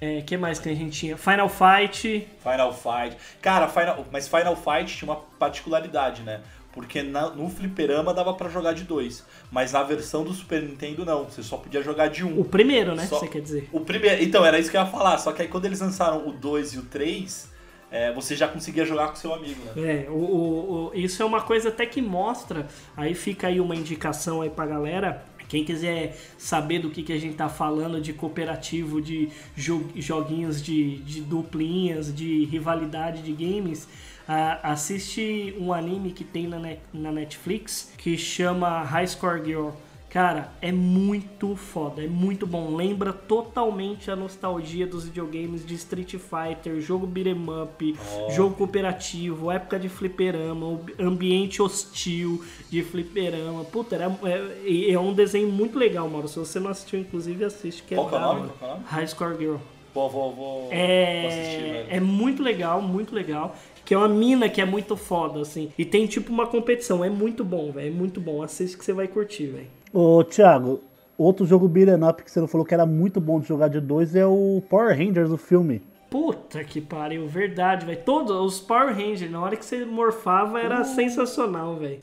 É, 0.00 0.20
que 0.20 0.36
mais 0.36 0.58
que 0.58 0.68
a 0.68 0.74
gente 0.74 0.90
tinha? 0.98 1.16
Final 1.16 1.48
Fight. 1.48 2.28
Final 2.42 2.72
Fight. 2.74 3.16
Cara, 3.40 3.68
Final... 3.68 4.04
mas 4.12 4.28
Final 4.28 4.54
Fight 4.54 4.94
tinha 4.98 5.10
uma 5.10 5.16
particularidade, 5.38 6.22
né? 6.22 6.40
Porque 6.74 7.02
na- 7.04 7.30
no 7.30 7.48
fliperama 7.48 8.12
dava 8.12 8.34
pra 8.34 8.48
jogar 8.48 8.72
de 8.74 8.82
dois. 8.82 9.24
Mas 9.50 9.70
na 9.72 9.82
versão 9.84 10.24
do 10.24 10.32
Super 10.34 10.60
Nintendo 10.60 11.04
não. 11.04 11.22
Você 11.24 11.40
só 11.40 11.56
podia 11.56 11.80
jogar 11.80 12.08
de 12.08 12.24
um. 12.24 12.38
O 12.40 12.44
primeiro, 12.44 12.96
né? 12.96 13.06
Só- 13.06 13.20
Você 13.20 13.28
quer 13.28 13.40
dizer? 13.40 13.68
O 13.72 13.80
primeiro. 13.80 14.20
Então, 14.22 14.44
era 14.44 14.58
isso 14.58 14.70
que 14.70 14.76
eu 14.76 14.80
ia 14.80 14.86
falar. 14.88 15.16
Só 15.18 15.30
que 15.32 15.40
aí 15.42 15.46
quando 15.48 15.66
eles 15.66 15.80
lançaram 15.80 16.26
o 16.28 16.32
2 16.32 16.74
e 16.74 16.78
o 16.78 16.82
3, 16.82 17.48
é, 17.92 18.12
você 18.12 18.34
já 18.34 18.48
conseguia 18.48 18.84
jogar 18.84 19.06
com 19.06 19.14
seu 19.14 19.32
amigo, 19.32 19.60
né? 19.76 20.04
É, 20.06 20.10
o, 20.10 20.14
o- 20.14 20.86
o- 20.88 20.92
isso 20.94 21.22
é 21.22 21.24
uma 21.24 21.40
coisa 21.42 21.68
até 21.68 21.86
que 21.86 22.02
mostra. 22.02 22.66
Aí 22.96 23.14
fica 23.14 23.46
aí 23.46 23.60
uma 23.60 23.76
indicação 23.76 24.42
aí 24.42 24.50
pra 24.50 24.66
galera. 24.66 25.24
Quem 25.48 25.62
quiser 25.64 26.16
saber 26.36 26.80
do 26.80 26.90
que, 26.90 27.02
que 27.04 27.12
a 27.12 27.18
gente 27.20 27.36
tá 27.36 27.48
falando 27.48 28.00
de 28.00 28.12
cooperativo, 28.14 29.00
de 29.00 29.28
jo- 29.54 29.86
joguinhos 29.94 30.60
de, 30.60 30.96
de 31.00 31.20
duplinhas, 31.20 32.12
de 32.12 32.46
rivalidade 32.46 33.22
de 33.22 33.30
games, 33.32 33.86
ah, 34.28 34.60
assiste 34.72 35.54
um 35.58 35.72
anime 35.72 36.12
que 36.12 36.24
tem 36.24 36.46
na, 36.46 36.58
net- 36.58 36.80
na 36.92 37.12
Netflix 37.12 37.92
que 37.98 38.16
chama 38.16 38.82
High 38.82 39.06
Score 39.08 39.44
Girl. 39.44 39.68
Cara, 40.08 40.52
é 40.62 40.70
muito 40.70 41.56
foda, 41.56 42.04
é 42.04 42.06
muito 42.06 42.46
bom. 42.46 42.76
Lembra 42.76 43.12
totalmente 43.12 44.12
a 44.12 44.14
nostalgia 44.14 44.86
dos 44.86 45.06
videogames 45.06 45.66
de 45.66 45.74
Street 45.74 46.14
Fighter, 46.14 46.80
jogo 46.80 47.04
beat'em 47.04 47.34
up, 47.62 47.98
Oh. 48.16 48.30
jogo 48.30 48.54
cooperativo, 48.54 49.50
época 49.50 49.76
de 49.76 49.88
fliperama, 49.88 50.78
ambiente 51.00 51.60
hostil 51.60 52.44
de 52.70 52.80
fliperama. 52.84 53.64
Puta, 53.64 53.96
era, 53.96 54.16
é, 54.22 54.92
é 54.92 54.98
um 55.00 55.12
desenho 55.12 55.48
muito 55.50 55.76
legal, 55.76 56.08
Mauro. 56.08 56.28
Se 56.28 56.38
você 56.38 56.60
não 56.60 56.70
assistiu, 56.70 57.00
inclusive, 57.00 57.44
assiste, 57.44 57.82
que 57.82 57.94
é. 57.94 57.96
Qual 57.96 58.08
que 58.08 58.14
é 58.14 58.18
o 58.18 58.20
nome? 58.22 58.50
High 58.86 59.08
Score 59.08 59.36
Girl. 59.36 59.56
Vou, 59.94 60.10
vou, 60.10 60.32
assistir, 60.68 60.74
É, 60.74 61.72
velho. 61.72 61.86
é 61.90 62.00
muito 62.00 62.42
legal, 62.42 62.82
muito 62.82 63.14
legal. 63.14 63.54
Que 63.84 63.94
é 63.94 63.98
uma 63.98 64.08
mina 64.08 64.48
que 64.48 64.60
é 64.60 64.64
muito 64.64 64.96
foda, 64.96 65.40
assim. 65.40 65.70
E 65.78 65.84
tem 65.84 66.06
tipo 66.06 66.32
uma 66.32 66.46
competição. 66.46 67.04
É 67.04 67.10
muito 67.10 67.44
bom, 67.44 67.70
velho. 67.70 67.88
É 67.88 67.90
muito 67.90 68.20
bom. 68.20 68.42
Assiste 68.42 68.76
que 68.76 68.84
você 68.84 68.92
vai 68.92 69.06
curtir, 69.06 69.46
velho. 69.46 69.66
Ô, 69.92 70.24
Thiago, 70.24 70.80
outro 71.16 71.46
jogo 71.46 71.68
beat'em 71.68 72.02
up 72.08 72.22
que 72.22 72.30
você 72.30 72.40
não 72.40 72.48
falou 72.48 72.66
que 72.66 72.74
era 72.74 72.86
muito 72.86 73.20
bom 73.20 73.38
de 73.38 73.46
jogar 73.46 73.68
de 73.68 73.80
dois 73.80 74.16
é 74.16 74.26
o 74.26 74.62
Power 74.68 74.96
Rangers, 74.96 75.30
o 75.30 75.36
filme. 75.36 75.82
Puta 76.18 76.62
que 76.62 76.80
pariu, 76.80 77.26
verdade, 77.26 77.84
velho. 77.84 78.00
Todos 78.04 78.36
os 78.36 78.60
Power 78.60 78.94
Rangers, 78.94 79.28
na 79.28 79.40
hora 79.40 79.56
que 79.56 79.64
você 79.64 79.84
morfava, 79.84 80.60
era 80.60 80.84
sensacional, 80.84 81.74
velho. 81.74 81.98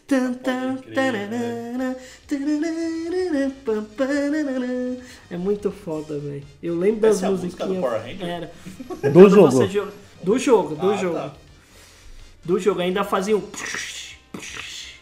Pararara. 0.86 1.96
É 5.30 5.38
muito 5.38 5.72
foda, 5.72 6.20
velho. 6.20 6.44
Eu 6.62 6.78
lembro 6.78 7.00
das 7.00 7.18
Essa 7.18 7.28
é 7.28 7.30
música 7.30 7.66
do 7.66 7.74
musiquinhas. 7.76 8.22
Era. 8.22 8.52
Do 9.12 9.30
jogo. 9.30 9.50
você 9.52 9.68
jo- 9.68 9.88
Do 10.22 10.38
jogo, 10.38 10.76
do 10.76 10.92
Ah, 10.92 10.98
jogo. 10.98 11.16
tá. 11.16 11.34
Do 12.44 12.60
jogo. 12.60 12.82
Ainda 12.82 13.06
fazia 13.06 13.38
um. 13.38 13.42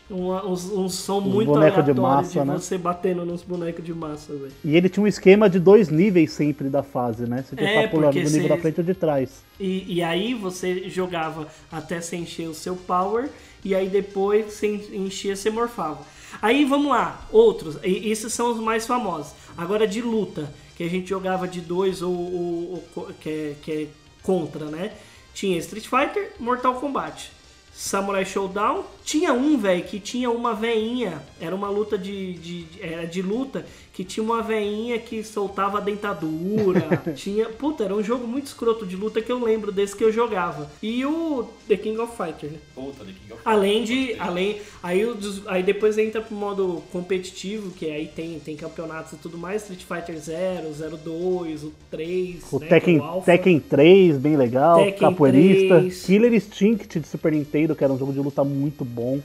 Um, 0.10 0.32
um, 0.32 0.53
um 0.53 0.89
som 0.89 1.20
muito 1.22 1.51
bonecos 1.51 1.86
de 1.86 1.93
massa, 1.93 2.43
né? 2.43 2.53
você 2.57 2.78
batendo 2.80 3.24
nos 3.26 3.43
bonecos 3.43 3.86
de 3.86 3.93
massa, 3.93 4.34
velho. 4.34 4.51
E 4.66 4.76
ele 4.76 4.89
tinha 4.89 5.03
um 5.03 5.07
esquema 5.07 5.47
de 5.47 5.60
dois 5.60 5.89
níveis 5.89 6.32
sempre 6.32 6.68
da 6.68 6.82
fase, 6.82 7.28
né? 7.30 7.43
Você 7.47 7.55
tinha 7.55 7.70
que 7.70 7.76
É, 7.78 7.80
estar 7.86 7.91
pulando 7.95 8.14
do 8.14 8.20
nível 8.22 8.41
cê- 8.41 8.47
da 8.47 8.57
frente 8.57 8.80
ou 8.80 8.84
de 8.84 8.93
trás. 8.95 9.43
E, 9.60 9.86
e 9.97 10.01
aí 10.01 10.34
você 10.34 10.89
jogava 10.89 11.47
até 11.72 12.01
você 12.01 12.16
encher 12.16 12.47
o 12.49 12.55
seu 12.55 12.76
power, 12.76 13.30
e 13.64 13.76
aí 13.76 13.88
depois 13.88 14.51
você 14.53 14.68
en- 14.68 15.05
enchia, 15.05 15.36
você 15.36 15.51
morfava. 15.51 15.99
Aí 16.41 16.66
vamos 16.66 16.89
lá, 16.89 17.28
outros, 17.32 17.78
e 17.84 18.10
esses 18.12 18.34
são 18.34 18.51
os 18.51 18.60
mais 18.60 18.88
famosos. 18.88 19.34
Agora 19.55 19.88
de 19.88 20.01
luta, 20.01 20.51
que 20.76 20.84
a 20.84 20.89
gente 20.89 21.07
jogava 21.10 21.47
de 21.47 21.62
dois 21.62 22.01
ou, 22.01 22.12
ou- 22.16 22.84
ou 22.95 23.05
que, 23.22 23.30
é, 23.30 23.55
que 23.62 23.72
é 23.72 23.88
contra, 24.24 24.66
né? 24.66 24.91
Tinha 25.36 25.57
Street 25.60 25.86
Fighter, 25.88 26.32
Mortal 26.39 26.74
Kombat. 26.76 27.32
Samurai 27.72 28.26
Showdown. 28.26 28.84
Tinha 29.10 29.34
um, 29.34 29.57
velho, 29.57 29.84
que 29.86 29.99
tinha 29.99 30.30
uma 30.30 30.53
veinha. 30.53 31.20
Era 31.41 31.55
uma 31.55 31.68
luta 31.68 31.97
de, 31.97 32.34
de, 32.34 32.64
de- 32.66 32.80
Era 32.84 33.07
de 33.07 33.24
luta 33.24 33.66
que 33.91 34.03
tinha 34.05 34.24
uma 34.24 34.41
veinha 34.41 34.97
que 34.99 35.24
soltava 35.24 35.80
a 35.80 35.82
dentadura. 35.82 37.01
tinha. 37.18 37.49
Puta, 37.49 37.84
era 37.84 37.95
um 37.95 38.03
jogo 38.03 38.28
muito 38.28 38.45
escroto 38.45 38.86
de 38.86 38.95
luta 38.95 39.20
que 39.20 39.32
eu 39.32 39.43
lembro 39.43 39.72
desse 39.72 39.95
que 39.95 40.03
eu 40.03 40.12
jogava. 40.12 40.72
E 40.82 41.03
o 41.05 41.49
The 41.68 41.76
King 41.76 41.97
of 41.99 42.16
Fighter, 42.16 42.51
né? 42.51 42.60
Puta, 42.76 43.03
The 43.03 43.12
King 43.12 43.34
of 43.34 43.41
Além 43.43 43.84
de. 43.84 44.16
Além, 44.20 44.62
aí, 44.84 45.03
o 45.03 45.18
aí 45.47 45.64
depois 45.64 45.97
entra 45.97 46.22
pro 46.22 46.36
modo 46.36 46.84
competitivo, 46.91 47.72
que 47.72 47.89
aí 47.89 48.07
tem, 48.07 48.39
tem 48.39 48.55
campeonatos 48.55 49.14
e 49.14 49.16
tudo 49.18 49.39
mais, 49.39 49.64
Street 49.64 49.84
Fighter 49.84 50.18
0, 50.18 50.70
02, 51.03 51.64
o 51.64 51.74
3, 51.89 52.43
O 52.51 52.60
né, 52.60 52.68
Tekken, 52.68 52.97
é 52.97 53.01
o 53.01 53.03
Alpha. 53.03 53.26
Tekken 53.26 53.60
3, 53.60 54.18
bem 54.18 54.38
legal. 54.38 54.78
Tekken 54.78 54.99
Capoeirista. 55.10 55.80
3. 55.80 56.05
Killer 56.05 56.34
Instinct 56.34 56.99
de 56.99 57.07
Super 57.07 57.32
Nintendo, 57.32 57.76
que 57.76 57.84
era 57.84 57.91
um 57.91 57.97
jogo 57.97 58.14
de 58.14 58.20
luta 58.20 58.43
muito 58.43 58.86
bom. 58.86 58.98
Ô, 58.99 59.19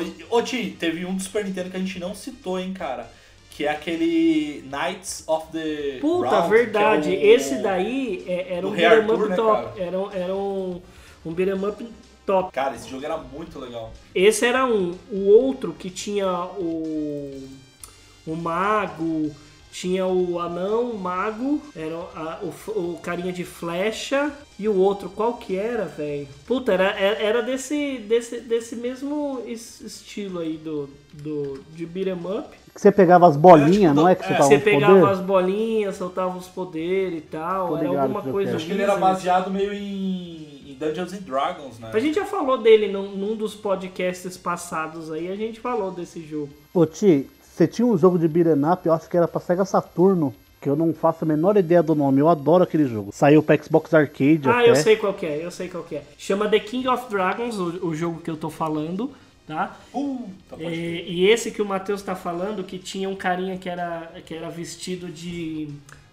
ô, 0.00 0.02
ô, 0.30 0.42
Ti, 0.42 0.76
teve 0.78 1.04
um 1.04 1.14
do 1.14 1.22
Super 1.22 1.44
Nintendo 1.44 1.70
que 1.70 1.76
a 1.76 1.80
gente 1.80 1.98
não 1.98 2.14
citou, 2.14 2.58
hein, 2.58 2.72
cara. 2.72 3.10
Que 3.50 3.64
é 3.64 3.70
aquele 3.70 4.62
Knights 4.70 5.24
of 5.26 5.48
the 5.52 5.98
Puta, 6.00 6.28
Round, 6.30 6.48
verdade. 6.50 7.10
que 7.10 7.16
é 7.16 7.18
o- 7.18 7.34
Esse 7.34 7.62
daí 7.62 8.24
é- 8.26 8.54
era 8.54 8.66
um 8.66 8.70
beat'em 8.70 8.98
Arthur, 9.00 9.14
up 9.20 9.28
né, 9.30 9.36
top. 9.36 9.62
cara? 9.68 9.84
Era, 9.84 9.98
um- 9.98 10.10
era 10.12 10.34
um, 10.36 10.82
um 11.26 11.32
beat'em 11.32 11.64
up 11.68 11.86
top. 12.24 12.52
Cara, 12.52 12.76
esse 12.76 12.88
jogo 12.88 13.04
era 13.04 13.16
muito 13.16 13.58
legal. 13.58 13.92
Esse 14.14 14.46
era 14.46 14.64
um. 14.64 14.94
O 15.10 15.26
outro 15.28 15.72
que 15.72 15.90
tinha 15.90 16.30
o. 16.56 17.48
O 18.26 18.36
mago. 18.36 19.34
Tinha 19.80 20.04
o 20.06 20.40
anão, 20.40 20.90
o 20.90 20.98
mago, 20.98 21.60
era 21.76 21.94
a- 21.94 22.40
o, 22.42 22.70
o 22.94 22.98
carinha 23.00 23.32
de 23.32 23.44
flecha. 23.44 24.32
E 24.58 24.68
o 24.68 24.74
outro, 24.76 25.08
qual 25.08 25.34
que 25.34 25.54
era, 25.56 25.84
velho? 25.84 26.26
Puta, 26.44 26.72
era, 26.72 26.90
era 26.98 27.42
desse, 27.42 27.98
desse, 27.98 28.40
desse 28.40 28.74
mesmo 28.74 29.40
es- 29.46 29.80
estilo 29.80 30.40
aí 30.40 30.56
do, 30.56 30.90
do, 31.12 31.60
de 31.72 31.86
beat'em 31.86 32.14
up. 32.14 32.48
Que 32.74 32.80
você 32.80 32.90
pegava 32.90 33.28
as 33.28 33.36
bolinhas, 33.36 33.92
tipo, 33.92 33.94
não 33.94 34.08
é? 34.08 34.16
Que 34.16 34.24
é, 34.24 34.26
você 34.26 34.32
tava 34.34 34.48
Você 34.48 34.58
pegava 34.58 34.98
poder? 35.00 35.12
as 35.12 35.20
bolinhas, 35.20 35.96
soltava 35.96 36.36
os 36.36 36.48
poderes 36.48 37.18
e 37.18 37.22
tal. 37.22 37.68
Tô 37.68 37.76
era 37.76 37.86
ligado 37.88 38.02
alguma 38.02 38.22
coisa. 38.22 38.56
Acho 38.56 38.66
que 38.66 38.72
ele 38.72 38.82
era 38.82 38.94
Wizards. 38.94 39.14
baseado 39.16 39.50
meio 39.52 39.72
em, 39.72 40.72
em 40.72 40.74
Dungeons 40.74 41.12
and 41.12 41.22
Dragons, 41.22 41.78
né? 41.78 41.90
A 41.92 41.98
gente 42.00 42.16
já 42.16 42.24
falou 42.24 42.58
dele 42.58 42.88
num, 42.88 43.12
num 43.16 43.36
dos 43.36 43.54
podcasts 43.54 44.36
passados 44.36 45.12
aí, 45.12 45.30
a 45.30 45.36
gente 45.36 45.60
falou 45.60 45.92
desse 45.92 46.20
jogo. 46.20 46.50
Ô 46.74 46.84
Ti, 46.84 47.28
você 47.58 47.66
tinha 47.66 47.86
um 47.86 47.98
jogo 47.98 48.18
de 48.18 48.28
beat'em 48.28 48.64
up, 48.72 48.86
eu 48.86 48.92
acho 48.92 49.08
que 49.08 49.16
era 49.16 49.26
pra 49.26 49.40
Sega 49.40 49.64
Saturno, 49.64 50.32
que 50.60 50.68
eu 50.68 50.76
não 50.76 50.94
faço 50.94 51.24
a 51.24 51.26
menor 51.26 51.56
ideia 51.56 51.82
do 51.82 51.94
nome. 51.94 52.20
Eu 52.20 52.28
adoro 52.28 52.62
aquele 52.62 52.86
jogo. 52.86 53.10
Saiu 53.12 53.42
pra 53.42 53.60
Xbox 53.60 53.92
Arcade 53.92 54.42
Ah, 54.48 54.60
até. 54.60 54.70
eu 54.70 54.76
sei 54.76 54.96
qual 54.96 55.12
que 55.12 55.26
é, 55.26 55.44
eu 55.44 55.50
sei 55.50 55.68
qual 55.68 55.82
que 55.82 55.96
é. 55.96 56.04
Chama 56.16 56.48
The 56.48 56.60
King 56.60 56.86
of 56.88 57.10
Dragons, 57.10 57.56
o, 57.58 57.86
o 57.88 57.94
jogo 57.94 58.20
que 58.20 58.30
eu 58.30 58.36
tô 58.36 58.48
falando, 58.48 59.10
tá? 59.46 59.76
Pode 60.48 60.62
crer. 60.62 61.04
E, 61.08 61.26
esse 61.28 61.50
que 61.50 61.60
o 61.60 61.66
Matheus 61.66 62.00
tá 62.02 62.14
falando, 62.14 62.62
que 62.62 62.78
tinha 62.78 63.08
um 63.08 63.16
carinha 63.16 63.58
que 63.58 63.68
era, 63.68 64.12
que 64.24 64.34
era 64.34 64.48
vestido 64.50 65.08
de. 65.08 65.68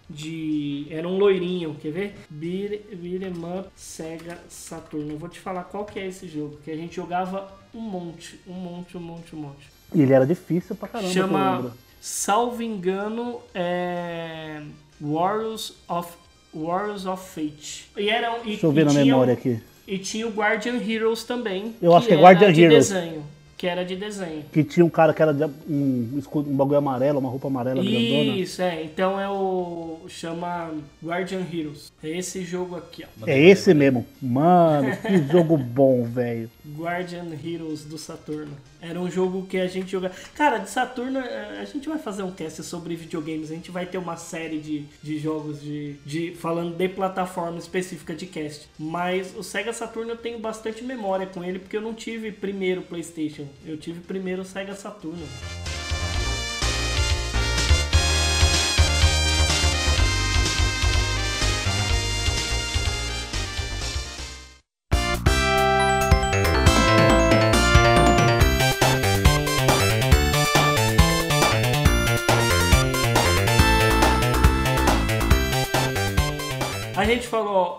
de. 0.10 0.88
Era 0.89 1.08
um 1.08 1.18
loirinho, 1.18 1.76
quer 1.80 1.91
ver? 1.91 2.16
Beat, 2.30 2.82
beat 2.96 3.22
'em 3.24 3.60
Up 3.60 3.70
Sega 3.76 4.39
Saturno. 4.50 5.12
Eu 5.14 5.18
vou 5.20 5.30
te 5.30 5.39
falar 5.39 5.64
qual 5.66 5.86
que 5.86 6.00
é 6.00 6.08
esse 6.08 6.28
jogo, 6.28 6.58
que 6.64 6.72
a 6.72 6.76
gente 6.76 6.96
jogava 6.96 7.52
um 7.74 7.82
monte, 7.82 8.39
um 8.48 8.54
monte, 8.54 8.98
um 8.98 9.02
monte, 9.02 9.36
um 9.36 9.39
monte. 9.39 9.75
E 9.94 10.02
ele 10.02 10.14
era 10.14 10.26
difícil 10.26 10.76
pra 10.76 10.88
caramba, 10.88 11.08
que 11.10 11.14
Chama, 11.14 11.72
salvo 12.02 12.62
engano, 12.62 13.40
é 13.54 14.62
Warriors 15.02 15.74
of 15.88 16.10
Warriors 16.54 17.06
of 17.06 17.24
Fate. 17.30 17.90
E 17.98 18.10
era 18.10 18.40
e, 18.44 18.48
Deixa 18.50 18.66
eu 18.66 18.72
ver 18.72 18.86
na 18.86 18.92
tinha, 18.92 19.06
memória 19.06 19.34
aqui. 19.34 19.60
E 19.88 19.98
tinha 19.98 20.26
o 20.28 20.32
Guardian 20.32 20.78
Heroes 20.82 21.24
também. 21.24 21.76
Eu 21.82 21.96
acho 21.96 22.08
que 22.08 22.14
é 22.14 22.16
era 22.18 22.24
Guardian 22.26 22.52
de 22.54 22.62
Heroes. 22.64 22.90
desenho, 22.90 23.24
que 23.58 23.68
era 23.68 23.84
de 23.86 23.96
desenho. 23.96 24.44
Que 24.52 24.64
tinha 24.64 24.86
um 24.86 24.90
cara 24.90 25.14
que 25.14 25.22
era 25.22 25.34
de 25.34 25.46
um, 25.70 26.16
escudo- 26.18 26.50
um 26.50 26.56
bagulho 26.56 26.78
amarelo, 26.78 27.20
uma 27.20 27.30
roupa 27.30 27.48
amarela 27.48 27.84
grandona. 27.84 28.38
Isso, 28.38 28.62
é. 28.62 28.84
Então 28.84 29.20
é 29.20 29.30
o. 29.30 30.00
chama 30.08 30.72
Guardian 31.04 31.42
Heroes. 31.54 31.92
É 32.04 32.10
esse 32.18 32.44
jogo 32.44 32.76
aqui, 32.78 33.04
ó. 33.04 33.26
É 33.28 33.40
esse 33.40 33.74
mesmo. 33.74 34.06
Mano, 34.22 34.96
que 34.98 35.18
jogo 35.32 35.58
bom, 35.58 36.04
velho. 36.04 36.50
Guardian 36.78 37.28
Heroes 37.43 37.84
do 37.84 37.97
Saturno. 37.97 38.57
Era 38.82 38.99
um 38.99 39.09
jogo 39.09 39.45
que 39.45 39.57
a 39.57 39.68
gente 39.68 39.91
jogava. 39.91 40.16
Cara, 40.34 40.57
de 40.57 40.70
Saturno, 40.70 41.20
eh, 41.20 41.59
a 41.61 41.66
gente 41.66 41.88
vai 41.88 41.97
fazer 41.97 42.24
um 42.24 42.32
cast 42.32 42.63
sobre 42.63 42.95
videogames. 42.95 43.51
A 43.51 43.55
gente 43.55 43.72
vai 43.72 43.86
ter 43.86 43.97
uma 43.97 44.18
série 44.18 44.59
de, 44.59 44.86
de 45.01 45.20
jogos 45.20 45.61
de, 45.61 45.93
de. 46.05 46.36
falando 46.36 46.76
de 46.76 46.89
plataforma 46.89 47.57
específica 47.57 48.16
de 48.16 48.26
cast. 48.26 48.68
Mas 48.80 49.36
o 49.36 49.43
Sega 49.43 49.74
Saturno 49.74 50.11
eu 50.11 50.18
tenho 50.18 50.39
bastante 50.39 50.84
memória 50.84 51.28
com 51.28 51.43
ele, 51.43 51.59
porque 51.59 51.78
eu 51.78 51.82
não 51.82 51.93
tive 51.93 52.32
primeiro 52.32 52.82
PlayStation. 52.82 53.47
Eu 53.66 53.78
tive 53.78 53.99
primeiro 54.01 54.41
o 54.41 54.45
Sega 54.45 54.76
Saturno. 54.76 55.26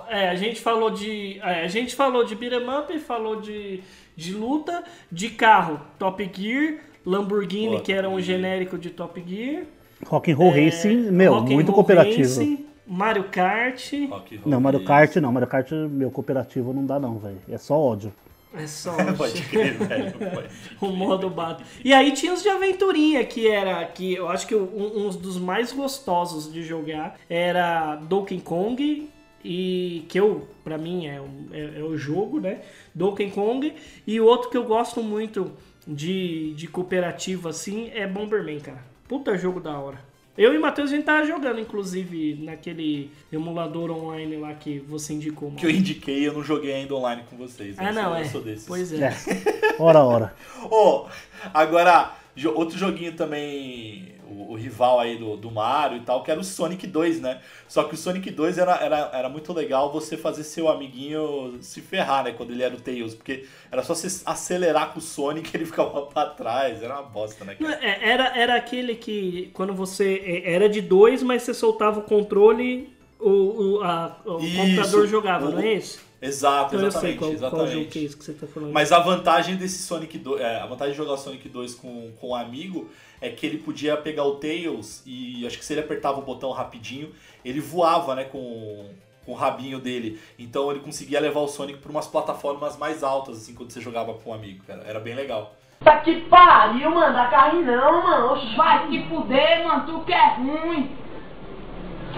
É, 0.08 0.28
a 0.28 0.34
gente 0.34 0.60
falou 0.60 0.90
de, 0.90 1.38
é, 1.40 1.64
a 1.64 1.68
gente 1.68 1.94
falou 1.94 2.24
de 2.24 2.34
beat'em 2.34 2.68
up, 2.68 2.98
falou 3.00 3.40
de, 3.40 3.80
de 4.16 4.32
luta, 4.32 4.84
de 5.10 5.30
carro, 5.30 5.80
Top 5.98 6.30
Gear, 6.32 6.78
Lamborghini, 7.04 7.76
Pô, 7.76 7.82
que 7.82 7.92
era 7.92 8.08
um 8.08 8.20
genérico 8.20 8.76
de 8.76 8.90
Top 8.90 9.22
Gear, 9.26 9.64
Rock 10.04 10.30
and 10.30 10.36
Roll 10.36 10.52
é, 10.54 10.64
Racing, 10.64 11.10
meu, 11.10 11.34
Rock 11.34 11.54
muito 11.54 11.72
cooperativo. 11.72 12.18
Racing, 12.18 12.66
Mario 12.86 13.24
Kart, 13.24 13.92
Rock 14.08 14.40
Não, 14.44 14.52
Roll 14.52 14.60
Mario. 14.60 14.84
Kart 14.84 15.16
não. 15.16 15.32
Mario 15.32 15.48
Kart, 15.48 15.70
meu, 15.90 16.10
cooperativo 16.10 16.72
não 16.72 16.84
dá 16.84 16.98
não, 16.98 17.18
velho. 17.18 17.38
É 17.48 17.58
só 17.58 17.78
ódio. 17.78 18.12
é 18.54 18.66
só 18.66 18.92
Pode 19.16 19.42
crer, 19.42 19.74
velho. 19.74 20.12
Pode. 20.12 20.48
o 20.80 20.86
modo 20.88 21.30
bato. 21.30 21.64
E 21.84 21.92
aí 21.92 22.12
tinha 22.12 22.32
os 22.32 22.42
de 22.42 22.48
aventurinha, 22.48 23.24
que 23.24 23.48
era, 23.48 23.84
que 23.86 24.14
eu 24.14 24.28
acho 24.28 24.46
que 24.46 24.54
um, 24.54 25.06
um 25.06 25.10
dos 25.10 25.38
mais 25.38 25.72
gostosos 25.72 26.52
de 26.52 26.62
jogar 26.62 27.16
era 27.28 27.96
Donkey 27.96 28.40
Kong, 28.40 29.08
e 29.46 30.04
que 30.08 30.18
eu, 30.18 30.48
pra 30.64 30.76
mim, 30.76 31.06
é, 31.06 31.20
um- 31.20 31.46
é, 31.52 31.78
é 31.80 31.82
o 31.82 31.96
jogo, 31.96 32.40
né? 32.40 32.60
Donkey 32.94 33.30
Kong, 33.30 33.72
e 34.06 34.20
o 34.20 34.24
outro 34.26 34.50
que 34.50 34.56
eu 34.56 34.64
gosto 34.64 35.02
muito 35.02 35.52
de, 35.86 36.52
de 36.54 36.66
cooperativo, 36.66 37.48
assim, 37.48 37.90
é 37.94 38.06
Bomberman, 38.06 38.58
cara. 38.60 38.82
Puta 39.08 39.36
jogo 39.38 39.60
da 39.60 39.78
hora. 39.78 39.98
Eu 40.36 40.52
e 40.52 40.58
o 40.58 40.60
Matheus, 40.60 40.90
a 40.92 40.96
gente 40.96 41.04
tava 41.06 41.24
jogando, 41.26 41.60
inclusive, 41.60 42.38
naquele 42.42 43.10
emulador 43.32 43.90
online 43.90 44.36
lá 44.36 44.52
que 44.52 44.80
você 44.80 45.14
indicou. 45.14 45.50
Que 45.52 45.64
eu 45.64 45.70
indiquei, 45.70 46.26
eu 46.28 46.34
não 46.34 46.42
joguei 46.42 46.74
ainda 46.74 46.94
online 46.94 47.22
com 47.30 47.36
vocês. 47.38 47.74
Ah, 47.78 47.88
eu 47.88 47.94
não, 47.94 48.14
é. 48.14 48.24
Sou 48.24 48.42
desses. 48.42 48.66
Pois 48.66 48.92
é. 48.92 49.06
É. 49.06 49.76
Ora, 49.78 50.00
ora. 50.04 50.34
Ô, 50.70 51.06
agora, 51.54 52.12
jo- 52.34 52.52
outro 52.54 52.76
joguinho 52.76 53.12
também, 53.14 54.12
o, 54.28 54.52
o 54.52 54.54
rival 54.56 55.00
aí 55.00 55.16
do, 55.16 55.36
do 55.36 55.50
Mario 55.50 55.98
e 55.98 56.00
tal, 56.00 56.22
que 56.22 56.30
era 56.30 56.40
o 56.40 56.44
Sonic 56.44 56.86
2, 56.86 57.20
né? 57.20 57.40
Só 57.68 57.84
que 57.84 57.94
o 57.94 57.96
Sonic 57.96 58.30
2 58.30 58.58
era, 58.58 58.74
era, 58.76 59.10
era 59.12 59.28
muito 59.28 59.52
legal 59.52 59.92
você 59.92 60.16
fazer 60.16 60.44
seu 60.44 60.68
amiguinho 60.68 61.58
se 61.60 61.80
ferrar, 61.80 62.24
né? 62.24 62.32
Quando 62.32 62.50
ele 62.52 62.62
era 62.62 62.74
o 62.74 62.80
Tails, 62.80 63.14
porque 63.14 63.46
era 63.70 63.82
só 63.82 63.94
você 63.94 64.22
acelerar 64.24 64.92
com 64.92 64.98
o 64.98 65.02
Sonic 65.02 65.50
ele 65.56 65.66
ficava 65.66 66.02
pra 66.06 66.26
trás, 66.26 66.82
era 66.82 66.94
uma 66.94 67.02
bosta, 67.02 67.44
né? 67.44 67.54
Cara? 67.54 67.78
é, 67.84 68.08
Era, 68.10 68.38
era 68.38 68.54
aquele 68.56 68.94
que 68.94 69.50
quando 69.52 69.72
você. 69.74 70.22
é, 70.44 70.52
Era 70.54 70.68
de 70.68 70.80
dois, 70.80 71.22
mas 71.22 71.42
você 71.42 71.54
soltava 71.54 72.00
o 72.00 72.02
controle, 72.02 72.88
o, 73.18 73.30
o, 73.78 73.82
a- 73.82 74.16
o 74.24 74.38
computador 74.38 75.06
jogava, 75.06 75.46
o- 75.46 75.50
não 75.50 75.60
é 75.60 75.74
isso? 75.74 76.05
Exato, 76.20 76.74
Então 76.74 76.86
eu 76.86 76.90
sei 76.90 77.12
exatamente, 77.12 77.18
qual, 77.18 77.30
qual 77.30 77.32
exatamente. 77.32 77.72
jogo 77.72 77.86
que 77.90 77.98
é 77.98 78.02
isso 78.02 78.16
que 78.16 78.24
você 78.24 78.32
tá 78.32 78.46
falando. 78.46 78.72
Mas 78.72 78.90
a 78.90 78.98
vantagem 79.00 79.56
desse 79.56 79.82
Sonic 79.82 80.18
2, 80.18 80.40
é, 80.40 80.60
a 80.60 80.66
vantagem 80.66 80.92
de 80.92 80.96
jogar 80.98 81.16
Sonic 81.18 81.48
2 81.48 81.74
com, 81.74 82.10
com 82.20 82.30
um 82.30 82.34
amigo 82.34 82.88
é 83.20 83.28
que 83.28 83.46
ele 83.46 83.58
podia 83.58 83.96
pegar 83.96 84.24
o 84.24 84.36
Tails 84.36 85.02
e 85.06 85.46
acho 85.46 85.58
que 85.58 85.64
se 85.64 85.72
ele 85.74 85.80
apertava 85.80 86.18
o 86.18 86.22
botão 86.22 86.50
rapidinho, 86.52 87.12
ele 87.44 87.60
voava, 87.60 88.14
né, 88.14 88.24
com, 88.24 88.88
com 89.24 89.32
o 89.32 89.34
rabinho 89.34 89.78
dele. 89.78 90.18
Então 90.38 90.70
ele 90.70 90.80
conseguia 90.80 91.20
levar 91.20 91.40
o 91.40 91.48
Sonic 91.48 91.78
para 91.80 91.90
umas 91.90 92.06
plataformas 92.06 92.76
mais 92.78 93.02
altas, 93.02 93.36
assim, 93.38 93.54
quando 93.54 93.70
você 93.70 93.80
jogava 93.80 94.14
com 94.14 94.30
um 94.30 94.34
amigo, 94.34 94.64
cara. 94.64 94.82
Era 94.86 94.98
bem 95.00 95.14
legal. 95.14 95.54
Tá 95.84 95.98
que 95.98 96.22
pariu, 96.22 96.90
mano, 96.90 97.12
dá 97.12 97.26
carne 97.26 97.62
não, 97.62 98.02
mano. 98.02 98.32
Oxe, 98.32 98.56
vai 98.56 98.88
se 98.88 99.02
fuder, 99.08 99.66
mano, 99.66 99.84
tu 99.86 100.00
que 100.04 100.12
é 100.12 100.34
ruim. 100.36 100.90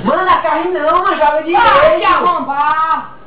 Mano, 0.04 0.24
dá 0.24 0.40
carne 0.40 0.72
não, 0.72 1.02
mano, 1.02 1.16
joga 1.16 1.42
direito. 1.42 1.60
Vai 1.64 1.98
te 1.98 2.04
arrombar. 2.04 3.18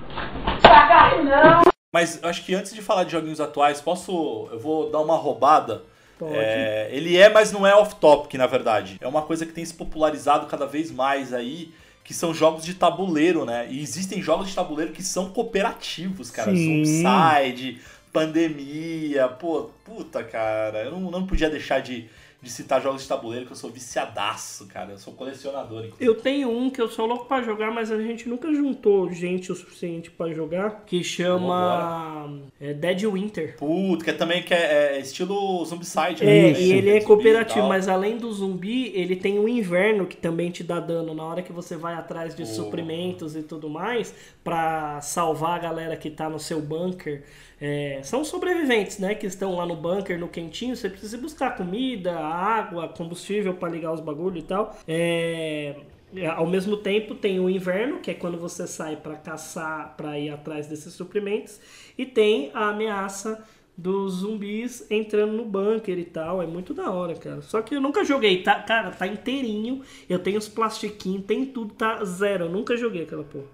Não. 1.23 1.71
Mas 1.93 2.21
eu 2.21 2.29
acho 2.29 2.45
que 2.45 2.55
antes 2.55 2.73
de 2.73 2.81
falar 2.81 3.03
de 3.03 3.11
joguinhos 3.11 3.41
atuais, 3.41 3.81
posso. 3.81 4.47
Eu 4.51 4.59
vou 4.59 4.89
dar 4.89 4.99
uma 4.99 5.17
roubada. 5.17 5.83
Pode. 6.17 6.35
É, 6.35 6.89
ele 6.91 7.17
é, 7.17 7.29
mas 7.29 7.51
não 7.51 7.65
é 7.65 7.75
off-topic, 7.75 8.35
na 8.35 8.47
verdade. 8.47 8.97
É 9.01 9.07
uma 9.07 9.23
coisa 9.23 9.45
que 9.45 9.51
tem 9.51 9.65
se 9.65 9.73
popularizado 9.73 10.45
cada 10.45 10.65
vez 10.65 10.91
mais 10.91 11.33
aí, 11.33 11.73
que 12.03 12.13
são 12.13 12.33
jogos 12.33 12.63
de 12.63 12.75
tabuleiro, 12.75 13.43
né? 13.43 13.67
E 13.69 13.81
existem 13.81 14.21
jogos 14.21 14.47
de 14.49 14.55
tabuleiro 14.55 14.93
que 14.93 15.03
são 15.03 15.31
cooperativos, 15.31 16.29
cara. 16.29 16.55
Sim. 16.55 17.77
Pandemia, 18.13 19.27
pô, 19.27 19.69
puta, 19.83 20.23
cara. 20.23 20.83
Eu 20.83 20.91
não, 20.91 21.11
não 21.11 21.25
podia 21.25 21.49
deixar 21.49 21.79
de, 21.79 22.09
de 22.41 22.49
citar 22.49 22.81
jogos 22.81 23.03
de 23.03 23.07
tabuleiro, 23.07 23.45
que 23.45 23.51
eu 23.51 23.55
sou 23.55 23.69
viciadaço, 23.69 24.65
cara. 24.67 24.91
Eu 24.93 24.97
sou 24.97 25.13
colecionador, 25.13 25.85
inclusive. 25.85 26.03
Eu 26.05 26.15
tenho 26.15 26.49
um 26.49 26.71
que 26.71 26.81
eu 26.81 26.87
sou 26.87 27.05
louco 27.05 27.25
pra 27.25 27.41
jogar, 27.43 27.69
mas 27.71 27.91
a 27.91 28.01
gente 28.01 28.27
nunca 28.27 28.51
juntou 28.53 29.11
gente 29.11 29.51
o 29.51 29.55
suficiente 29.55 30.09
pra 30.09 30.33
jogar, 30.33 30.83
que 30.85 31.03
chama 31.03 32.39
é, 32.59 32.73
Dead 32.73 33.03
Winter. 33.03 33.55
Puta, 33.57 34.03
que 34.03 34.09
é 34.09 34.13
também 34.13 34.41
que 34.43 34.53
é, 34.53 34.95
é 34.95 34.99
estilo 34.99 35.63
Zombicide, 35.65 36.23
É, 36.23 36.25
né? 36.25 36.49
Isso. 36.51 36.61
e 36.61 36.71
ele 36.73 36.89
é 36.89 37.01
cooperativo, 37.01 37.67
mas 37.67 37.87
além 37.87 38.17
do 38.17 38.31
zumbi, 38.33 38.91
ele 38.95 39.15
tem 39.15 39.37
o 39.37 39.47
inverno 39.47 40.05
que 40.07 40.17
também 40.17 40.49
te 40.49 40.63
dá 40.63 40.79
dano 40.79 41.13
na 41.13 41.23
hora 41.23 41.41
que 41.43 41.53
você 41.53 41.75
vai 41.77 41.93
atrás 41.93 42.33
de 42.35 42.41
Oh. 42.41 42.45
suprimentos 42.47 43.35
e 43.35 43.43
tudo 43.43 43.69
mais 43.69 44.13
pra 44.43 44.99
salvar 45.01 45.57
a 45.57 45.59
galera 45.59 45.95
que 45.95 46.09
tá 46.09 46.27
no 46.27 46.39
seu 46.39 46.59
bunker. 46.59 47.23
É, 47.63 48.01
são 48.03 48.25
sobreviventes, 48.25 48.97
né, 48.97 49.13
que 49.13 49.27
estão 49.27 49.55
lá 49.55 49.67
no 49.67 49.75
bunker, 49.75 50.17
no 50.19 50.27
quentinho. 50.27 50.75
Você 50.75 50.89
precisa 50.89 51.15
buscar 51.17 51.55
comida, 51.55 52.17
água, 52.19 52.87
combustível 52.89 53.53
pra 53.53 53.69
ligar 53.69 53.93
os 53.93 53.99
bagulho 54.01 54.39
e 54.39 54.41
tal. 54.41 54.75
É, 54.87 55.75
é, 56.15 56.25
Ao 56.27 56.47
mesmo 56.47 56.75
tempo 56.77 57.13
tem 57.13 57.39
o 57.39 57.47
inverno, 57.49 57.99
que 57.99 58.09
é 58.09 58.13
quando 58.15 58.37
você 58.39 58.65
sai 58.65 58.95
pra 58.95 59.15
caçar, 59.15 59.95
pra 59.95 60.17
ir 60.17 60.31
atrás 60.31 60.65
desses 60.67 60.93
suprimentos, 60.93 61.61
e 61.95 62.03
tem 62.05 62.49
a 62.53 62.69
ameaça 62.69 63.43
dos 63.77 64.15
zumbis 64.15 64.89
entrando 64.91 65.33
no 65.33 65.45
bunker 65.45 65.97
e 65.99 66.05
tal. 66.05 66.41
É 66.41 66.47
muito 66.47 66.73
da 66.73 66.89
hora, 66.91 67.15
cara. 67.15 67.41
Só 67.41 67.61
que 67.61 67.75
eu 67.75 67.81
nunca 67.81 68.03
joguei, 68.03 68.41
tá? 68.43 68.55
Cara, 68.61 68.91
tá 68.91 69.07
inteirinho. 69.07 69.81
Eu 70.09 70.19
tenho 70.19 70.37
os 70.39 70.47
plastiquinhos, 70.49 71.25
tem 71.25 71.45
tudo, 71.45 71.73
tá 71.75 72.03
zero. 72.03 72.45
Eu 72.45 72.49
nunca 72.49 72.75
joguei 72.75 73.03
aquela 73.03 73.23
porra. 73.23 73.45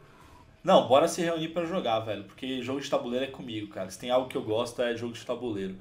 Não, 0.67 0.85
bora 0.85 1.07
se 1.07 1.21
reunir 1.21 1.47
pra 1.47 1.63
jogar, 1.63 2.01
velho. 2.01 2.25
Porque 2.25 2.61
jogo 2.61 2.81
de 2.81 2.89
tabuleiro 2.89 3.23
é 3.23 3.29
comigo, 3.29 3.67
cara. 3.69 3.89
Se 3.89 3.97
tem 3.97 4.11
algo 4.11 4.27
que 4.27 4.35
eu 4.35 4.41
gosto 4.43 4.81
é 4.81 4.93
jogo 4.97 5.13
de 5.13 5.25
tabuleiro. 5.25 5.75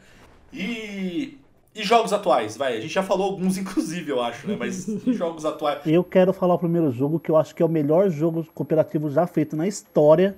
E. 0.52 1.36
E 1.74 1.82
jogos 1.82 2.12
atuais, 2.12 2.56
vai. 2.56 2.76
A 2.78 2.80
gente 2.80 2.94
já 2.94 3.02
falou 3.02 3.26
alguns, 3.32 3.58
inclusive, 3.58 4.08
eu 4.12 4.22
acho, 4.22 4.46
né? 4.46 4.54
Mas 4.56 4.86
jogos 5.08 5.44
atuais. 5.44 5.80
Eu 5.84 6.04
quero 6.04 6.32
falar 6.32 6.54
o 6.54 6.58
primeiro 6.58 6.92
jogo 6.92 7.18
que 7.18 7.28
eu 7.32 7.36
acho 7.36 7.52
que 7.52 7.60
é 7.60 7.66
o 7.66 7.68
melhor 7.68 8.08
jogo 8.10 8.46
cooperativo 8.54 9.10
já 9.10 9.26
feito 9.26 9.56
na 9.56 9.66
história, 9.66 10.36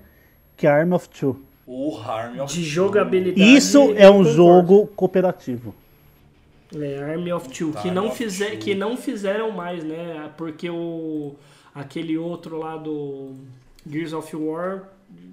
que 0.56 0.66
é 0.66 0.70
Arm 0.70 0.94
of 0.94 1.10
Two. 1.10 1.40
O 1.66 1.98
Army 1.98 2.40
of 2.40 2.50
De 2.52 2.60
Two. 2.62 2.68
jogabilidade. 2.70 3.54
Isso 3.54 3.92
é 3.98 4.08
um 4.08 4.14
concordo. 4.24 4.30
jogo 4.32 4.86
cooperativo. 4.96 5.74
É, 6.74 7.02
Army 7.02 7.32
of 7.34 7.50
Two, 7.50 7.72
Tá, 7.72 7.82
que, 7.82 7.90
não 7.90 8.10
fizer, 8.10 8.52
Two. 8.52 8.58
que 8.60 8.74
não 8.74 8.96
fizeram 8.96 9.50
mais, 9.50 9.84
né? 9.84 10.30
Porque 10.38 10.70
o 10.70 11.34
aquele 11.74 12.16
outro 12.16 12.56
lá 12.58 12.76
do 12.78 13.34
Gears 13.86 14.12
of 14.12 14.34
War 14.36 14.84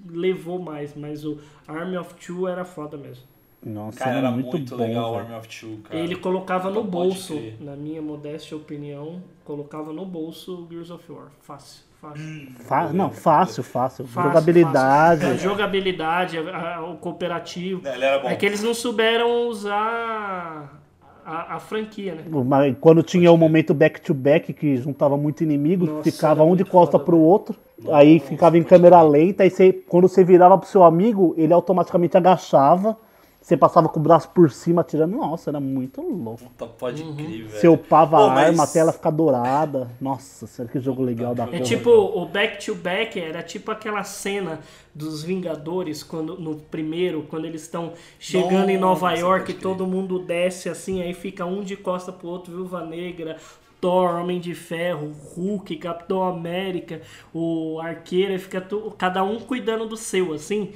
levou 0.08 0.58
mais, 0.58 0.94
mas 0.94 1.24
o 1.24 1.38
Army 1.66 1.96
of 1.96 2.14
Two 2.14 2.46
era 2.48 2.64
foda 2.64 2.96
mesmo. 2.96 3.24
Nossa, 3.64 3.98
Cara, 3.98 4.10
era, 4.12 4.18
era 4.18 4.30
muito, 4.30 4.50
muito, 4.56 4.76
bom. 4.76 4.82
legal 4.86 5.12
o. 5.12 5.16
Army 5.16 5.34
of 5.34 5.48
Two, 5.48 5.78
cara. 5.84 5.98
Ele 5.98 6.14
colocava 6.16 6.68
no 6.70 6.76
Não 6.82 6.84
bolso, 6.86 7.34
crer. 7.34 7.56
na 7.60 7.74
minha 7.74 8.00
modesta 8.00 8.54
opinião, 8.54 9.20
colocava 9.44 9.92
no 9.92 10.04
bolso 10.06 10.62
o 10.64 10.68
Gears 10.70 10.90
of 10.90 11.10
War. 11.10 11.28
Fácil, 11.40 11.82
fácil. 12.00 12.24
Fa- 12.60 12.92
não, 12.92 13.10
fácil, 13.10 13.62
fácil. 13.64 14.06
Fácil, 14.06 14.30
Jogabilidade. 14.30 15.20
fácil. 15.22 15.34
A 15.34 15.36
jogabilidade, 15.38 16.38
a- 16.38 16.76
a- 16.76 16.84
o 16.90 16.96
cooperativo. 16.98 17.86
Ele 17.88 18.04
era 18.04 18.20
bom. 18.20 18.28
É 18.28 18.36
que 18.36 18.46
eles 18.46 18.62
não 18.62 18.72
souberam 18.74 19.48
usar 19.48 20.80
a, 21.24 21.56
a 21.56 21.58
franquia, 21.58 22.14
né? 22.14 22.24
Mas 22.46 22.76
Quando 22.80 23.02
tinha 23.02 23.32
o 23.32 23.36
momento 23.36 23.74
back-to-back, 23.74 24.52
que 24.52 24.76
juntava 24.76 25.16
muito 25.16 25.42
inimigo, 25.42 25.86
Nossa, 25.86 26.08
ficava 26.10 26.44
um 26.44 26.54
de 26.54 26.64
costa 26.64 26.98
pro 27.00 27.18
outro, 27.18 27.56
aí 27.90 28.18
ficava 28.20 28.56
em 28.58 28.62
câmera 28.62 29.02
lenta, 29.02 29.42
aí 29.42 29.50
você, 29.50 29.72
quando 29.72 30.08
você 30.08 30.24
virava 30.24 30.56
pro 30.58 30.68
seu 30.68 30.82
amigo, 30.82 31.34
ele 31.36 31.52
automaticamente 31.52 32.16
agachava, 32.16 32.96
você 33.40 33.56
passava 33.56 33.88
com 33.88 34.00
o 34.00 34.02
braço 34.02 34.28
por 34.30 34.50
cima 34.50 34.80
atirando. 34.80 35.16
Nossa, 35.16 35.50
era 35.50 35.60
muito 35.60 36.00
louco. 36.00 36.42
Puta, 36.42 36.66
pode 36.66 37.02
Uhum. 37.04 37.14
crer, 37.14 37.28
velho. 37.44 37.48
Você 37.50 37.68
upava 37.68 38.16
Pô, 38.16 38.24
a 38.24 38.28
mas- 38.30 38.48
arma, 38.48 38.64
a 38.64 38.66
tela 38.66 38.92
ficar 38.92 39.10
dourada. 39.10 39.88
Nossa, 40.00 40.48
sério 40.48 40.72
que 40.72 40.80
jogo 40.80 41.00
legal 41.00 41.32
da 41.32 41.44
É 41.44 41.46
porra. 41.46 41.60
tipo, 41.60 41.90
o 41.90 42.26
Back 42.26 42.64
to 42.66 42.74
Back 42.74 43.20
era 43.20 43.44
tipo 43.44 43.70
aquela 43.70 44.02
cena 44.02 44.58
dos 44.92 45.22
Vingadores, 45.22 46.02
quando 46.02 46.36
no 46.40 46.56
primeiro, 46.56 47.22
quando 47.30 47.44
eles 47.44 47.62
estão 47.62 47.92
chegando 48.18 48.68
em 48.70 48.78
Nova 48.78 49.10
Nossa, 49.10 49.20
York, 49.22 49.52
todo 49.54 49.86
mundo 49.86 50.18
desce 50.18 50.68
assim, 50.68 51.00
aí 51.02 51.14
fica 51.14 51.44
um 51.44 51.62
de 51.62 51.76
costa 51.76 52.10
pro 52.10 52.26
outro, 52.28 52.50
Viúva 52.52 52.84
Negra, 52.84 53.36
Thor, 53.80 54.16
Homem 54.20 54.40
de 54.40 54.54
Ferro, 54.54 55.12
Hulk, 55.34 55.76
Capitão 55.76 56.22
América, 56.22 57.02
o 57.34 57.78
Arqueiro, 57.80 58.38
fica 58.38 58.60
tu- 58.60 58.92
cada 58.96 59.22
um 59.22 59.38
cuidando 59.40 59.86
do 59.86 59.96
seu, 59.96 60.32
assim. 60.32 60.72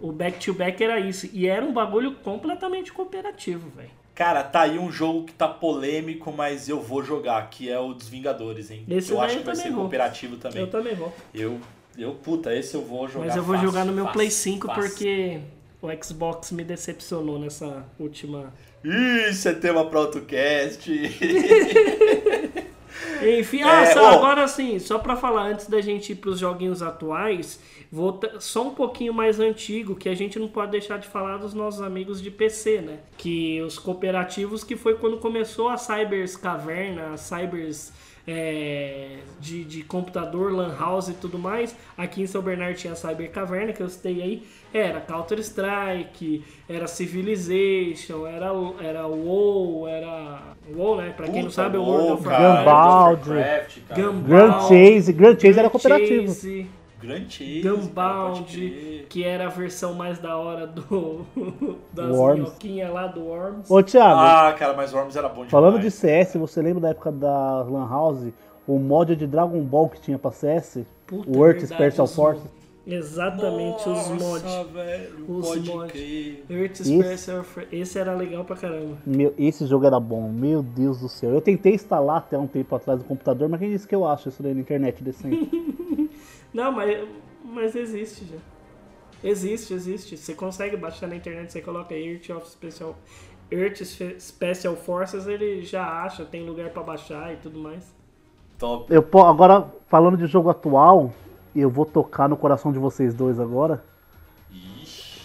O 0.00 0.10
Back 0.12 0.38
to 0.44 0.54
Back 0.54 0.82
era 0.82 0.98
isso. 0.98 1.28
E 1.32 1.46
era 1.46 1.64
um 1.64 1.72
bagulho 1.72 2.14
completamente 2.16 2.92
cooperativo, 2.92 3.68
velho. 3.76 3.90
Cara, 4.14 4.42
tá 4.42 4.62
aí 4.62 4.78
um 4.78 4.90
jogo 4.92 5.24
que 5.24 5.32
tá 5.32 5.48
polêmico, 5.48 6.30
mas 6.32 6.68
eu 6.68 6.80
vou 6.80 7.02
jogar, 7.02 7.48
que 7.48 7.70
é 7.70 7.78
o 7.78 7.94
dos 7.94 8.08
Vingadores, 8.08 8.70
hein? 8.70 8.84
Esse 8.88 9.12
eu 9.12 9.20
acho 9.20 9.36
eu 9.36 9.38
que 9.40 9.46
vai 9.46 9.54
também 9.54 9.68
ser 9.68 9.72
vou. 9.74 9.82
cooperativo 9.84 10.36
também. 10.36 10.60
Eu 10.60 10.66
também 10.68 10.94
vou. 10.94 11.12
Eu, 11.34 11.58
eu, 11.96 12.14
puta, 12.14 12.54
esse 12.54 12.74
eu 12.74 12.82
vou 12.82 13.08
jogar 13.08 13.26
Mas 13.26 13.36
eu 13.36 13.42
vou 13.42 13.54
fácil, 13.54 13.70
jogar 13.70 13.84
no 13.86 13.92
meu 13.92 14.04
fácil, 14.04 14.16
Play 14.18 14.30
5 14.30 14.66
fácil. 14.66 14.82
porque 14.82 15.40
o 15.80 15.88
Xbox 16.04 16.50
me 16.52 16.64
decepcionou 16.64 17.38
nessa 17.38 17.84
última. 17.98 18.52
Isso 19.30 19.48
é 19.48 19.52
tema 19.54 19.84
pra 19.86 20.00
outro 20.00 20.22
cast. 20.22 20.90
Enfim, 23.22 23.62
ah, 23.62 23.82
É, 23.82 23.86
só, 23.86 24.02
ô. 24.02 24.06
agora 24.18 24.46
sim, 24.48 24.78
só 24.78 24.98
pra 24.98 25.16
falar 25.16 25.44
antes 25.48 25.66
da 25.68 25.80
gente 25.80 26.12
ir 26.12 26.16
pros 26.16 26.38
joguinhos 26.38 26.82
atuais, 26.82 27.60
vou 27.90 28.20
só 28.38 28.62
um 28.66 28.70
pouquinho 28.74 29.12
mais 29.12 29.38
antigo, 29.40 29.94
que 29.94 30.08
a 30.08 30.14
gente 30.14 30.38
não 30.38 30.48
pode 30.48 30.72
deixar 30.72 30.98
de 30.98 31.08
falar 31.08 31.36
dos 31.38 31.54
nossos 31.54 31.82
amigos 31.82 32.20
de 32.22 32.30
PC, 32.30 32.80
né? 32.80 32.98
Que 33.16 33.60
os 33.62 33.78
cooperativos, 33.78 34.64
que 34.64 34.76
foi 34.76 34.94
quando 34.96 35.18
começou 35.18 35.68
a 35.68 35.76
Cybers 35.76 36.36
Caverna, 36.36 37.12
a 37.14 37.16
Cybers 37.16 37.92
é, 38.26 39.18
de, 39.40 39.64
de 39.64 39.82
computador, 39.82 40.52
Lan 40.52 40.76
House 40.78 41.08
e 41.08 41.14
tudo 41.14 41.38
mais. 41.38 41.74
Aqui 41.96 42.22
em 42.22 42.26
São 42.26 42.42
Bernardo 42.42 42.76
tinha 42.76 42.92
a 42.92 42.96
Cyber 42.96 43.30
Caverna, 43.30 43.72
que 43.72 43.82
eu 43.82 43.88
citei 43.88 44.22
aí. 44.22 44.42
Era 44.72 45.00
Counter-Strike, 45.00 46.44
era 46.68 46.86
Civilization, 46.86 48.26
era, 48.26 48.50
era 48.80 49.06
WoW, 49.06 49.88
era... 49.88 50.54
WoW, 50.72 50.96
né? 50.98 51.12
Pra 51.16 51.26
quem 51.26 51.42
não 51.42 51.50
Puta, 51.50 51.54
sabe, 51.54 51.76
é 51.76 51.80
o 51.80 51.82
World 51.82 52.12
of. 52.12 52.28
Warcraft. 52.28 53.78
Grand 54.26 54.60
Chase, 54.68 55.12
Grand 55.12 55.38
Chase 55.38 55.58
era 55.58 55.70
cooperativo. 55.70 56.28
Chase. 56.28 56.79
Grand 57.00 57.28
Chase. 57.28 57.62
Gunbound, 57.62 59.06
que 59.08 59.24
era 59.24 59.46
a 59.46 59.48
versão 59.48 59.94
mais 59.94 60.18
da 60.18 60.36
hora 60.36 60.66
do 60.66 61.24
das 61.92 62.10
Worms. 62.16 62.40
minhoquinhas 62.40 62.92
lá 62.92 63.06
do 63.06 63.20
Worms. 63.20 63.70
Ô, 63.70 63.82
Thiago, 63.82 64.20
Ah, 64.20 64.54
cara, 64.58 64.74
mas 64.74 64.92
Worms 64.92 65.16
era 65.16 65.28
bom 65.28 65.34
demais. 65.46 65.50
falando 65.50 65.78
de 65.80 65.90
CS, 65.90 66.34
você 66.36 66.60
lembra 66.60 66.80
da 66.82 66.88
época 66.90 67.10
da 67.10 67.62
Lan 67.62 67.88
House? 67.88 68.28
O 68.66 68.78
mod 68.78 69.16
de 69.16 69.26
Dragon 69.26 69.60
Ball 69.62 69.88
que 69.88 70.00
tinha 70.00 70.18
pra 70.18 70.30
CS? 70.30 70.84
Puta, 71.06 71.28
o 71.36 71.44
Earth 71.46 71.64
Special 71.64 72.06
Force? 72.06 72.42
Exatamente, 72.86 73.88
os 73.88 74.08
mods. 74.08 74.42
Nossa, 74.42 74.64
velho, 74.64 75.10
Os 75.28 75.56
mods. 75.68 75.94
Earth 76.48 76.80
Esse- 76.80 76.98
Special 77.02 77.44
For- 77.44 77.66
Esse 77.70 77.98
era 77.98 78.14
legal 78.14 78.44
pra 78.44 78.56
caramba. 78.56 78.96
Meu, 79.06 79.34
esse 79.38 79.66
jogo 79.66 79.86
era 79.86 79.98
bom, 80.00 80.28
meu 80.30 80.62
Deus 80.62 81.00
do 81.00 81.08
céu. 81.08 81.30
Eu 81.30 81.40
tentei 81.40 81.74
instalar 81.74 82.18
até 82.18 82.38
um 82.38 82.46
tempo 82.46 82.74
atrás 82.74 82.98
no 82.98 83.04
computador, 83.04 83.48
mas 83.48 83.60
quem 83.60 83.70
disse 83.70 83.86
que 83.86 83.94
eu 83.94 84.06
acho 84.06 84.28
isso 84.28 84.42
daí 84.42 84.54
na 84.54 84.60
internet 84.60 85.02
decente? 85.02 85.50
Não, 86.52 86.72
mas, 86.72 87.08
mas 87.44 87.74
existe 87.76 88.24
já. 88.24 88.36
Existe, 89.22 89.74
existe. 89.74 90.16
Você 90.16 90.34
consegue 90.34 90.76
baixar 90.76 91.06
na 91.06 91.16
internet, 91.16 91.52
você 91.52 91.60
coloca 91.60 91.94
Earth 91.94 92.30
of 92.30 92.48
Special, 92.48 92.96
Earth 93.50 93.82
Spe- 93.82 94.18
Special 94.20 94.74
Forces, 94.76 95.26
ele 95.26 95.62
já 95.62 95.84
acha, 96.02 96.24
tem 96.24 96.44
lugar 96.44 96.70
pra 96.70 96.82
baixar 96.82 97.32
e 97.32 97.36
tudo 97.36 97.58
mais. 97.58 97.94
Top. 98.58 98.92
Eu, 98.92 99.06
agora, 99.24 99.66
falando 99.88 100.16
de 100.16 100.26
jogo 100.26 100.50
atual, 100.50 101.12
eu 101.54 101.68
vou 101.70 101.84
tocar 101.84 102.28
no 102.28 102.36
coração 102.36 102.72
de 102.72 102.78
vocês 102.78 103.14
dois 103.14 103.38
agora. 103.38 103.84
Ixi. 104.50 105.20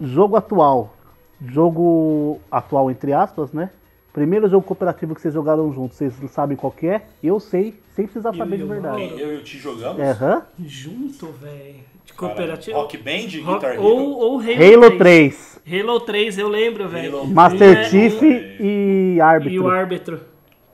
Jogo 0.00 0.36
atual. 0.36 0.94
Jogo 1.40 2.40
atual, 2.50 2.90
entre 2.90 3.12
aspas, 3.12 3.52
né? 3.52 3.70
Primeiro 4.16 4.48
jogo 4.48 4.64
cooperativo 4.66 5.14
que 5.14 5.20
vocês 5.20 5.34
jogaram 5.34 5.70
juntos, 5.74 5.98
vocês 5.98 6.14
sabem 6.30 6.56
qual 6.56 6.72
que 6.72 6.86
é? 6.86 7.02
Eu 7.22 7.38
sei, 7.38 7.74
sem 7.94 8.06
precisar 8.06 8.30
Eu 8.30 8.34
saber 8.38 8.54
e 8.54 8.58
de 8.60 8.64
o 8.64 8.66
verdade. 8.68 8.98
Mauro. 9.02 9.18
Eu 9.18 9.34
e 9.34 9.36
o 9.36 9.42
Ti 9.42 9.58
jogamos? 9.58 10.00
Aham. 10.00 10.42
Junto, 10.58 11.26
velho. 11.32 11.80
De 12.02 12.14
cooperativo. 12.14 12.78
Rock 12.78 12.96
Band, 12.96 13.12
Rock- 13.12 13.40
Guitar 13.42 13.72
Hero. 13.74 13.82
ou, 13.82 14.18
ou 14.18 14.40
Halo, 14.40 14.84
Halo 14.86 14.96
3, 14.96 15.60
Halo 15.70 16.00
3, 16.00 16.38
eu 16.38 16.48
lembro, 16.48 16.88
velho. 16.88 17.26
Master 17.26 17.76
É, 17.76 17.84
Chief 17.90 18.22
é. 18.22 18.56
e 18.58 19.14
E 19.16 19.20
Árbitro. 19.20 19.64
o 19.64 19.68
árbitro. 19.68 20.20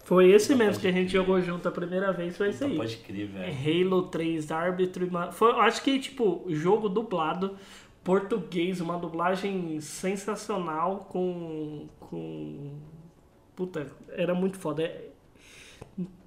Foi 0.05 0.31
esse 0.31 0.55
mesmo 0.55 0.81
que 0.81 0.87
a 0.87 0.93
gente 0.93 1.11
jogou 1.13 1.41
junto 1.41 1.67
a 1.67 1.73
primeira 1.73 2.13
vez, 2.13 2.37
foi 2.37 2.51
esse 2.51 2.59
Então 2.59 2.69
aí. 2.71 2.77
pode 2.77 2.97
crer, 2.99 3.27
velho. 3.27 3.87
Halo 3.89 4.03
3, 4.05 4.53
árbitro 4.53 5.05
e. 5.05 5.33
Foi, 5.33 5.51
eu 5.51 5.61
acho 5.63 5.83
que, 5.83 5.99
tipo, 5.99 6.45
jogo 6.49 6.89
dublado, 6.89 7.57
português, 8.05 8.81
uma 8.81 8.97
dublagem 8.99 9.81
sensacional 9.81 11.09
com. 11.11 11.87
com. 11.99 12.71
Puta, 13.57 13.87
era 14.11 14.35
muito 14.35 14.59
foda. 14.59 14.83
É- 14.83 15.09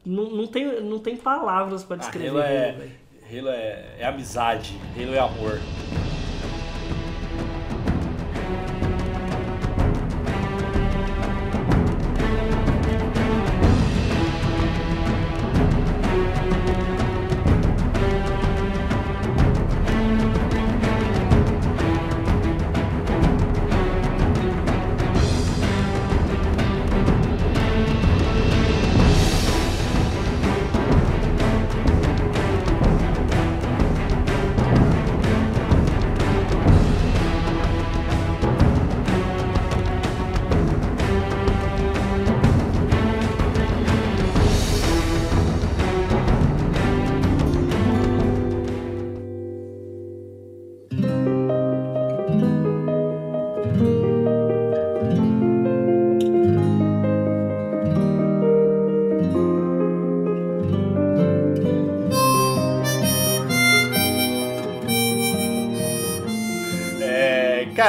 Não, 0.05 0.29
não, 0.29 0.47
tem, 0.47 0.81
não 0.81 0.99
tem 0.99 1.17
palavras 1.17 1.83
pra 1.83 1.95
Ah, 1.95 1.99
descrever 1.99 2.29
Halo 2.29 2.39
Halo, 2.39 2.47
é. 2.51 3.37
Halo 3.37 3.49
é, 3.49 3.95
é 3.99 4.05
amizade, 4.05 4.77
Halo 4.95 5.13
é 5.15 5.19
amor. 5.19 5.59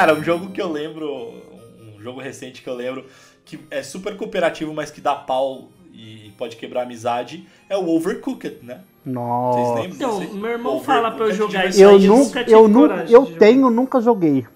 Cara, 0.07 0.18
um 0.18 0.24
jogo 0.24 0.50
que 0.50 0.61
eu 0.61 0.70
lembro, 0.70 1.32
um 1.96 2.00
jogo 2.00 2.20
recente 2.20 2.62
que 2.62 2.68
eu 2.68 2.74
lembro, 2.74 3.04
que 3.44 3.59
é 3.70 3.82
super 3.82 4.16
cooperativo, 4.16 4.72
mas 4.72 4.90
que 4.90 5.00
dá 5.00 5.14
pau 5.14 5.68
e 5.92 6.32
pode 6.36 6.57
quebrar 6.57 6.82
amizade, 6.82 7.46
é 7.68 7.76
o 7.76 7.88
Overcooked, 7.88 8.59
né? 8.62 8.80
Vocês 9.04 9.14
Nossa. 9.14 9.74
lembram? 9.74 9.94
Então, 9.94 10.20
meu 10.34 10.50
irmão 10.50 10.76
Overcooked 10.76 10.84
fala 10.86 11.11
pra 11.11 11.26
eu 11.26 11.34
jogar 11.34 11.66
isso 11.66 11.80
Eu 11.80 11.90
aí, 11.90 12.04
eu 12.04 12.16
nunca, 12.16 12.42
eu, 12.42 12.68
nunca, 12.68 13.07
eu 13.09 13.26
tenho, 13.38 13.70
nunca 13.70 14.00
joguei. 14.00 14.46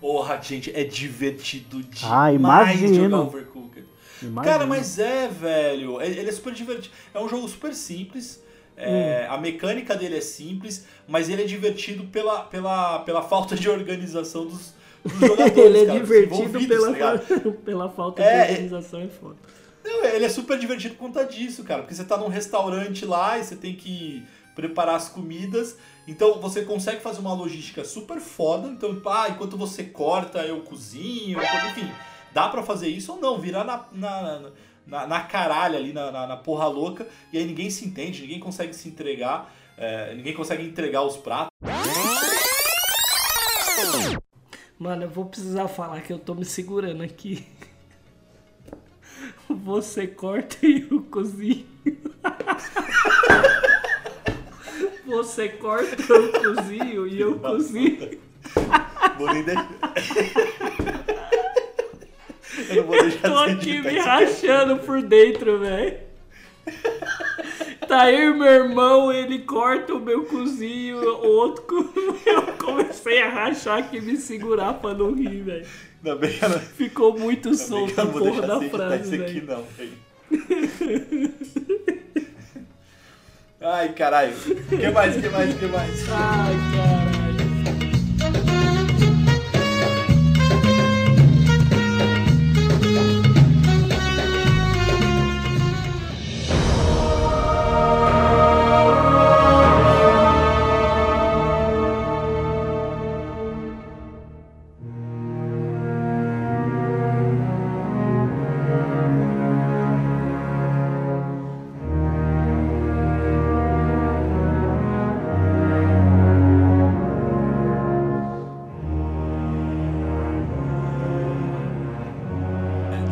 Porra, 0.00 0.40
gente, 0.42 0.74
é 0.74 0.82
divertido 0.82 1.82
demais 1.82 2.10
Ah, 2.12 2.32
imagino. 2.32 2.94
jogar 2.94 3.20
Overcooked. 3.20 3.84
Imagina. 4.22 4.52
Cara, 4.52 4.66
mas 4.66 4.98
é, 4.98 5.28
velho. 5.28 6.00
Ele 6.00 6.18
ele 6.20 6.28
é 6.28 6.32
super 6.32 6.52
divertido. 6.52 6.94
É 7.12 7.20
um 7.20 7.28
jogo 7.28 7.46
super 7.48 7.74
simples. 7.74 8.42
É, 8.80 9.26
Hum. 9.28 9.34
A 9.34 9.38
mecânica 9.38 9.94
dele 9.94 10.16
é 10.16 10.20
simples, 10.20 10.86
mas 11.06 11.28
ele 11.28 11.42
é 11.42 11.44
divertido 11.44 12.04
pela, 12.04 12.40
pela, 12.44 13.00
pela 13.00 13.22
falta 13.22 13.54
de 13.54 13.68
organização 13.68 14.46
dos, 14.46 14.74
dos 15.04 15.18
jogadores. 15.20 15.56
Ele 15.58 15.78
é 15.78 15.86
cara, 15.86 15.98
divertido 15.98 16.66
pela, 16.68 16.94
tá 16.94 17.18
pela 17.64 17.88
falta 17.92 18.22
É, 18.22 18.46
de 18.46 18.52
organização 18.52 19.04
e 19.04 19.08
foda. 19.08 19.36
Não, 19.82 20.04
ele 20.04 20.26
é 20.26 20.28
super 20.28 20.58
divertido 20.58 20.94
por 20.94 21.06
conta 21.06 21.24
disso, 21.24 21.64
cara. 21.64 21.82
Porque 21.82 21.94
você 21.94 22.04
tá 22.04 22.16
num 22.18 22.28
restaurante 22.28 23.04
lá 23.06 23.38
e 23.38 23.44
você 23.44 23.56
tem 23.56 23.74
que 23.74 24.22
preparar 24.54 24.96
as 24.96 25.08
comidas. 25.08 25.76
Então 26.06 26.40
você 26.40 26.62
consegue 26.62 27.00
fazer 27.00 27.20
uma 27.20 27.32
logística 27.32 27.84
super 27.84 28.20
foda. 28.20 28.68
Então, 28.68 29.00
ah, 29.06 29.28
enquanto 29.30 29.56
você 29.56 29.84
corta, 29.84 30.40
eu 30.40 30.60
cozinho. 30.60 31.38
Enfim, 31.68 31.90
dá 32.32 32.48
pra 32.48 32.62
fazer 32.62 32.88
isso 32.88 33.12
ou 33.12 33.20
não. 33.20 33.38
Virar 33.38 33.64
na, 33.64 33.86
na, 33.92 34.38
na, 34.40 34.50
na 34.90 35.20
caralho 35.22 35.76
ali, 35.76 35.92
na, 35.92 36.10
na, 36.10 36.26
na 36.26 36.36
porra 36.36 36.66
louca. 36.66 37.06
E 37.32 37.38
aí 37.38 37.44
ninguém 37.44 37.70
se 37.70 37.84
entende, 37.86 38.22
ninguém 38.22 38.40
consegue 38.40 38.74
se 38.74 38.88
entregar. 38.88 39.52
é, 39.76 40.14
ninguém 40.14 40.34
consegue 40.34 40.64
entregar 40.64 41.02
os 41.02 41.16
pratos. 41.16 41.50
Mano, 44.78 45.04
eu 45.04 45.10
vou 45.10 45.26
precisar 45.26 45.68
falar 45.68 46.00
que 46.00 46.12
eu 46.12 46.18
tô 46.18 46.34
me 46.34 46.44
segurando 46.44 47.02
aqui. 47.02 47.46
Você 49.48 50.06
corta 50.06 50.66
e 50.66 50.86
eu 50.90 51.02
cozinho. 51.02 51.66
Você 55.06 55.48
corta, 55.48 56.02
eu 56.02 56.54
cozinho 56.54 57.06
e 57.06 57.20
eu 57.20 57.38
cozinho. 57.38 58.18
Vou 59.18 59.32
nem 59.32 59.44
deixar. 59.44 59.68
eu 62.70 62.76
não 62.76 62.84
vou 62.84 63.02
deixar 63.02 63.28
Tô 63.30 63.46
de 63.46 63.52
aqui 63.52 63.80
me 63.80 63.96
isso. 63.96 64.06
rachando 64.06 64.76
por 64.78 65.02
dentro, 65.02 65.58
velho. 65.58 65.98
Tá 67.88 68.10
eu 68.12 68.34
e 68.34 68.38
meu 68.38 68.46
irmão, 68.46 69.12
ele 69.12 69.40
corta 69.40 69.94
o 69.94 70.00
meu 70.00 70.24
cozinho, 70.24 70.98
o 70.98 71.26
outro. 71.26 71.64
Eu 72.24 72.42
comecei 72.58 73.20
a 73.22 73.28
rachar 73.28 73.78
aqui 73.78 74.00
me 74.00 74.16
segurar 74.16 74.74
pra 74.74 74.94
não 74.94 75.12
rir, 75.12 75.42
velho. 75.42 75.66
Ainda 76.04 76.16
bem 76.16 76.32
que 76.32 76.44
eu 76.44 76.48
não, 76.48 76.58
Ficou 76.60 77.18
muito 77.18 77.48
ainda 77.48 77.60
solto 77.60 77.98
eu 77.98 78.04
a 78.04 78.06
porra 78.06 78.46
da 78.46 78.60
frase, 78.70 79.16
aqui, 79.16 79.40
não, 79.40 79.64
velho. 79.76 79.92
Ai, 83.60 83.92
caralho. 83.92 84.32
O 84.34 84.76
que 84.76 84.90
mais, 84.90 85.16
o 85.16 85.20
que 85.20 85.28
mais, 85.28 85.54
o 85.54 85.58
que 85.58 85.66
mais? 85.66 86.08
Ai, 86.10 86.54
caralho. 86.76 87.29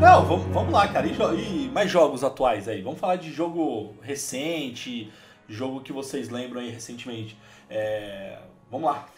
Não, 0.01 0.25
vamos, 0.25 0.47
vamos 0.55 0.73
lá, 0.73 0.87
cara. 0.87 1.09
E, 1.09 1.67
e 1.67 1.69
mais 1.71 1.91
jogos 1.91 2.23
atuais 2.23 2.69
aí? 2.69 2.81
Vamos 2.81 3.01
falar 3.01 3.17
de 3.17 3.33
jogo 3.33 3.97
recente, 4.01 5.11
jogo 5.49 5.81
que 5.81 5.93
vocês 5.93 6.29
lembram 6.29 6.61
aí 6.61 6.71
recentemente. 6.71 7.37
É, 7.69 8.39
vamos 8.71 8.89
lá. 8.89 9.09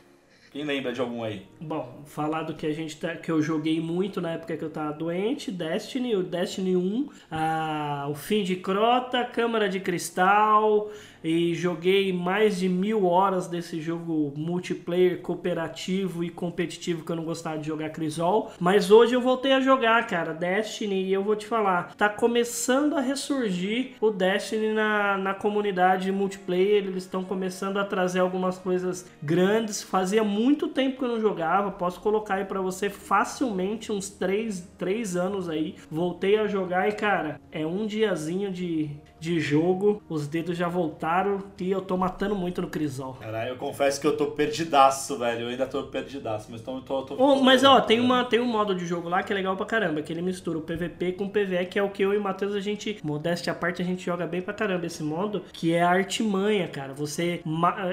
Quem 0.50 0.64
lembra 0.64 0.92
de 0.92 1.00
algum 1.00 1.22
aí? 1.22 1.46
Bom, 1.60 2.02
falar 2.06 2.42
do 2.42 2.54
que 2.54 2.66
a 2.66 2.72
gente 2.72 2.96
tá, 2.96 3.14
que 3.14 3.30
eu 3.30 3.40
joguei 3.40 3.78
muito 3.78 4.20
na 4.20 4.32
época 4.32 4.56
que 4.56 4.64
eu 4.64 4.70
tava 4.70 4.92
doente, 4.92 5.48
Destiny, 5.52 6.16
o 6.16 6.24
Destiny 6.24 6.76
1, 6.76 7.08
ah, 7.30 8.08
o 8.10 8.14
Fim 8.14 8.42
de 8.42 8.56
Crota, 8.56 9.22
Câmara 9.24 9.68
de 9.68 9.78
Cristal, 9.78 10.90
e 11.22 11.54
joguei 11.54 12.12
mais 12.12 12.58
de 12.58 12.68
mil 12.68 13.06
horas 13.06 13.46
desse 13.46 13.80
jogo 13.80 14.32
multiplayer, 14.36 15.20
cooperativo 15.20 16.24
e 16.24 16.30
competitivo 16.30 17.04
que 17.04 17.12
eu 17.12 17.16
não 17.16 17.24
gostava 17.24 17.58
de 17.58 17.66
jogar 17.66 17.90
Crisol. 17.90 18.52
Mas 18.58 18.90
hoje 18.90 19.14
eu 19.14 19.20
voltei 19.20 19.52
a 19.52 19.60
jogar, 19.60 20.06
cara, 20.06 20.32
Destiny, 20.32 21.04
e 21.04 21.12
eu 21.12 21.22
vou 21.22 21.36
te 21.36 21.46
falar, 21.46 21.94
tá 21.94 22.08
começando 22.08 22.96
a 22.96 23.00
ressurgir 23.00 23.92
o 24.00 24.10
Destiny 24.10 24.72
na, 24.72 25.18
na 25.18 25.34
comunidade 25.34 26.10
multiplayer, 26.12 26.84
eles 26.84 27.04
estão 27.04 27.24
começando 27.24 27.78
a 27.78 27.84
trazer 27.84 28.20
algumas 28.20 28.58
coisas 28.58 29.08
grandes. 29.22 29.82
Fazia 29.82 30.24
muito 30.24 30.68
tempo 30.68 30.98
que 30.98 31.04
eu 31.04 31.08
não 31.08 31.20
jogava, 31.20 31.70
posso 31.70 32.00
colocar 32.00 32.34
aí 32.34 32.44
para 32.44 32.60
você 32.60 32.88
facilmente 32.88 33.92
uns 33.92 34.08
3, 34.08 34.68
3 34.78 35.16
anos 35.16 35.48
aí. 35.48 35.74
Voltei 35.90 36.38
a 36.38 36.46
jogar 36.46 36.88
e, 36.88 36.92
cara, 36.92 37.40
é 37.50 37.66
um 37.66 37.86
diazinho 37.86 38.50
de, 38.50 38.90
de 39.20 39.38
jogo, 39.38 40.02
os 40.08 40.26
dedos 40.26 40.56
já 40.56 40.66
voltaram 40.66 41.42
e 41.60 41.70
eu 41.70 41.82
tô 41.82 41.96
matando 41.96 42.34
muito 42.34 42.62
no 42.62 42.68
Crisol. 42.68 43.14
Caralho, 43.20 43.50
eu 43.50 43.56
confesso 43.56 44.00
que 44.00 44.06
eu 44.06 44.16
tô 44.16 44.28
perdidaço, 44.28 45.18
velho. 45.18 45.42
Eu 45.42 45.48
ainda 45.48 45.66
tô 45.66 45.82
perdidaço, 45.84 46.48
mas 46.50 46.62
tô. 46.62 46.80
tô, 46.80 47.02
tô, 47.02 47.16
oh, 47.18 47.36
mas 47.42 47.62
ó, 47.62 47.80
tem, 47.80 48.00
uma, 48.00 48.24
tem 48.24 48.40
um 48.40 48.46
modo 48.46 48.74
de 48.74 48.86
jogo 48.86 49.08
lá 49.08 49.22
que 49.22 49.32
é 49.32 49.36
legal 49.36 49.56
pra 49.56 49.66
caramba, 49.66 50.00
que 50.00 50.10
ele 50.10 50.22
mistura 50.22 50.58
o 50.58 50.62
PVP 50.62 51.12
com 51.12 51.24
o 51.24 51.30
PVE, 51.30 51.66
que 51.66 51.78
é 51.78 51.82
o 51.82 51.90
que 51.90 52.02
eu 52.02 52.14
e 52.14 52.16
o 52.16 52.22
Matheus 52.22 52.54
a 52.54 52.60
gente, 52.60 52.98
modéstia 53.02 53.52
à 53.52 53.56
parte, 53.56 53.82
a 53.82 53.84
gente 53.84 54.04
joga 54.04 54.26
bem 54.26 54.40
pra 54.40 54.54
caramba 54.54 54.86
esse 54.86 55.02
modo, 55.02 55.42
que 55.52 55.74
é 55.74 55.82
a 55.82 55.90
artimanha, 55.90 56.66
cara. 56.66 56.94
Você, 56.94 57.42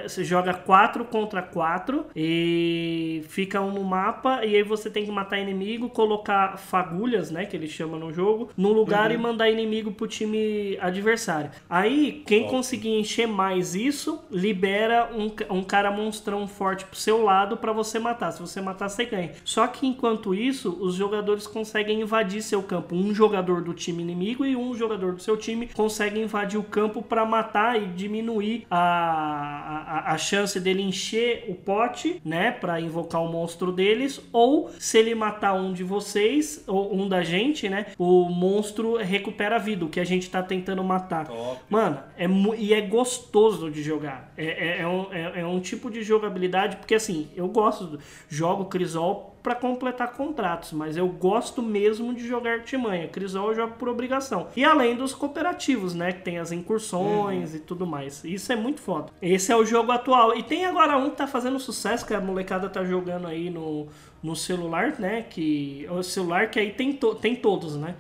você 0.04 0.24
joga 0.24 0.54
4 0.54 1.04
contra 1.06 1.42
4 1.42 2.06
e 2.16 3.24
fica 3.28 3.60
um 3.62 3.72
no 3.72 3.84
mapa, 3.84 4.46
e 4.46 4.56
aí 4.56 4.64
você 4.64 4.90
tem 4.90 5.04
que 5.04 5.12
matar 5.12 5.40
inimigo, 5.40 5.90
colocar 5.90 6.58
fagulhas, 6.58 7.30
né, 7.32 7.46
que 7.46 7.56
ele 7.56 7.68
chama 7.68 7.98
no 7.98 8.14
jogo, 8.14 8.50
no 8.56 8.72
lugar 8.72 9.10
uhum. 9.10 9.16
e 9.16 9.18
mandar 9.18 9.50
inimigo 9.50 9.92
pro 9.92 10.08
time 10.08 10.78
adversário 10.80 11.17
adversário. 11.18 11.52
Aí, 11.70 12.24
quem 12.26 12.48
conseguir 12.48 12.90
encher 13.00 13.28
mais 13.28 13.76
isso, 13.76 14.20
libera 14.32 15.10
um, 15.14 15.58
um 15.58 15.64
cara 15.64 15.92
monstrão 15.92 16.48
forte 16.48 16.86
pro 16.86 16.96
seu 16.96 17.24
lado 17.24 17.58
para 17.58 17.74
você 17.74 18.00
matar. 18.00 18.32
Se 18.32 18.40
você 18.40 18.62
matar, 18.62 18.88
você 18.88 19.04
ganha. 19.04 19.32
Só 19.44 19.68
que 19.68 19.88
enquanto 19.88 20.34
isso, 20.34 20.78
os 20.80 20.96
jogadores 20.96 21.48
conseguem 21.48 22.02
invadir 22.02 22.42
seu 22.42 22.62
campo. 22.62 22.96
Um 22.96 23.14
jogador 23.14 23.62
do 23.62 23.74
time 23.74 24.04
inimigo 24.04 24.46
e 24.46 24.56
um 24.56 24.76
jogador 24.76 25.14
do 25.14 25.22
seu 25.22 25.36
time 25.36 25.68
consegue 25.68 26.20
invadir 26.20 26.60
o 26.60 26.64
campo 26.64 27.02
para 27.02 27.26
matar 27.26 27.82
e 27.82 27.88
diminuir 27.88 28.66
a, 28.70 30.04
a, 30.08 30.14
a 30.14 30.18
chance 30.18 30.60
dele 30.60 30.84
encher 30.84 31.46
o 31.50 31.56
pote, 31.56 32.22
né? 32.24 32.52
Para 32.52 32.80
invocar 32.80 33.22
o 33.24 33.32
monstro 33.32 33.72
deles. 33.72 34.22
Ou 34.32 34.70
se 34.80 35.00
ele 35.00 35.16
matar 35.16 35.54
um 35.54 35.74
de 35.74 35.84
vocês, 35.84 36.64
ou 36.68 36.94
um 36.96 37.08
da 37.10 37.24
gente, 37.24 37.68
né? 37.68 37.88
O 37.98 38.30
monstro 38.30 38.98
recupera 38.98 39.56
a 39.56 39.60
vida. 39.60 39.86
O 39.86 39.90
que 39.90 40.00
a 40.00 40.06
gente 40.06 40.30
tá 40.30 40.44
tentando 40.44 40.84
matar 40.84 41.07
matar. 41.08 41.28
Top. 41.28 41.60
Mano, 41.70 42.00
é, 42.18 42.28
e 42.58 42.74
é 42.74 42.82
gostoso 42.82 43.72
de 43.72 43.82
jogar. 43.82 44.32
É, 44.38 44.46
é, 44.46 44.82
é, 44.82 44.88
um, 44.88 45.14
é, 45.14 45.42
é, 45.42 45.46
um 45.46 45.60
tipo 45.60 45.90
de 45.90 46.04
jogabilidade, 46.04 46.76
porque 46.76 46.96
assim, 46.96 47.30
eu 47.36 47.48
gosto, 47.48 47.86
do, 47.86 48.00
jogo 48.28 48.66
Crisol 48.66 49.36
para 49.42 49.56
completar 49.56 50.12
contratos, 50.12 50.74
mas 50.74 50.98
eu 50.98 51.08
gosto 51.08 51.62
mesmo 51.62 52.14
de 52.14 52.28
jogar 52.28 52.54
artimanha. 52.54 53.08
Crisol 53.08 53.50
eu 53.50 53.56
jogo 53.56 53.76
por 53.80 53.88
obrigação. 53.88 54.48
E 54.56 54.64
além 54.64 54.96
dos 54.96 55.14
cooperativos, 55.14 55.96
né, 55.96 56.12
que 56.12 56.22
tem 56.22 56.38
as 56.38 56.52
incursões 56.52 57.52
uhum. 57.52 57.56
e 57.56 57.60
tudo 57.60 57.88
mais. 57.88 58.24
Isso 58.26 58.52
é 58.52 58.58
muito 58.58 58.82
foda. 58.82 59.08
Esse 59.22 59.52
é 59.52 59.56
o 59.56 59.66
jogo 59.66 59.92
atual. 59.92 60.36
E 60.36 60.44
tem 60.44 60.66
agora 60.66 60.98
um 60.98 61.10
que 61.10 61.16
tá 61.16 61.28
fazendo 61.28 61.60
sucesso, 61.60 62.06
que 62.06 62.14
a 62.14 62.20
molecada 62.20 62.68
tá 62.68 62.84
jogando 62.84 63.28
aí 63.28 63.50
no, 63.50 63.88
no 64.22 64.36
celular, 64.36 65.00
né, 65.00 65.22
que 65.30 65.88
o 65.90 66.04
celular 66.04 66.50
que 66.50 66.60
aí 66.60 66.72
tem, 66.72 66.92
to, 66.92 67.16
tem 67.16 67.36
todos, 67.36 67.78
né? 67.78 67.96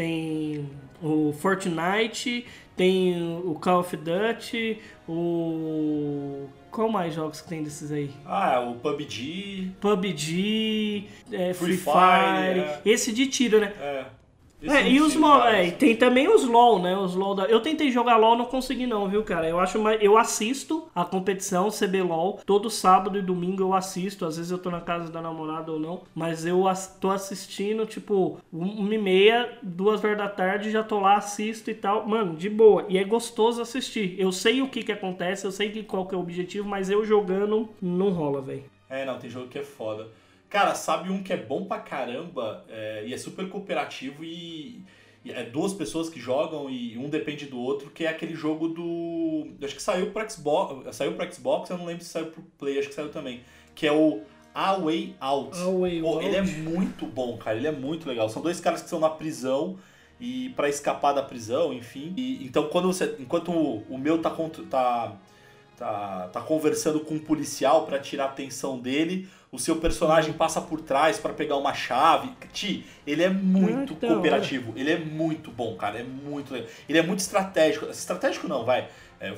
Tem 0.00 0.66
o 1.02 1.30
Fortnite, 1.34 2.46
tem 2.74 3.38
o 3.44 3.54
Call 3.56 3.80
of 3.80 3.94
Duty, 3.94 4.78
o. 5.06 6.48
Qual 6.70 6.88
mais 6.88 7.12
jogos 7.12 7.42
que 7.42 7.48
tem 7.50 7.62
desses 7.62 7.92
aí? 7.92 8.10
Ah, 8.24 8.60
o 8.60 8.76
PUBG. 8.76 9.72
PUBG, 9.78 11.06
é, 11.30 11.52
Free, 11.52 11.76
Free, 11.76 11.76
Fire. 11.76 11.84
Fire 11.84 12.60
é. 12.60 12.80
Esse 12.82 13.12
de 13.12 13.26
tiro, 13.26 13.60
né? 13.60 13.74
É. 13.78 14.06
É, 14.62 14.88
e 14.88 15.00
os 15.00 15.14
LOL, 15.14 15.44
é, 15.44 15.70
tem 15.70 15.96
também 15.96 16.28
os 16.28 16.44
LOL, 16.44 16.80
né? 16.80 16.96
Os 16.96 17.14
LOL 17.14 17.34
da... 17.34 17.44
Eu 17.44 17.60
tentei 17.60 17.90
jogar 17.90 18.16
LOL, 18.16 18.36
não 18.36 18.44
consegui 18.44 18.86
não, 18.86 19.08
viu, 19.08 19.22
cara? 19.22 19.48
Eu 19.48 19.58
acho 19.58 19.78
uma... 19.78 19.94
eu 19.94 20.18
assisto 20.18 20.88
a 20.94 21.04
competição 21.04 21.68
CBLOL 21.70 22.40
todo 22.44 22.68
sábado 22.68 23.18
e 23.18 23.22
domingo 23.22 23.62
eu 23.62 23.74
assisto, 23.74 24.26
às 24.26 24.36
vezes 24.36 24.50
eu 24.50 24.58
tô 24.58 24.70
na 24.70 24.80
casa 24.80 25.10
da 25.10 25.22
namorada 25.22 25.72
ou 25.72 25.78
não, 25.78 26.02
mas 26.14 26.44
eu 26.44 26.64
tô 27.00 27.10
assistindo 27.10 27.86
tipo 27.86 28.38
uma 28.52 28.94
e 28.94 28.98
meia, 28.98 29.58
duas 29.62 30.04
horas 30.04 30.18
da 30.18 30.28
tarde, 30.28 30.70
já 30.70 30.82
tô 30.82 31.00
lá 31.00 31.16
assisto 31.16 31.70
e 31.70 31.74
tal, 31.74 32.06
mano, 32.06 32.36
de 32.36 32.50
boa. 32.50 32.84
E 32.88 32.98
é 32.98 33.04
gostoso 33.04 33.62
assistir. 33.62 34.14
Eu 34.18 34.32
sei 34.32 34.60
o 34.60 34.68
que 34.68 34.82
que 34.82 34.92
acontece, 34.92 35.46
eu 35.46 35.52
sei 35.52 35.70
que 35.70 35.82
qual 35.82 36.06
que 36.06 36.14
é 36.14 36.18
o 36.18 36.20
objetivo, 36.20 36.68
mas 36.68 36.90
eu 36.90 37.04
jogando 37.04 37.68
não 37.80 38.10
rola, 38.10 38.40
velho. 38.40 38.64
É, 38.88 39.04
não, 39.04 39.18
tem 39.18 39.30
jogo 39.30 39.48
que 39.48 39.58
é 39.58 39.62
foda. 39.62 40.08
Cara, 40.50 40.74
sabe 40.74 41.10
um 41.10 41.22
que 41.22 41.32
é 41.32 41.36
bom 41.36 41.64
pra 41.64 41.78
caramba 41.78 42.64
é, 42.68 43.04
e 43.06 43.14
é 43.14 43.16
super 43.16 43.48
cooperativo 43.48 44.24
e, 44.24 44.82
e, 45.24 45.30
é 45.30 45.44
duas 45.44 45.72
pessoas 45.72 46.10
que 46.10 46.18
jogam 46.18 46.68
e 46.68 46.98
um 46.98 47.08
depende 47.08 47.46
do 47.46 47.56
outro, 47.56 47.88
que 47.88 48.04
é 48.04 48.08
aquele 48.08 48.34
jogo 48.34 48.66
do. 48.66 49.46
Acho 49.62 49.76
que 49.76 49.82
saiu 49.82 50.10
pro 50.10 50.28
Xbox. 50.28 50.96
Saiu 50.96 51.12
pro 51.12 51.32
Xbox, 51.32 51.70
eu 51.70 51.78
não 51.78 51.86
lembro 51.86 52.02
se 52.02 52.10
saiu 52.10 52.26
pro 52.26 52.42
Play, 52.58 52.80
acho 52.80 52.88
que 52.88 52.94
saiu 52.94 53.10
também. 53.10 53.42
Que 53.76 53.86
é 53.86 53.92
o 53.92 54.22
A 54.52 54.76
Way 54.76 55.14
Out. 55.20 55.56
A 55.56 55.70
Way 55.70 56.00
Pô, 56.00 56.14
Out. 56.14 56.26
Ele 56.26 56.36
é 56.36 56.42
muito 56.42 57.06
bom, 57.06 57.36
cara. 57.38 57.56
Ele 57.56 57.68
é 57.68 57.72
muito 57.72 58.08
legal. 58.08 58.28
São 58.28 58.42
dois 58.42 58.58
caras 58.58 58.80
que 58.80 58.86
estão 58.86 58.98
na 58.98 59.08
prisão 59.08 59.78
e 60.18 60.48
para 60.56 60.68
escapar 60.68 61.12
da 61.12 61.22
prisão, 61.22 61.72
enfim. 61.72 62.12
E, 62.16 62.44
então 62.44 62.66
quando 62.66 62.92
você. 62.92 63.14
Enquanto 63.20 63.52
o, 63.52 63.84
o 63.88 63.96
meu 63.96 64.20
tá, 64.20 64.34
tá, 64.68 65.16
tá, 65.76 66.28
tá 66.32 66.40
conversando 66.40 66.98
com 66.98 67.14
um 67.14 67.20
policial 67.20 67.86
para 67.86 68.00
tirar 68.00 68.24
a 68.24 68.28
atenção 68.30 68.80
dele 68.80 69.28
o 69.52 69.58
seu 69.58 69.76
personagem 69.76 70.32
passa 70.32 70.60
por 70.60 70.80
trás 70.80 71.18
para 71.18 71.32
pegar 71.32 71.56
uma 71.56 71.74
chave. 71.74 72.32
Ti, 72.52 72.86
ele 73.06 73.22
é 73.22 73.28
muito 73.28 73.94
então, 73.94 74.14
cooperativo, 74.14 74.72
ele 74.76 74.92
é 74.92 74.98
muito 74.98 75.50
bom, 75.50 75.76
cara, 75.76 75.98
é 75.98 76.04
muito 76.04 76.52
legal. 76.52 76.68
Ele 76.88 76.98
é 76.98 77.02
muito 77.02 77.20
estratégico. 77.20 77.86
Estratégico 77.86 78.46
não, 78.46 78.64
vai. 78.64 78.88
É, 79.20 79.34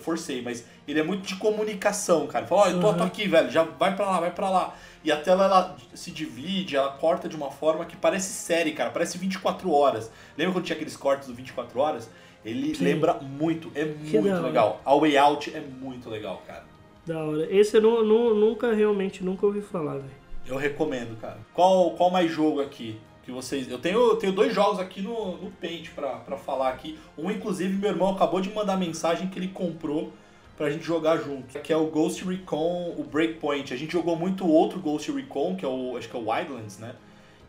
forcei, 0.00 0.40
mas 0.40 0.64
ele 0.88 0.98
é 0.98 1.02
muito 1.02 1.26
de 1.26 1.36
comunicação, 1.36 2.26
cara. 2.26 2.46
Fala, 2.46 2.62
ó, 2.62 2.64
oh, 2.64 2.68
eu 2.68 2.80
tô, 2.80 2.88
uhum. 2.88 2.96
tô, 2.96 3.02
aqui, 3.02 3.28
velho, 3.28 3.50
já 3.50 3.64
vai 3.64 3.94
pra 3.94 4.06
lá, 4.06 4.20
vai 4.20 4.30
pra 4.30 4.48
lá. 4.48 4.74
E 5.04 5.12
a 5.12 5.16
tela 5.16 5.44
ela 5.44 5.76
se 5.94 6.10
divide, 6.10 6.74
ela 6.74 6.92
corta 6.92 7.28
de 7.28 7.36
uma 7.36 7.50
forma 7.50 7.84
que 7.84 7.96
parece 7.96 8.32
série, 8.32 8.72
cara, 8.72 8.90
parece 8.90 9.18
24 9.18 9.70
horas. 9.70 10.10
Lembra 10.38 10.54
quando 10.54 10.64
tinha 10.64 10.76
aqueles 10.76 10.96
cortes 10.96 11.28
do 11.28 11.34
24 11.34 11.78
horas? 11.78 12.08
Ele 12.44 12.74
Sim. 12.74 12.84
lembra 12.84 13.14
muito, 13.14 13.70
é 13.74 13.84
muito 13.84 14.40
legal. 14.40 14.80
A 14.84 14.94
Way 14.94 15.18
Out 15.18 15.54
é 15.54 15.60
muito 15.60 16.08
legal, 16.08 16.42
cara. 16.46 16.75
Da 17.06 17.24
hora. 17.24 17.54
Esse 17.54 17.76
eu 17.76 17.82
não, 17.82 18.04
não, 18.04 18.34
nunca, 18.34 18.72
realmente, 18.72 19.22
nunca 19.24 19.46
ouvi 19.46 19.62
falar, 19.62 19.94
velho. 19.94 20.26
Eu 20.46 20.56
recomendo, 20.56 21.18
cara. 21.20 21.38
Qual, 21.54 21.92
qual 21.92 22.10
mais 22.10 22.30
jogo 22.30 22.60
aqui? 22.60 22.98
que 23.26 23.32
vocês. 23.32 23.68
Eu 23.68 23.78
tenho, 23.78 24.14
tenho 24.16 24.32
dois 24.32 24.54
jogos 24.54 24.78
aqui 24.78 25.02
no, 25.02 25.36
no 25.36 25.50
Paint 25.50 25.90
pra, 25.90 26.10
pra 26.20 26.36
falar 26.38 26.70
aqui. 26.70 26.96
Um, 27.18 27.30
inclusive, 27.30 27.76
meu 27.76 27.90
irmão 27.90 28.14
acabou 28.14 28.40
de 28.40 28.48
mandar 28.50 28.76
mensagem 28.76 29.28
que 29.28 29.38
ele 29.38 29.48
comprou 29.48 30.12
pra 30.56 30.70
gente 30.70 30.84
jogar 30.84 31.18
junto. 31.18 31.58
Que 31.60 31.72
é 31.72 31.76
o 31.76 31.86
Ghost 31.86 32.24
Recon, 32.24 32.94
o 32.96 33.02
Breakpoint. 33.02 33.74
A 33.74 33.76
gente 33.76 33.92
jogou 33.92 34.16
muito 34.16 34.46
outro 34.48 34.78
Ghost 34.78 35.10
Recon, 35.10 35.56
que 35.56 35.64
é 35.64 35.68
o. 35.68 35.96
Acho 35.96 36.08
que 36.08 36.16
é 36.16 36.20
o 36.20 36.30
Wildlands, 36.30 36.78
né? 36.78 36.94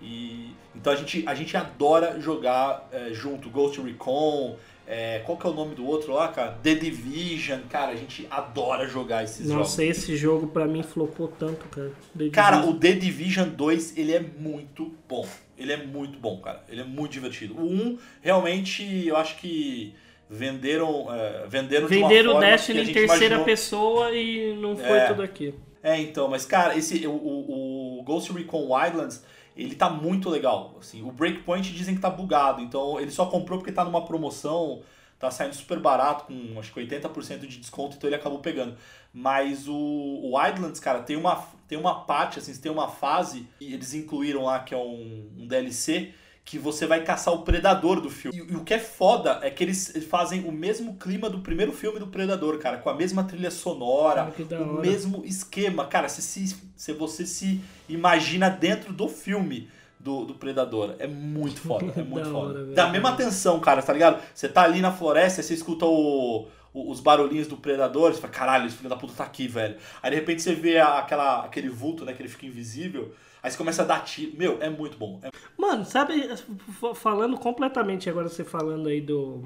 E, 0.01 0.51
então 0.75 0.91
a 0.91 0.95
gente, 0.95 1.23
a 1.27 1.35
gente 1.35 1.55
adora 1.55 2.19
jogar 2.19 2.89
é, 2.91 3.13
junto. 3.13 3.47
Ghost 3.49 3.79
Recon, 3.79 4.57
é, 4.87 5.19
qual 5.25 5.37
que 5.37 5.45
é 5.45 5.49
o 5.49 5.53
nome 5.53 5.75
do 5.75 5.85
outro 5.85 6.13
lá, 6.13 6.29
cara? 6.29 6.57
The 6.63 6.75
Division. 6.75 7.59
Cara, 7.69 7.91
a 7.91 7.95
gente 7.95 8.25
adora 8.31 8.87
jogar 8.87 9.23
esses 9.23 9.41
Nossa, 9.41 9.51
jogos. 9.51 9.69
Nossa, 9.69 9.83
esse 9.83 10.15
jogo 10.15 10.47
pra 10.47 10.65
mim 10.65 10.81
flopou 10.81 11.27
tanto, 11.27 11.67
cara. 11.67 11.91
The 12.17 12.29
cara, 12.29 12.57
Division. 12.57 12.75
o 12.75 12.79
The 12.79 12.91
Division 12.93 13.49
2, 13.49 13.97
ele 13.97 14.13
é 14.13 14.19
muito 14.19 14.93
bom. 15.07 15.27
Ele 15.57 15.73
é 15.73 15.77
muito 15.77 16.17
bom, 16.17 16.37
cara. 16.37 16.63
Ele 16.69 16.81
é 16.81 16.83
muito 16.85 17.11
divertido. 17.11 17.55
O 17.55 17.65
1, 17.65 17.97
realmente, 18.21 19.05
eu 19.05 19.17
acho 19.17 19.37
que 19.37 19.93
venderam, 20.29 21.07
é, 21.13 21.45
venderam, 21.47 21.87
venderam 21.87 22.37
o 22.37 22.39
Destiny 22.39 22.81
em 22.81 22.93
terceira 22.93 23.35
imaginou... 23.35 23.45
pessoa 23.45 24.11
e 24.11 24.55
não 24.55 24.75
foi 24.75 24.99
é, 24.99 25.07
tudo 25.07 25.21
aquilo. 25.21 25.59
É, 25.83 25.99
então, 25.99 26.27
mas 26.27 26.45
cara, 26.45 26.77
esse 26.77 27.05
o, 27.07 27.11
o 27.11 28.03
Ghost 28.03 28.31
Recon 28.31 28.73
Wildlands 28.73 29.23
ele 29.57 29.75
tá 29.75 29.89
muito 29.89 30.29
legal. 30.29 30.77
Assim, 30.79 31.01
o 31.01 31.11
Breakpoint 31.11 31.73
dizem 31.73 31.95
que 31.95 32.01
tá 32.01 32.09
bugado, 32.09 32.61
então 32.61 32.99
ele 32.99 33.11
só 33.11 33.25
comprou 33.25 33.57
porque 33.59 33.71
tá 33.71 33.83
numa 33.83 34.05
promoção, 34.05 34.81
tá 35.19 35.31
saindo 35.31 35.55
super 35.55 35.79
barato, 35.79 36.25
com 36.25 36.59
acho 36.59 36.71
que 36.71 36.79
80% 36.79 37.39
de 37.39 37.57
desconto, 37.57 37.97
então 37.97 38.07
ele 38.07 38.15
acabou 38.15 38.39
pegando. 38.39 38.77
Mas 39.11 39.67
o, 39.67 39.73
o 39.73 40.37
Wildlands, 40.37 40.79
cara, 40.79 41.01
tem 41.01 41.17
uma, 41.17 41.43
tem 41.67 41.77
uma 41.77 42.01
parte, 42.01 42.37
assim, 42.37 42.55
tem 42.55 42.71
uma 42.71 42.87
fase, 42.87 43.47
e 43.59 43.73
eles 43.73 43.93
incluíram 43.93 44.43
lá 44.43 44.59
que 44.59 44.73
é 44.73 44.77
um, 44.77 45.31
um 45.37 45.47
DLC, 45.47 46.13
que 46.47 46.57
você 46.57 46.87
vai 46.87 47.03
caçar 47.03 47.33
o 47.33 47.39
predador 47.43 47.99
do 47.99 48.09
filme. 48.09 48.37
E, 48.39 48.53
e 48.53 48.55
o 48.55 48.63
que 48.63 48.73
é 48.73 48.79
foda 48.79 49.39
é 49.43 49.49
que 49.51 49.61
eles 49.61 49.93
fazem 50.09 50.45
o 50.45 50.51
mesmo 50.51 50.95
clima 50.95 51.29
do 51.29 51.39
primeiro 51.39 51.73
filme 51.73 51.99
do 51.99 52.07
Predador, 52.07 52.57
cara, 52.57 52.77
com 52.77 52.89
a 52.89 52.93
mesma 52.95 53.25
trilha 53.25 53.51
sonora, 53.51 54.33
da 54.49 54.61
o 54.61 54.79
mesmo 54.79 55.25
esquema. 55.25 55.85
Cara, 55.87 56.07
se, 56.07 56.21
se, 56.21 56.55
se 56.75 56.93
você 56.93 57.25
se 57.25 57.59
imagina 57.89 58.49
dentro 58.49 58.93
do 58.93 59.09
filme 59.09 59.69
do, 59.99 60.23
do 60.23 60.35
Predador. 60.35 60.95
É 60.99 61.07
muito 61.07 61.59
foda, 61.59 61.91
é 61.97 62.01
muito 62.13 62.23
Da 62.25 62.31
foda. 62.31 62.59
hora. 62.59 62.65
Dá 62.73 62.85
a 62.85 62.89
mesma 62.91 63.09
atenção, 63.09 63.59
cara, 63.59 63.81
tá 63.81 63.91
ligado? 63.91 64.21
Você 64.33 64.47
tá 64.47 64.61
ali 64.63 64.79
na 64.79 64.91
floresta, 64.93 65.43
você 65.43 65.53
escuta 65.53 65.85
o, 65.85 66.47
o- 66.73 66.91
os 66.91 67.01
barulhinhos 67.01 67.47
do 67.47 67.57
Predador, 67.57 68.13
você 68.13 68.21
fala, 68.21 68.31
caralho, 68.31 68.67
esse 68.67 68.77
filho 68.77 68.89
da 68.89 68.95
puta 68.95 69.11
tá 69.13 69.25
aqui, 69.25 69.49
velho. 69.49 69.75
Aí 70.01 70.11
de 70.11 70.15
repente 70.15 70.41
você 70.41 70.55
vê 70.55 70.77
a- 70.77 70.99
aquela, 70.99 71.43
aquele 71.43 71.67
vulto, 71.67 72.05
né, 72.05 72.13
que 72.13 72.21
ele 72.21 72.29
fica 72.29 72.45
invisível, 72.45 73.13
aí 73.41 73.51
você 73.51 73.57
começa 73.57 73.81
a 73.81 73.85
dar 73.85 74.03
tiro. 74.03 74.35
Meu, 74.37 74.57
é 74.61 74.69
muito 74.69 74.97
bom. 74.97 75.19
É- 75.23 75.29
Mano, 75.57 75.85
sabe, 75.85 76.29
falando 76.95 77.37
completamente 77.37 78.09
agora, 78.09 78.29
você 78.29 78.43
falando 78.43 78.87
aí 78.87 79.01
do, 79.01 79.43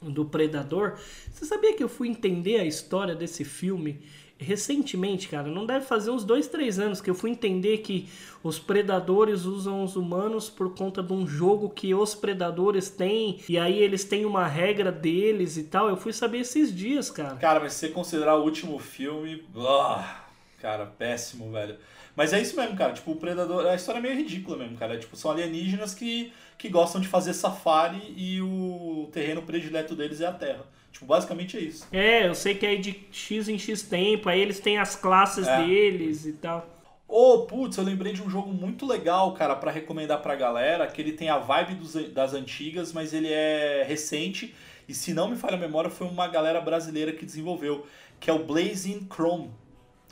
do 0.00 0.24
Predador, 0.24 0.98
você 1.30 1.44
sabia 1.44 1.74
que 1.74 1.82
eu 1.82 1.88
fui 1.88 2.08
entender 2.08 2.58
a 2.60 2.64
história 2.64 3.14
desse 3.14 3.44
filme 3.44 4.00
recentemente, 4.38 5.28
cara? 5.28 5.48
Não 5.48 5.66
deve 5.66 5.84
fazer 5.84 6.10
uns 6.10 6.24
dois, 6.24 6.48
três 6.48 6.78
anos 6.78 7.00
que 7.00 7.10
eu 7.10 7.14
fui 7.14 7.30
entender 7.30 7.78
que 7.78 8.08
os 8.42 8.58
predadores 8.58 9.44
usam 9.44 9.84
os 9.84 9.96
humanos 9.96 10.48
por 10.48 10.74
conta 10.74 11.02
de 11.02 11.12
um 11.12 11.26
jogo 11.26 11.68
que 11.68 11.94
os 11.94 12.14
predadores 12.14 12.88
têm, 12.88 13.40
e 13.46 13.58
aí 13.58 13.78
eles 13.78 14.02
têm 14.02 14.24
uma 14.24 14.46
regra 14.46 14.90
deles 14.90 15.58
e 15.58 15.64
tal. 15.64 15.90
Eu 15.90 15.96
fui 15.96 16.12
saber 16.14 16.38
esses 16.38 16.74
dias, 16.74 17.10
cara. 17.10 17.36
Cara, 17.36 17.60
mas 17.60 17.74
se 17.74 17.80
você 17.80 17.88
considerar 17.90 18.36
o 18.36 18.42
último 18.44 18.78
filme. 18.78 19.44
ah, 19.58 20.22
cara, 20.58 20.86
péssimo, 20.86 21.52
velho. 21.52 21.76
Mas 22.20 22.34
é 22.34 22.42
isso 22.42 22.54
mesmo, 22.54 22.76
cara. 22.76 22.92
Tipo, 22.92 23.12
o 23.12 23.16
Predador. 23.16 23.64
A 23.66 23.74
história 23.74 23.98
é 23.98 24.02
meio 24.02 24.14
ridícula 24.14 24.54
mesmo, 24.58 24.76
cara. 24.76 24.98
Tipo, 24.98 25.16
são 25.16 25.30
alienígenas 25.30 25.94
que, 25.94 26.30
que 26.58 26.68
gostam 26.68 27.00
de 27.00 27.08
fazer 27.08 27.32
safari 27.32 28.12
e 28.14 28.42
o 28.42 29.08
terreno 29.10 29.40
predileto 29.40 29.94
deles 29.96 30.20
é 30.20 30.26
a 30.26 30.32
Terra. 30.32 30.66
Tipo, 30.92 31.06
basicamente 31.06 31.56
é 31.56 31.60
isso. 31.60 31.86
É, 31.90 32.26
eu 32.28 32.34
sei 32.34 32.54
que 32.54 32.66
é 32.66 32.76
de 32.76 33.06
X 33.10 33.48
em 33.48 33.58
X 33.58 33.80
tempo, 33.84 34.28
aí 34.28 34.38
eles 34.38 34.60
têm 34.60 34.76
as 34.76 34.94
classes 34.94 35.48
É. 35.48 35.64
deles 35.64 36.26
e 36.26 36.34
tal. 36.34 36.68
Ô, 37.08 37.46
putz, 37.46 37.78
eu 37.78 37.84
lembrei 37.84 38.12
de 38.12 38.20
um 38.22 38.28
jogo 38.28 38.52
muito 38.52 38.86
legal, 38.86 39.32
cara, 39.32 39.56
pra 39.56 39.70
recomendar 39.70 40.20
pra 40.20 40.36
galera, 40.36 40.86
que 40.88 41.00
ele 41.00 41.12
tem 41.12 41.30
a 41.30 41.38
vibe 41.38 41.76
dos- 41.76 41.94
das 42.12 42.34
antigas, 42.34 42.92
mas 42.92 43.14
ele 43.14 43.32
é 43.32 43.82
recente, 43.88 44.54
e 44.86 44.92
se 44.92 45.14
não 45.14 45.30
me 45.30 45.36
falha 45.36 45.54
a 45.54 45.58
memória, 45.58 45.88
foi 45.88 46.06
uma 46.06 46.28
galera 46.28 46.60
brasileira 46.60 47.12
que 47.14 47.24
desenvolveu, 47.24 47.86
que 48.20 48.28
é 48.28 48.32
o 48.34 48.44
Blazing 48.44 49.08
Chrome, 49.10 49.50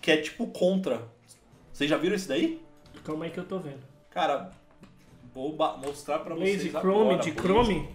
que 0.01 0.11
é 0.11 0.17
tipo 0.17 0.47
Contra. 0.47 1.03
Vocês 1.79 1.89
já 1.89 1.97
viram 1.97 2.17
esse 2.17 2.27
daí? 2.27 2.61
Calma 3.05 3.25
aí 3.25 3.31
que 3.31 3.39
eu 3.39 3.45
tô 3.45 3.57
vendo. 3.61 3.79
Cara, 4.11 4.51
vou 5.33 5.57
mostrar 5.87 6.19
pra 6.19 6.35
Blaze 6.35 6.59
vocês 6.59 6.73
Chrome, 6.73 7.11
agora. 7.15 7.23
de. 7.23 7.31
Chrome? 7.31 7.89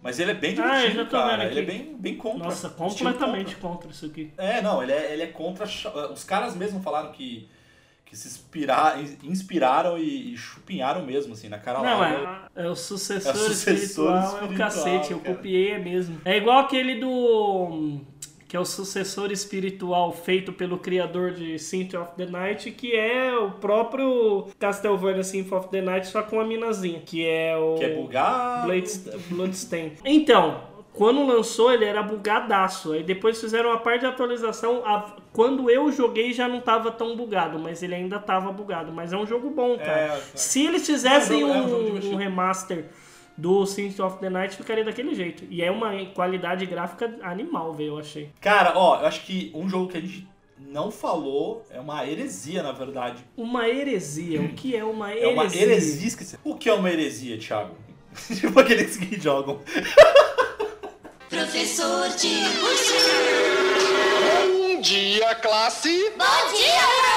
Mas 0.00 0.18
ele 0.18 0.30
é 0.30 0.34
bem 0.34 0.52
Ah, 0.58 0.62
eu 0.84 0.88
divertido, 0.90 0.96
já 0.96 1.04
tô 1.04 1.10
cara. 1.10 1.30
vendo 1.32 1.40
aqui. 1.42 1.50
Ele 1.58 1.60
é 1.60 1.64
bem, 1.64 1.96
bem 1.98 2.16
contra. 2.16 2.44
Nossa, 2.44 2.70
completamente 2.70 3.56
contra. 3.56 3.68
contra 3.68 3.90
isso 3.90 4.06
aqui. 4.06 4.32
É, 4.38 4.62
não, 4.62 4.82
ele 4.82 4.92
é, 4.92 5.12
ele 5.12 5.22
é 5.22 5.26
contra. 5.26 5.66
Os 6.14 6.24
caras 6.24 6.56
mesmo 6.56 6.80
falaram 6.80 7.12
que, 7.12 7.46
que 8.06 8.16
se 8.16 8.26
inspira, 8.26 8.94
inspiraram 9.22 9.98
e, 9.98 10.32
e 10.32 10.36
chupinharam 10.38 11.04
mesmo, 11.04 11.34
assim, 11.34 11.50
na 11.50 11.58
cara 11.58 11.82
Não, 11.82 12.00
larga. 12.00 12.48
é, 12.56 12.64
é 12.64 12.68
o 12.70 12.74
sucessor, 12.74 13.32
É 13.32 13.34
o 13.34 13.36
sucessor 13.38 13.74
espiritual, 13.74 14.16
é 14.16 14.20
o 14.20 14.24
espiritual, 14.24 14.56
cacete, 14.56 15.12
eu 15.12 15.20
cara. 15.20 15.34
copiei 15.34 15.72
é 15.72 15.78
mesmo. 15.78 16.22
É 16.24 16.38
igual 16.38 16.60
aquele 16.60 16.98
do. 16.98 18.00
Que 18.54 18.56
é 18.56 18.60
o 18.60 18.64
sucessor 18.64 19.32
espiritual 19.32 20.12
feito 20.12 20.52
pelo 20.52 20.78
criador 20.78 21.32
de 21.32 21.58
Symphony 21.58 22.00
of 22.04 22.12
the 22.16 22.26
Night, 22.26 22.70
que 22.70 22.94
é 22.94 23.36
o 23.36 23.50
próprio 23.50 24.46
Castlevania 24.60 25.24
Symphony 25.24 25.60
of 25.60 25.68
the 25.70 25.80
Night, 25.80 26.06
só 26.06 26.22
com 26.22 26.38
a 26.40 26.44
minazinha, 26.44 27.00
que 27.04 27.26
é 27.26 27.56
o. 27.56 27.74
Que 27.74 27.84
é 27.84 27.88
bugado. 27.96 28.68
Bloodstain. 29.28 29.94
Então, 30.04 30.60
quando 30.92 31.26
lançou 31.26 31.72
ele 31.72 31.84
era 31.84 32.00
bugadaço. 32.00 32.92
Aí 32.92 33.02
depois 33.02 33.40
fizeram 33.40 33.70
uma 33.70 33.78
parte 33.80 34.00
de 34.02 34.06
atualização. 34.06 34.82
a- 34.86 35.16
Quando 35.32 35.68
eu 35.68 35.90
joguei 35.90 36.32
já 36.32 36.46
não 36.46 36.60
tava 36.60 36.92
tão 36.92 37.16
bugado, 37.16 37.58
mas 37.58 37.82
ele 37.82 37.96
ainda 37.96 38.20
tava 38.20 38.52
bugado. 38.52 38.92
Mas 38.92 39.12
é 39.12 39.16
um 39.16 39.26
jogo 39.26 39.50
bom, 39.50 39.76
cara. 39.76 39.90
É, 39.90 40.06
cara. 40.10 40.20
Se 40.36 40.64
eles 40.64 40.86
fizessem 40.86 41.42
É 41.42 41.44
um 41.44 41.48
jogo- 41.54 41.74
é 41.74 41.76
um 41.76 41.84
divertido. 41.86 42.14
um 42.14 42.16
remaster 42.16 42.84
do 43.36 43.66
Symphony 43.66 44.06
of 44.08 44.18
the 44.20 44.30
Night, 44.30 44.56
ficaria 44.56 44.84
daquele 44.84 45.14
jeito. 45.14 45.44
E 45.50 45.62
é 45.62 45.70
uma 45.70 46.04
qualidade 46.06 46.64
gráfica 46.66 47.18
animal, 47.22 47.72
velho, 47.74 47.88
eu 47.94 47.98
achei. 47.98 48.30
Cara, 48.40 48.72
ó, 48.76 49.00
eu 49.00 49.06
acho 49.06 49.22
que 49.22 49.50
um 49.54 49.68
jogo 49.68 49.90
que 49.90 49.98
a 49.98 50.00
gente 50.00 50.26
não 50.58 50.90
falou 50.90 51.64
é 51.70 51.80
uma 51.80 52.06
heresia, 52.06 52.62
na 52.62 52.72
verdade. 52.72 53.24
Uma 53.36 53.68
heresia. 53.68 54.40
O 54.40 54.48
que 54.54 54.76
é 54.76 54.84
uma 54.84 55.10
É 55.12 55.16
heresia? 55.16 55.32
uma 55.32 55.44
heresia. 55.56 56.06
esqueci. 56.08 56.38
O 56.44 56.54
que 56.54 56.68
é 56.68 56.74
uma 56.74 56.90
heresia, 56.90 57.36
Thiago? 57.38 57.74
tipo 58.38 58.58
aqueles 58.60 58.96
que 58.96 59.20
jogam. 59.20 59.60
Professor 61.28 62.08
Tiburcio. 62.10 62.96
Bom 64.52 64.80
dia, 64.80 65.34
classe! 65.36 66.10
Bom 66.10 66.52
dia, 66.54 66.86
professor 66.86 67.13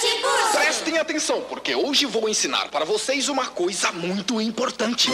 Tiburcio. 0.00 0.60
Prestem 0.60 0.98
atenção, 0.98 1.42
porque 1.42 1.74
hoje 1.74 2.06
vou 2.06 2.28
ensinar 2.28 2.68
para 2.68 2.84
vocês 2.84 3.28
uma 3.28 3.46
coisa 3.46 3.92
muito 3.92 4.40
importante. 4.40 5.10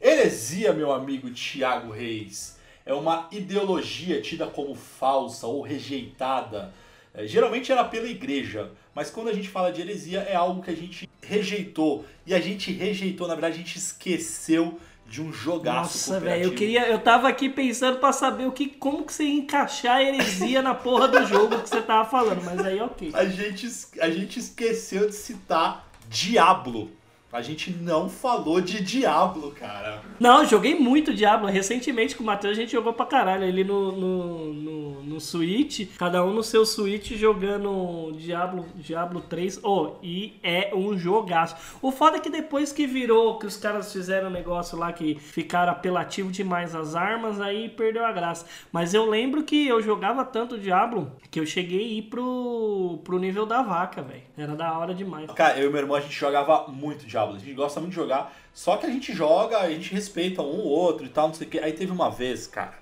Heresia, 0.00 0.72
meu 0.72 0.92
amigo 0.92 1.30
Tiago 1.30 1.92
Reis, 1.92 2.56
é 2.86 2.94
uma 2.94 3.28
ideologia 3.30 4.20
tida 4.22 4.46
como 4.46 4.74
falsa 4.74 5.46
ou 5.46 5.60
rejeitada. 5.60 6.72
É, 7.12 7.26
geralmente 7.26 7.70
era 7.70 7.84
pela 7.84 8.08
igreja, 8.08 8.70
mas 8.94 9.10
quando 9.10 9.28
a 9.28 9.32
gente 9.32 9.48
fala 9.48 9.72
de 9.72 9.80
heresia 9.80 10.20
é 10.20 10.34
algo 10.34 10.62
que 10.62 10.70
a 10.70 10.76
gente 10.76 11.08
rejeitou. 11.22 12.04
E 12.26 12.34
a 12.34 12.40
gente 12.40 12.72
rejeitou, 12.72 13.28
na 13.28 13.34
verdade, 13.34 13.56
a 13.56 13.58
gente 13.58 13.76
esqueceu 13.76 14.78
de 15.10 15.20
um 15.20 15.32
jogaço 15.32 16.12
Nossa, 16.12 16.20
velho, 16.20 16.44
eu 16.44 16.54
queria. 16.54 16.88
Eu 16.88 17.00
tava 17.00 17.28
aqui 17.28 17.48
pensando 17.48 17.98
pra 17.98 18.12
saber 18.12 18.46
o 18.46 18.52
que, 18.52 18.68
como 18.68 19.02
que 19.02 19.12
você 19.12 19.24
ia 19.24 19.40
encaixar 19.40 19.96
a 19.96 20.02
heresia 20.04 20.62
na 20.62 20.72
porra 20.72 21.08
do 21.08 21.26
jogo 21.26 21.58
que 21.58 21.68
você 21.68 21.82
tava 21.82 22.08
falando, 22.08 22.44
mas 22.44 22.60
aí 22.60 22.80
ok. 22.80 23.10
A 23.12 23.24
gente, 23.24 23.68
a 24.00 24.08
gente 24.08 24.38
esqueceu 24.38 25.08
de 25.08 25.16
citar 25.16 25.84
Diablo. 26.08 26.92
A 27.32 27.42
gente 27.42 27.70
não 27.70 28.08
falou 28.08 28.60
de 28.60 28.82
Diablo, 28.82 29.52
cara. 29.52 30.02
Não, 30.18 30.44
joguei 30.44 30.74
muito 30.74 31.14
Diablo. 31.14 31.46
Recentemente 31.46 32.16
com 32.16 32.24
o 32.24 32.26
Matheus 32.26 32.58
a 32.58 32.60
gente 32.60 32.72
jogou 32.72 32.92
pra 32.92 33.06
caralho 33.06 33.44
ali 33.44 33.62
no, 33.62 33.92
no, 33.92 34.52
no, 34.52 35.02
no 35.04 35.20
Switch. 35.20 35.88
Cada 35.96 36.24
um 36.24 36.32
no 36.32 36.42
seu 36.42 36.66
Switch 36.66 37.12
jogando 37.12 38.10
Diablo, 38.16 38.66
Diablo 38.74 39.20
3. 39.20 39.60
Oh, 39.62 39.92
e 40.02 40.40
é 40.42 40.72
um 40.74 40.98
jogaço. 40.98 41.54
O 41.80 41.92
foda 41.92 42.16
é 42.16 42.20
que 42.20 42.28
depois 42.28 42.72
que 42.72 42.84
virou, 42.84 43.38
que 43.38 43.46
os 43.46 43.56
caras 43.56 43.92
fizeram 43.92 44.26
um 44.26 44.32
negócio 44.32 44.76
lá 44.76 44.92
que 44.92 45.14
ficaram 45.14 45.70
apelativo 45.70 46.32
demais 46.32 46.74
as 46.74 46.96
armas, 46.96 47.40
aí 47.40 47.68
perdeu 47.68 48.04
a 48.04 48.10
graça. 48.10 48.44
Mas 48.72 48.92
eu 48.92 49.08
lembro 49.08 49.44
que 49.44 49.68
eu 49.68 49.80
jogava 49.80 50.24
tanto 50.24 50.58
Diablo 50.58 51.12
que 51.30 51.38
eu 51.38 51.46
cheguei 51.46 51.78
a 51.78 51.92
ir 51.98 52.02
pro, 52.02 52.98
pro 53.04 53.20
nível 53.20 53.46
da 53.46 53.62
vaca, 53.62 54.02
velho. 54.02 54.22
Era 54.36 54.56
da 54.56 54.76
hora 54.76 54.92
demais. 54.92 55.30
Cara, 55.30 55.56
eu 55.60 55.68
e 55.68 55.72
meu 55.72 55.80
irmão, 55.80 55.96
a 55.96 56.00
gente 56.00 56.18
jogava 56.18 56.66
muito 56.66 57.06
Diablo. 57.06 57.19
A 57.28 57.38
gente 57.38 57.54
gosta 57.54 57.80
muito 57.80 57.90
de 57.90 57.96
jogar. 57.96 58.34
Só 58.52 58.76
que 58.76 58.86
a 58.86 58.90
gente 58.90 59.12
joga, 59.12 59.58
a 59.58 59.70
gente 59.70 59.92
respeita 59.92 60.42
um 60.42 60.60
ou 60.60 60.66
outro 60.66 61.06
e 61.06 61.08
tal, 61.08 61.28
não 61.28 61.34
sei 61.34 61.46
o 61.46 61.50
quê. 61.50 61.58
Aí 61.60 61.72
teve 61.72 61.92
uma 61.92 62.10
vez, 62.10 62.46
cara, 62.46 62.74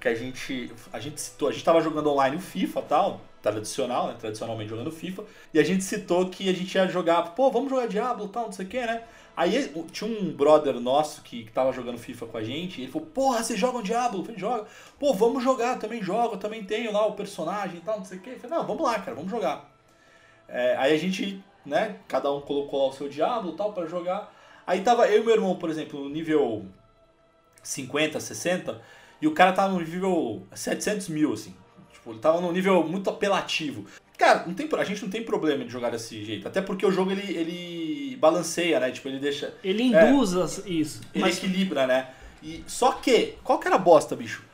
que 0.00 0.08
a 0.08 0.14
gente. 0.14 0.72
A 0.92 1.00
gente 1.00 1.20
citou, 1.20 1.48
a 1.48 1.52
gente 1.52 1.64
tava 1.64 1.80
jogando 1.80 2.10
online 2.10 2.36
o 2.36 2.40
FIFA 2.40 2.82
tal. 2.82 3.20
Tradicional, 3.40 4.08
né? 4.08 4.16
Tradicionalmente 4.18 4.68
jogando 4.68 4.90
FIFA. 4.90 5.24
E 5.54 5.60
a 5.60 5.62
gente 5.62 5.84
citou 5.84 6.28
que 6.28 6.48
a 6.48 6.52
gente 6.52 6.74
ia 6.74 6.88
jogar, 6.88 7.22
pô, 7.34 7.50
vamos 7.50 7.70
jogar 7.70 7.86
Diablo 7.86 8.28
tal, 8.28 8.46
não 8.46 8.52
sei 8.52 8.66
o 8.66 8.68
quê, 8.68 8.80
né? 8.80 9.04
Aí 9.38 9.72
tinha 9.92 10.10
um 10.10 10.32
brother 10.32 10.80
nosso 10.80 11.22
que, 11.22 11.44
que 11.44 11.52
tava 11.52 11.70
jogando 11.70 11.96
FIFA 11.96 12.26
com 12.26 12.36
a 12.38 12.42
gente, 12.42 12.80
e 12.80 12.82
ele 12.82 12.90
falou, 12.90 13.06
porra, 13.06 13.40
vocês 13.40 13.56
jogam 13.56 13.80
Diablo? 13.80 14.18
Eu 14.18 14.24
falei, 14.24 14.40
joga. 14.40 14.66
Pô, 14.98 15.14
vamos 15.14 15.44
jogar, 15.44 15.74
eu 15.74 15.78
também 15.78 16.02
jogo, 16.02 16.34
eu 16.34 16.38
também 16.38 16.64
tenho 16.64 16.92
lá 16.92 17.06
o 17.06 17.12
personagem 17.12 17.76
e 17.76 17.80
tal, 17.80 17.98
não 17.98 18.04
sei 18.04 18.18
o 18.18 18.20
quê. 18.20 18.30
Eu 18.30 18.40
falei, 18.40 18.58
não, 18.58 18.66
vamos 18.66 18.82
lá, 18.82 18.98
cara, 18.98 19.14
vamos 19.14 19.30
jogar. 19.30 19.70
É, 20.48 20.74
aí 20.76 20.92
a 20.92 20.98
gente, 20.98 21.40
né, 21.68 21.96
cada 22.08 22.32
um 22.32 22.40
colocou 22.40 22.82
lá 22.82 22.88
o 22.88 22.92
seu 22.92 23.08
Diablo 23.08 23.52
e 23.52 23.56
tal 23.56 23.72
pra 23.72 23.86
jogar. 23.86 24.34
Aí 24.66 24.80
tava 24.80 25.06
eu 25.08 25.22
e 25.22 25.24
meu 25.24 25.34
irmão, 25.34 25.56
por 25.56 25.70
exemplo, 25.70 26.00
no 26.02 26.08
nível 26.08 26.64
50, 27.62 28.18
60, 28.20 28.80
e 29.20 29.26
o 29.26 29.32
cara 29.34 29.52
tava 29.52 29.72
no 29.74 29.80
nível 29.80 30.42
700 30.54 31.08
mil, 31.08 31.32
assim. 31.32 31.54
Tipo, 31.92 32.10
ele 32.12 32.18
tava 32.20 32.40
num 32.40 32.52
nível 32.52 32.82
muito 32.86 33.10
apelativo. 33.10 33.84
Cara, 34.16 34.44
não 34.46 34.54
tem, 34.54 34.68
a 34.72 34.84
gente 34.84 35.02
não 35.02 35.10
tem 35.10 35.22
problema 35.22 35.64
de 35.64 35.70
jogar 35.70 35.90
desse 35.90 36.24
jeito. 36.24 36.46
Até 36.48 36.60
porque 36.60 36.84
o 36.84 36.90
jogo, 36.90 37.12
ele, 37.12 37.36
ele 37.36 38.16
balanceia, 38.16 38.80
né? 38.80 38.90
Tipo, 38.90 39.08
ele 39.08 39.18
deixa... 39.20 39.54
Ele 39.62 39.94
É. 39.94 40.10
induz 40.10 40.34
as- 40.34 40.62
isso. 40.66 41.00
Ele 41.14 41.22
Mas 41.22 41.36
equilibra, 41.38 41.86
né? 41.86 42.10
E, 42.42 42.64
só 42.66 42.92
que, 42.92 43.36
qual 43.44 43.58
que 43.58 43.66
era 43.68 43.76
a 43.76 43.80
bosta, 43.80 44.16
bicho? 44.16 44.44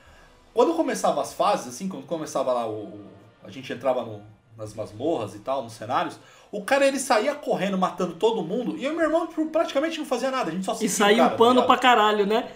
Quando 0.53 0.75
começava 0.75 1.21
as 1.23 1.33
fases, 1.33 1.69
assim, 1.69 1.89
quando 1.89 2.05
começava 2.07 2.53
lá 2.53 2.67
o. 2.67 2.85
o- 2.85 3.11
a 3.43 3.51
gente 3.51 3.73
entrava 3.73 4.03
no- 4.05 4.23
nas 4.57 4.73
masmorras 4.75 5.35
e 5.35 5.39
tal, 5.41 5.63
nos 5.63 5.73
cenários, 5.75 6.19
o 6.57 6.63
cara 6.65 6.87
ele 6.87 6.99
saía 7.01 7.35
correndo, 7.35 7.77
matando 7.77 8.15
todo 8.15 8.43
mundo, 8.45 8.77
e 8.79 8.85
eu 8.85 8.93
e 8.93 8.95
meu 8.95 9.05
irmão 9.05 9.27
tipo, 9.27 9.45
praticamente 9.47 9.99
não 9.99 10.07
fazia 10.07 10.31
nada, 10.31 10.51
a 10.51 10.53
gente 10.55 10.65
só 10.65 10.77
E 10.81 10.89
seguia 10.89 11.27
o 11.27 11.31
tá 11.31 11.37
pano 11.37 11.51
ligado? 11.55 11.67
pra 11.67 11.79
caralho, 11.79 12.27
né? 12.27 12.49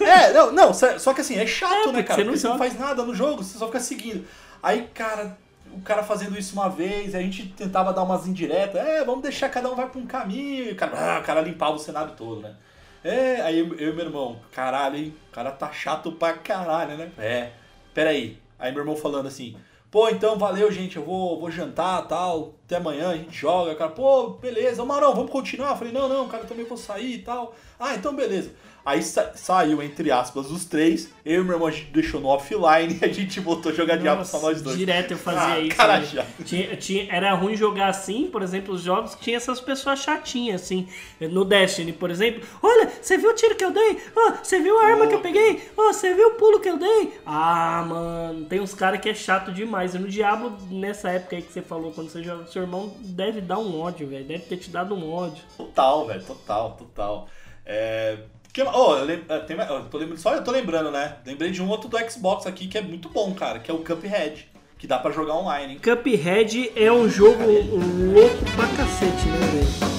É, 0.00 0.32
não, 0.32 0.52
não, 0.52 0.72
só 0.74 1.12
que 1.12 1.20
assim, 1.20 1.36
é 1.36 1.46
chato, 1.46 1.90
É, 1.90 1.92
né, 1.92 2.02
cara? 2.02 2.14
você 2.16 2.24
não 2.24 2.32
Porque 2.32 2.38
você 2.40 2.48
não 2.48 2.58
faz 2.58 2.78
nada 2.78 3.02
no 3.02 3.14
jogo, 3.14 3.42
você 3.42 3.58
só 3.58 3.66
fica 3.66 3.80
seguindo. 3.80 4.26
Aí, 4.62 4.88
cara, 4.94 5.36
o 5.72 5.80
cara 5.82 6.02
fazendo 6.02 6.38
isso 6.38 6.54
uma 6.54 6.68
vez, 6.68 7.14
a 7.14 7.20
gente 7.20 7.46
tentava 7.48 7.92
dar 7.92 8.02
umas 8.02 8.26
indiretas, 8.26 8.80
é, 8.80 9.04
vamos 9.04 9.22
deixar 9.22 9.48
cada 9.48 9.70
um 9.70 9.74
vai 9.74 9.88
pra 9.88 10.00
um 10.00 10.06
caminho, 10.06 10.64
e 10.64 10.72
o 10.72 10.76
cara, 10.76 10.92
ah, 11.16 11.20
o 11.20 11.22
cara 11.22 11.40
limpava 11.40 11.72
o 11.76 11.78
cenário 11.78 12.12
todo, 12.16 12.40
né? 12.40 12.54
É, 13.02 13.42
aí 13.42 13.58
eu, 13.58 13.74
eu 13.74 13.92
e 13.92 13.94
meu 13.94 14.06
irmão, 14.06 14.40
caralho, 14.50 14.96
hein? 14.96 15.14
O 15.30 15.34
cara 15.34 15.50
tá 15.50 15.70
chato 15.70 16.12
pra 16.12 16.32
caralho, 16.32 16.96
né? 16.96 17.10
É, 17.18 17.50
peraí. 17.92 18.38
Aí 18.58 18.72
meu 18.72 18.80
irmão 18.80 18.96
falando 18.96 19.28
assim, 19.28 19.54
pô, 19.90 20.08
então 20.08 20.38
valeu, 20.38 20.72
gente, 20.72 20.96
eu 20.96 21.04
vou, 21.04 21.38
vou 21.38 21.50
jantar 21.50 22.06
tal, 22.08 22.54
até 22.66 22.76
amanhã 22.76 23.10
a 23.10 23.16
gente 23.16 23.36
joga. 23.36 23.74
Cara, 23.74 23.90
pô, 23.90 24.30
beleza, 24.30 24.84
Marão, 24.84 25.14
vamos 25.14 25.30
continuar? 25.30 25.70
Eu 25.70 25.76
falei, 25.76 25.92
não, 25.92 26.08
não, 26.08 26.28
cara, 26.28 26.44
eu 26.44 26.48
também 26.48 26.64
vou 26.64 26.78
sair 26.78 27.14
e 27.14 27.18
tal. 27.18 27.54
Ah, 27.78 27.94
então 27.94 28.14
beleza. 28.14 28.52
Aí 28.86 29.02
sa 29.02 29.32
saiu, 29.34 29.82
entre 29.82 30.10
aspas, 30.10 30.50
os 30.50 30.66
três. 30.66 31.08
Eu 31.24 31.40
e 31.40 31.44
meu 31.44 31.54
irmão 31.54 31.68
a 31.68 31.70
gente 31.70 31.86
deixou 31.90 32.20
no 32.20 32.28
offline 32.28 32.98
e 33.00 33.04
a 33.04 33.08
gente 33.08 33.40
voltou 33.40 33.72
a 33.72 33.74
jogar 33.74 33.96
Diablo 33.96 34.26
só 34.26 34.38
nós 34.40 34.60
dois. 34.60 34.76
Direto 34.76 35.12
eu 35.12 35.16
fazia 35.16 35.54
Ah, 35.54 35.58
isso. 35.60 35.74
cara 35.76 35.98
né? 36.00 36.06
chato. 36.06 36.44
Tinha, 36.44 36.76
tinha- 36.76 37.06
era 37.10 37.32
ruim 37.32 37.56
jogar 37.56 37.86
assim, 37.88 38.28
por 38.30 38.42
exemplo, 38.42 38.74
os 38.74 38.82
jogos 38.82 39.14
que 39.14 39.22
tinha 39.24 39.38
essas 39.38 39.58
pessoas 39.58 40.00
chatinhas, 40.00 40.60
assim. 40.62 40.86
No 41.18 41.46
Destiny, 41.46 41.94
por 41.94 42.10
exemplo. 42.10 42.46
Olha, 42.62 42.90
você 43.00 43.16
viu 43.16 43.30
o 43.30 43.34
tiro 43.34 43.54
que 43.56 43.64
eu 43.64 43.70
dei? 43.70 43.98
Ó, 44.14 44.32
você 44.42 44.60
viu 44.60 44.78
a 44.78 44.84
arma 44.84 45.06
que 45.06 45.14
eu 45.14 45.20
peguei? 45.20 45.62
Ó, 45.78 45.90
você 45.90 46.12
viu 46.12 46.28
o 46.28 46.32
pulo 46.32 46.60
que 46.60 46.68
eu 46.68 46.76
dei? 46.76 47.14
Ah, 47.24 47.82
mano, 47.88 48.44
tem 48.44 48.60
uns 48.60 48.74
caras 48.74 49.00
que 49.00 49.08
é 49.08 49.14
chato 49.14 49.50
demais. 49.50 49.94
E 49.94 49.98
no 49.98 50.08
Diablo, 50.08 50.58
nessa 50.70 51.08
época 51.08 51.36
aí 51.36 51.42
que 51.42 51.50
você 51.52 51.62
falou, 51.62 51.90
quando 51.90 52.10
você 52.10 52.22
joga, 52.22 52.46
seu 52.54 52.62
irmão 52.62 52.92
deve 53.00 53.40
dar 53.40 53.58
um 53.58 53.80
ódio, 53.80 54.06
velho. 54.08 54.24
Deve 54.24 54.44
ter 54.44 54.56
te 54.56 54.70
dado 54.70 54.94
um 54.94 55.12
ódio. 55.12 55.42
Total, 55.56 56.06
velho, 56.06 56.22
total, 56.24 56.72
total. 56.78 57.28
É. 57.66 58.18
Que, 58.52 58.62
oh, 58.62 58.96
eu, 58.96 59.04
lem- 59.04 59.24
tem, 59.46 59.56
eu 59.58 59.84
tô 59.90 59.98
lembrando, 59.98 60.20
só 60.20 60.32
eu 60.34 60.44
tô 60.44 60.52
lembrando, 60.52 60.90
né? 60.92 61.16
Lembrei 61.26 61.50
de 61.50 61.60
um 61.60 61.68
outro 61.68 61.88
do 61.88 61.98
Xbox 62.10 62.46
aqui 62.46 62.68
que 62.68 62.78
é 62.78 62.82
muito 62.82 63.08
bom, 63.08 63.34
cara, 63.34 63.58
que 63.58 63.70
é 63.70 63.74
o 63.74 63.78
Cuphead. 63.84 64.48
Que 64.78 64.86
dá 64.86 64.98
pra 64.98 65.10
jogar 65.10 65.34
online, 65.34 65.74
hein? 65.74 65.80
Cuphead 65.82 66.72
é 66.76 66.92
um 66.92 67.08
jogo 67.08 67.42
louco 67.42 68.44
pra 68.54 68.66
cacete, 68.76 69.26
né, 69.28 69.38
velho? 69.52 69.93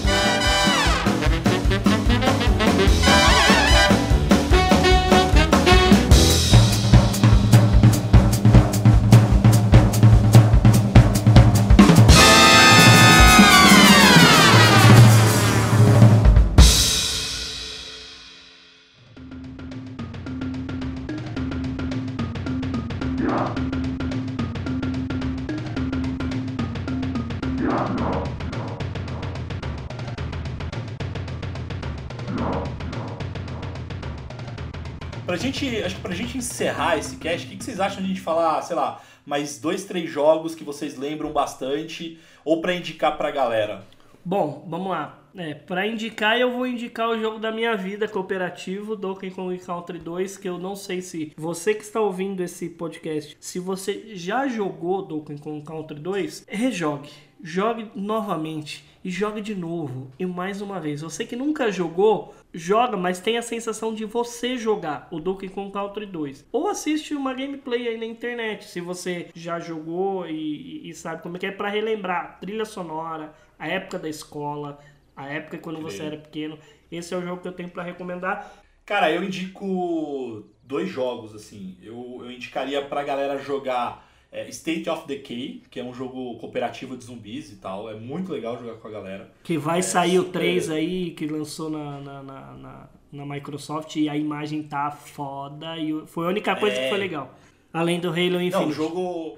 Gente, 35.56 35.84
acho 35.84 35.96
que 35.96 36.02
pra 36.02 36.14
gente 36.14 36.38
encerrar 36.38 36.98
esse 36.98 37.16
cast, 37.18 37.48
o 37.48 37.50
que, 37.50 37.58
que 37.58 37.64
vocês 37.64 37.80
acham 37.80 38.00
de 38.00 38.06
a 38.06 38.08
gente 38.08 38.22
falar, 38.22 38.62
sei 38.62 38.76
lá, 38.76 39.02
mais 39.26 39.58
dois, 39.58 39.86
três 39.86 40.10
jogos 40.10 40.54
que 40.54 40.64
vocês 40.64 40.98
lembram 40.98 41.32
bastante 41.32 42.20
ou 42.44 42.62
pra 42.62 42.74
indicar 42.74 43.18
pra 43.18 43.32
galera? 43.32 43.84
Bom, 44.24 44.66
vamos 44.68 44.90
lá. 44.90 45.22
É, 45.38 45.54
pra 45.54 45.86
indicar, 45.86 46.40
eu 46.40 46.52
vou 46.52 46.66
indicar 46.66 47.10
o 47.10 47.20
jogo 47.20 47.40
da 47.40 47.52
minha 47.52 47.76
vida 47.76 48.08
cooperativo, 48.08 48.96
Donkey 48.96 49.32
Kong 49.32 49.58
Country 49.58 50.00
2, 50.00 50.38
que 50.38 50.48
eu 50.48 50.58
não 50.58 50.76
sei 50.76 51.02
se 51.02 51.34
você 51.36 51.74
que 51.74 51.84
está 51.84 52.00
ouvindo 52.00 52.42
esse 52.42 52.70
podcast, 52.70 53.36
se 53.40 53.60
você 53.60 54.16
já 54.16 54.48
jogou 54.48 55.02
Donkey 55.02 55.38
Kong 55.38 55.62
Country 55.64 56.00
2, 56.00 56.46
rejogue. 56.48 57.10
Jogue 57.44 57.92
novamente 57.94 58.86
e 59.04 59.12
jogue 59.12 59.42
de 59.42 59.54
novo 59.54 60.10
e 60.18 60.26
mais 60.26 60.62
uma 60.62 60.80
vez. 60.80 61.02
Você 61.02 61.26
que 61.26 61.36
nunca 61.36 61.70
jogou, 61.70 62.34
joga, 62.56 62.96
mas 62.96 63.20
tem 63.20 63.38
a 63.38 63.42
sensação 63.42 63.94
de 63.94 64.06
você 64.06 64.58
jogar 64.58 65.08
o 65.12 65.20
Donkey 65.20 65.50
Kong 65.50 65.72
Country 65.72 66.06
2. 66.06 66.48
Ou 66.52 66.68
assiste 66.70 67.14
uma 67.14 67.34
gameplay 67.34 67.88
aí 67.88 67.98
na 67.98 68.06
internet, 68.06 68.66
se 68.66 68.80
você 68.80 69.30
já 69.36 69.60
jogou 69.60 70.28
e, 70.28 70.90
e 70.90 70.94
sabe 70.94 71.22
como 71.22 71.36
é 71.36 71.40
que 71.40 71.46
é, 71.46 71.52
pra 71.52 71.70
relembrar 71.70 72.40
trilha 72.40 72.66
sonora, 72.66 73.34
a 73.60 73.68
época 73.68 74.00
da 74.00 74.10
escola, 74.10 74.80
a 75.16 75.28
época 75.28 75.58
quando 75.58 75.82
você 75.82 76.04
era 76.04 76.18
pequeno. 76.18 76.58
Esse 76.92 77.14
é 77.14 77.18
o 77.18 77.22
jogo 77.22 77.42
que 77.42 77.48
eu 77.48 77.54
tenho 77.54 77.70
pra 77.70 77.84
recomendar. 77.84 78.54
Cara, 78.86 79.12
eu 79.12 79.24
indico 79.24 80.46
dois 80.64 80.90
jogos, 80.90 81.34
assim. 81.34 81.78
Eu, 81.82 82.20
eu 82.22 82.32
indicaria 82.32 82.82
pra 82.84 83.04
galera 83.04 83.38
jogar 83.38 84.08
é, 84.38 84.50
State 84.50 84.90
of 84.90 85.08
Decay, 85.08 85.64
que 85.70 85.80
é 85.80 85.84
um 85.84 85.94
jogo 85.94 86.36
cooperativo 86.40 86.98
de 86.98 87.06
zumbis 87.06 87.52
e 87.52 87.56
tal. 87.56 87.90
É 87.90 87.94
muito 87.96 88.32
legal 88.32 88.58
jogar 88.60 88.74
com 88.76 88.88
a 88.88 88.92
galera. 88.92 89.32
Que 89.44 89.58
vai 89.58 89.82
sair 89.82 90.20
o 90.20 90.24
super. 90.26 90.40
3 90.40 90.70
aí, 90.72 91.12
que 91.12 91.26
lançou 91.28 91.70
na, 91.70 92.00
na, 92.02 92.24
na, 92.24 92.90
na- 93.12 93.26
Microsoft 93.26 93.96
e 93.96 94.10
a 94.10 94.18
imagem 94.18 94.62
tá 94.64 94.92
foda. 94.92 95.78
E 95.78 96.06
foi 96.08 96.26
a 96.26 96.30
única 96.30 96.54
coisa 96.58 96.76
É. 96.76 96.84
que 96.84 96.90
foi 96.90 96.98
legal. 96.98 97.34
Além 97.72 98.00
do 98.00 98.10
Halo 98.10 98.42
Infinite. 98.42 98.52
Não, 98.54 98.68
o 98.68 98.72
jogo. 98.74 99.38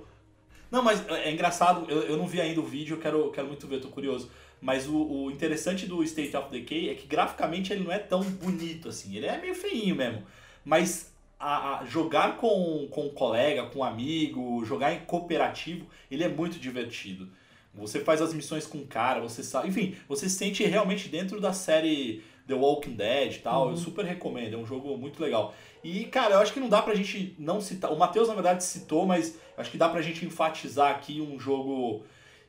Não, 0.71 0.81
mas 0.81 1.07
é 1.09 1.31
engraçado, 1.31 1.85
eu, 1.89 2.01
eu 2.01 2.17
não 2.17 2.25
vi 2.27 2.41
ainda 2.41 2.59
o 2.59 2.63
vídeo, 2.65 2.95
eu 2.95 2.99
quero, 2.99 3.31
quero 3.31 3.47
muito 3.47 3.65
ver, 3.67 3.79
tô 3.79 3.87
curioso. 3.89 4.29
Mas 4.59 4.87
o, 4.87 4.95
o 4.95 5.31
interessante 5.31 5.85
do 5.85 6.03
State 6.03 6.35
of 6.35 6.49
Decay 6.49 6.89
é 6.89 6.95
que 6.95 7.05
graficamente 7.07 7.71
ele 7.71 7.83
não 7.83 7.91
é 7.91 7.99
tão 7.99 8.21
bonito 8.23 8.89
assim. 8.89 9.15
Ele 9.15 9.27
é 9.27 9.37
meio 9.39 9.53
feinho 9.53 9.95
mesmo. 9.95 10.23
Mas 10.65 11.13
a, 11.39 11.79
a- 11.79 11.85
jogar 11.85 12.37
com, 12.37 12.87
com 12.89 13.05
um 13.07 13.09
colega, 13.09 13.63
com 13.67 13.79
um 13.79 13.83
amigo, 13.83 14.63
jogar 14.65 14.93
em 14.93 14.99
cooperativo, 15.01 15.85
ele 16.09 16.23
é 16.23 16.27
muito 16.27 16.59
divertido. 16.59 17.29
Você 17.73 17.99
faz 17.99 18.21
as 18.21 18.33
missões 18.33 18.65
com 18.65 18.79
o 18.79 18.87
cara, 18.87 19.21
você 19.21 19.43
sabe. 19.43 19.67
Enfim, 19.69 19.95
você 20.09 20.27
se 20.27 20.35
sente 20.35 20.63
realmente 20.63 21.09
dentro 21.09 21.39
da 21.39 21.53
série 21.53 22.23
The 22.47 22.55
Walking 22.55 22.95
Dead 22.95 23.35
e 23.35 23.39
tal. 23.39 23.69
Eu 23.69 23.77
super 23.77 24.03
recomendo, 24.03 24.55
é 24.55 24.57
um 24.57 24.65
jogo 24.65 24.97
muito 24.97 25.21
legal. 25.21 25.53
E, 25.83 26.05
cara, 26.05 26.35
eu 26.35 26.39
acho 26.39 26.51
que 26.53 26.59
não 26.59 26.69
dá 26.69 26.81
pra 26.81 26.95
gente 26.95 27.35
não 27.37 27.61
citar. 27.61 27.91
O 27.93 27.97
Matheus, 27.97 28.27
na 28.27 28.33
verdade, 28.33 28.63
citou, 28.63 29.05
mas 29.05 29.37
acho 29.55 29.69
que 29.69 29.77
dá 29.77 29.87
pra 29.87 30.01
gente 30.01 30.25
enfatizar 30.25 30.89
aqui 30.89 31.21
um 31.21 31.39
jogo 31.39 32.03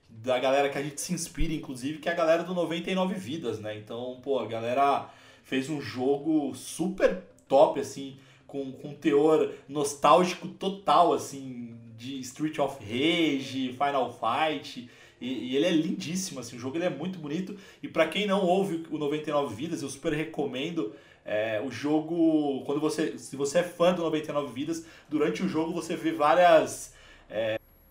da 0.09 0.39
galera 0.39 0.70
que 0.70 0.78
a 0.78 0.82
gente 0.82 0.99
se 1.01 1.12
inspira, 1.12 1.53
inclusive, 1.53 1.99
que 1.99 2.09
é 2.09 2.12
a 2.12 2.14
galera 2.16 2.43
do 2.43 2.55
99 2.55 3.14
Vidas, 3.14 3.61
né? 3.61 3.76
Então, 3.76 4.18
pô, 4.22 4.39
a 4.39 4.47
galera 4.47 5.11
fez 5.45 5.68
um 5.68 5.78
jogo 5.80 6.55
super 6.55 7.22
top, 7.47 7.78
assim, 7.80 8.16
com, 8.49 8.72
com 8.72 8.92
teor 8.94 9.53
nostálgico 9.68 10.49
total, 10.49 11.12
assim, 11.12 11.76
de 11.96 12.18
Street 12.20 12.59
of 12.59 12.78
Rage, 12.82 13.72
Final 13.74 14.12
Fight. 14.12 14.90
E, 15.20 15.51
e 15.51 15.57
ele 15.57 15.66
é 15.66 15.70
lindíssimo, 15.70 16.40
assim, 16.40 16.57
o 16.57 16.59
jogo 16.59 16.76
ele 16.76 16.86
é 16.86 16.90
muito 16.90 17.18
bonito. 17.20 17.57
E 17.80 17.86
pra 17.88 18.09
quem 18.09 18.26
não 18.26 18.44
ouve 18.44 18.84
o 18.90 18.99
99 18.99 19.55
Vidas, 19.55 19.82
eu 19.82 19.88
super 19.88 20.12
recomendo. 20.12 20.92
é, 21.24 21.61
o 21.64 21.70
jogo, 21.70 22.62
quando 22.64 22.80
você, 22.80 23.18
se 23.18 23.36
você 23.36 23.59
é 23.59 23.62
fã 23.62 23.92
do 23.92 24.03
99 24.03 24.53
Vidas, 24.53 24.84
durante 25.11 25.42
o 25.42 25.49
jogo 25.49 25.72
você 25.72 25.94
vê 25.94 26.11
várias 26.12 26.92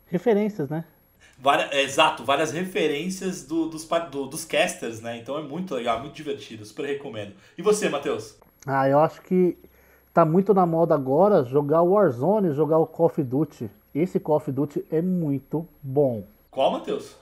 Referências, 0.07 0.69
né? 0.69 0.85
Várias, 1.37 1.71
é, 1.71 1.83
exato, 1.83 2.23
várias 2.23 2.51
referências 2.51 3.43
do- 3.43 3.69
dos, 3.69 3.85
do- 4.09 4.25
dos 4.25 4.43
casters, 4.43 5.01
né? 5.01 5.17
Então 5.17 5.37
é 5.37 5.43
muito 5.43 5.75
legal, 5.75 5.99
muito 6.01 6.15
divertido, 6.15 6.65
super 6.65 6.85
recomendo. 6.85 7.33
E 7.57 7.61
você, 7.61 7.89
Matheus? 7.89 8.35
Ah, 8.65 8.87
eu 8.89 8.99
acho 8.99 9.21
que 9.21 9.55
tá 10.17 10.25
muito 10.25 10.51
na 10.51 10.65
moda 10.65 10.95
agora 10.95 11.43
jogar 11.43 11.83
o 11.83 11.91
Warzone, 11.91 12.51
jogar 12.51 12.79
o 12.79 12.87
Call 12.87 13.05
of 13.05 13.21
Duty. 13.21 13.69
Esse 13.93 14.19
Call 14.19 14.37
of 14.37 14.51
Duty 14.51 14.83
é 14.91 14.99
muito 14.99 15.67
bom. 15.83 16.23
Qual, 16.49 16.71
Matheus? 16.71 17.15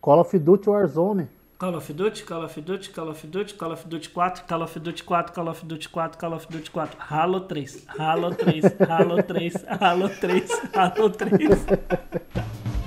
Call 0.00 0.18
of 0.18 0.36
Duty 0.36 0.68
Warzone. 0.68 1.28
Call 1.56 1.76
of 1.76 1.92
Duty, 1.92 2.24
Call 2.24 2.42
of 2.42 2.60
Duty, 2.60 2.90
Call 2.90 3.10
of 3.10 3.26
Duty, 3.28 3.54
Call 3.54 3.70
of 3.70 3.88
Duty 3.88 4.08
4, 4.08 4.32
Call 4.48 4.62
of 4.62 4.80
Duty 4.80 5.04
4, 5.04 5.24
Call 5.32 5.48
of 5.50 5.64
Duty 5.64 5.88
4, 5.88 6.08
Call 6.18 6.34
of 6.34 6.48
Duty 6.48 6.70
4, 6.72 6.88
Halo 6.98 7.40
3, 7.46 7.66
Halo 7.96 8.34
3, 8.34 8.62
Halo 8.88 9.22
3, 9.22 9.52
Halo 9.80 10.08
3, 10.08 10.42
Halo 10.74 11.08
3. 11.10 12.79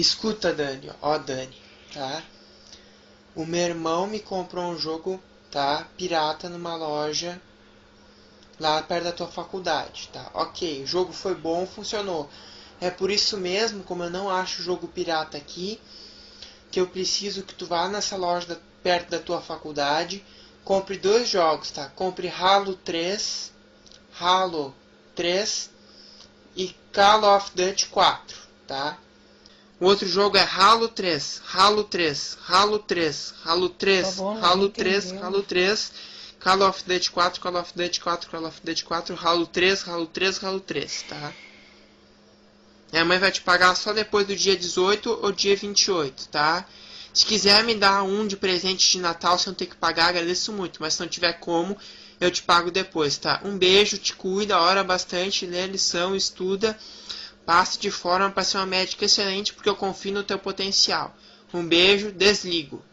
Escuta 0.00 0.52
Dani, 0.52 0.90
ó 1.00 1.18
Dani, 1.18 1.56
tá? 1.92 2.22
O 3.34 3.46
meu 3.46 3.60
irmão 3.60 4.06
me 4.06 4.20
comprou 4.20 4.64
um 4.64 4.78
jogo, 4.78 5.22
tá? 5.50 5.86
Pirata 5.96 6.48
numa 6.48 6.74
loja 6.76 7.40
lá 8.58 8.82
perto 8.82 9.04
da 9.04 9.12
tua 9.12 9.28
faculdade, 9.28 10.10
tá? 10.12 10.30
Ok, 10.34 10.82
o 10.82 10.86
jogo 10.86 11.12
foi 11.12 11.34
bom, 11.34 11.66
funcionou. 11.66 12.28
É 12.80 12.90
por 12.90 13.10
isso 13.10 13.36
mesmo, 13.36 13.82
como 13.84 14.04
eu 14.04 14.10
não 14.10 14.28
acho 14.30 14.62
jogo 14.62 14.88
pirata 14.88 15.36
aqui, 15.36 15.80
que 16.70 16.80
eu 16.80 16.86
preciso 16.86 17.42
que 17.42 17.54
tu 17.54 17.66
vá 17.66 17.88
nessa 17.88 18.16
loja 18.16 18.46
da, 18.46 18.56
perto 18.82 19.10
da 19.10 19.18
tua 19.18 19.40
faculdade, 19.40 20.24
compre 20.64 20.98
dois 20.98 21.28
jogos, 21.28 21.70
tá? 21.70 21.88
Compre 21.88 22.28
Halo 22.28 22.74
3, 22.74 23.52
Halo 24.20 24.74
3 25.14 25.70
e 26.56 26.74
Call 26.92 27.24
of 27.36 27.50
Duty 27.54 27.86
4, 27.86 28.38
tá? 28.66 28.98
O 29.80 29.86
outro 29.86 30.08
jogo 30.08 30.36
é 30.36 30.42
Halo 30.42 30.88
3, 30.88 31.40
Halo 31.52 31.84
3, 31.84 32.38
Halo 32.48 32.78
3, 32.80 33.34
Halo 33.44 33.68
3, 33.68 34.06
Tá 34.06 34.12
bom, 34.22 34.44
Halo 34.44 34.68
3, 34.70 35.04
entendeu. 35.04 35.24
Halo 35.24 35.42
3, 35.42 35.92
Call 36.40 36.62
of 36.62 36.84
Duty 36.84 37.10
4, 37.10 37.40
Call 37.40 37.56
of 37.56 37.72
Duty 37.74 38.00
4, 38.00 38.30
Call 38.30 38.44
of 38.46 38.60
Duty 38.62 38.84
4, 38.84 39.16
Halo 39.16 39.46
3, 39.46 39.88
Halo 39.88 40.06
3, 40.06 40.44
Halo 40.44 40.60
3, 40.60 41.02
tá? 41.08 41.32
Minha 42.92 43.04
mãe 43.04 43.18
vai 43.18 43.30
te 43.30 43.40
pagar 43.42 43.74
só 43.76 43.92
depois 43.92 44.26
do 44.26 44.34
dia 44.34 44.56
18 44.56 45.20
ou 45.22 45.30
dia 45.30 45.54
28, 45.54 46.28
tá? 46.28 46.66
Se 47.12 47.24
quiser 47.24 47.62
me 47.64 47.74
dar 47.74 48.02
um 48.02 48.26
de 48.26 48.36
presente 48.36 48.92
de 48.92 48.98
Natal 48.98 49.38
sem 49.38 49.52
ter 49.52 49.66
que 49.66 49.76
pagar, 49.76 50.08
agradeço 50.08 50.52
muito. 50.52 50.80
Mas 50.80 50.94
se 50.94 51.00
não 51.00 51.08
tiver 51.08 51.34
como, 51.34 51.76
eu 52.20 52.30
te 52.30 52.42
pago 52.42 52.70
depois, 52.70 53.16
tá? 53.16 53.40
Um 53.44 53.58
beijo, 53.58 53.98
te 53.98 54.14
cuida, 54.14 54.58
ora 54.58 54.82
bastante, 54.82 55.46
lê 55.46 55.62
a 55.62 55.66
lição, 55.66 56.16
estuda. 56.16 56.78
Passe 57.48 57.78
de 57.78 57.90
forma 57.90 58.30
para 58.30 58.44
ser 58.44 58.58
uma 58.58 58.66
médica 58.66 59.06
excelente, 59.06 59.54
porque 59.54 59.70
eu 59.70 59.74
confio 59.74 60.12
no 60.12 60.22
teu 60.22 60.38
potencial. 60.38 61.16
Um 61.54 61.66
beijo, 61.66 62.12
desligo. 62.12 62.84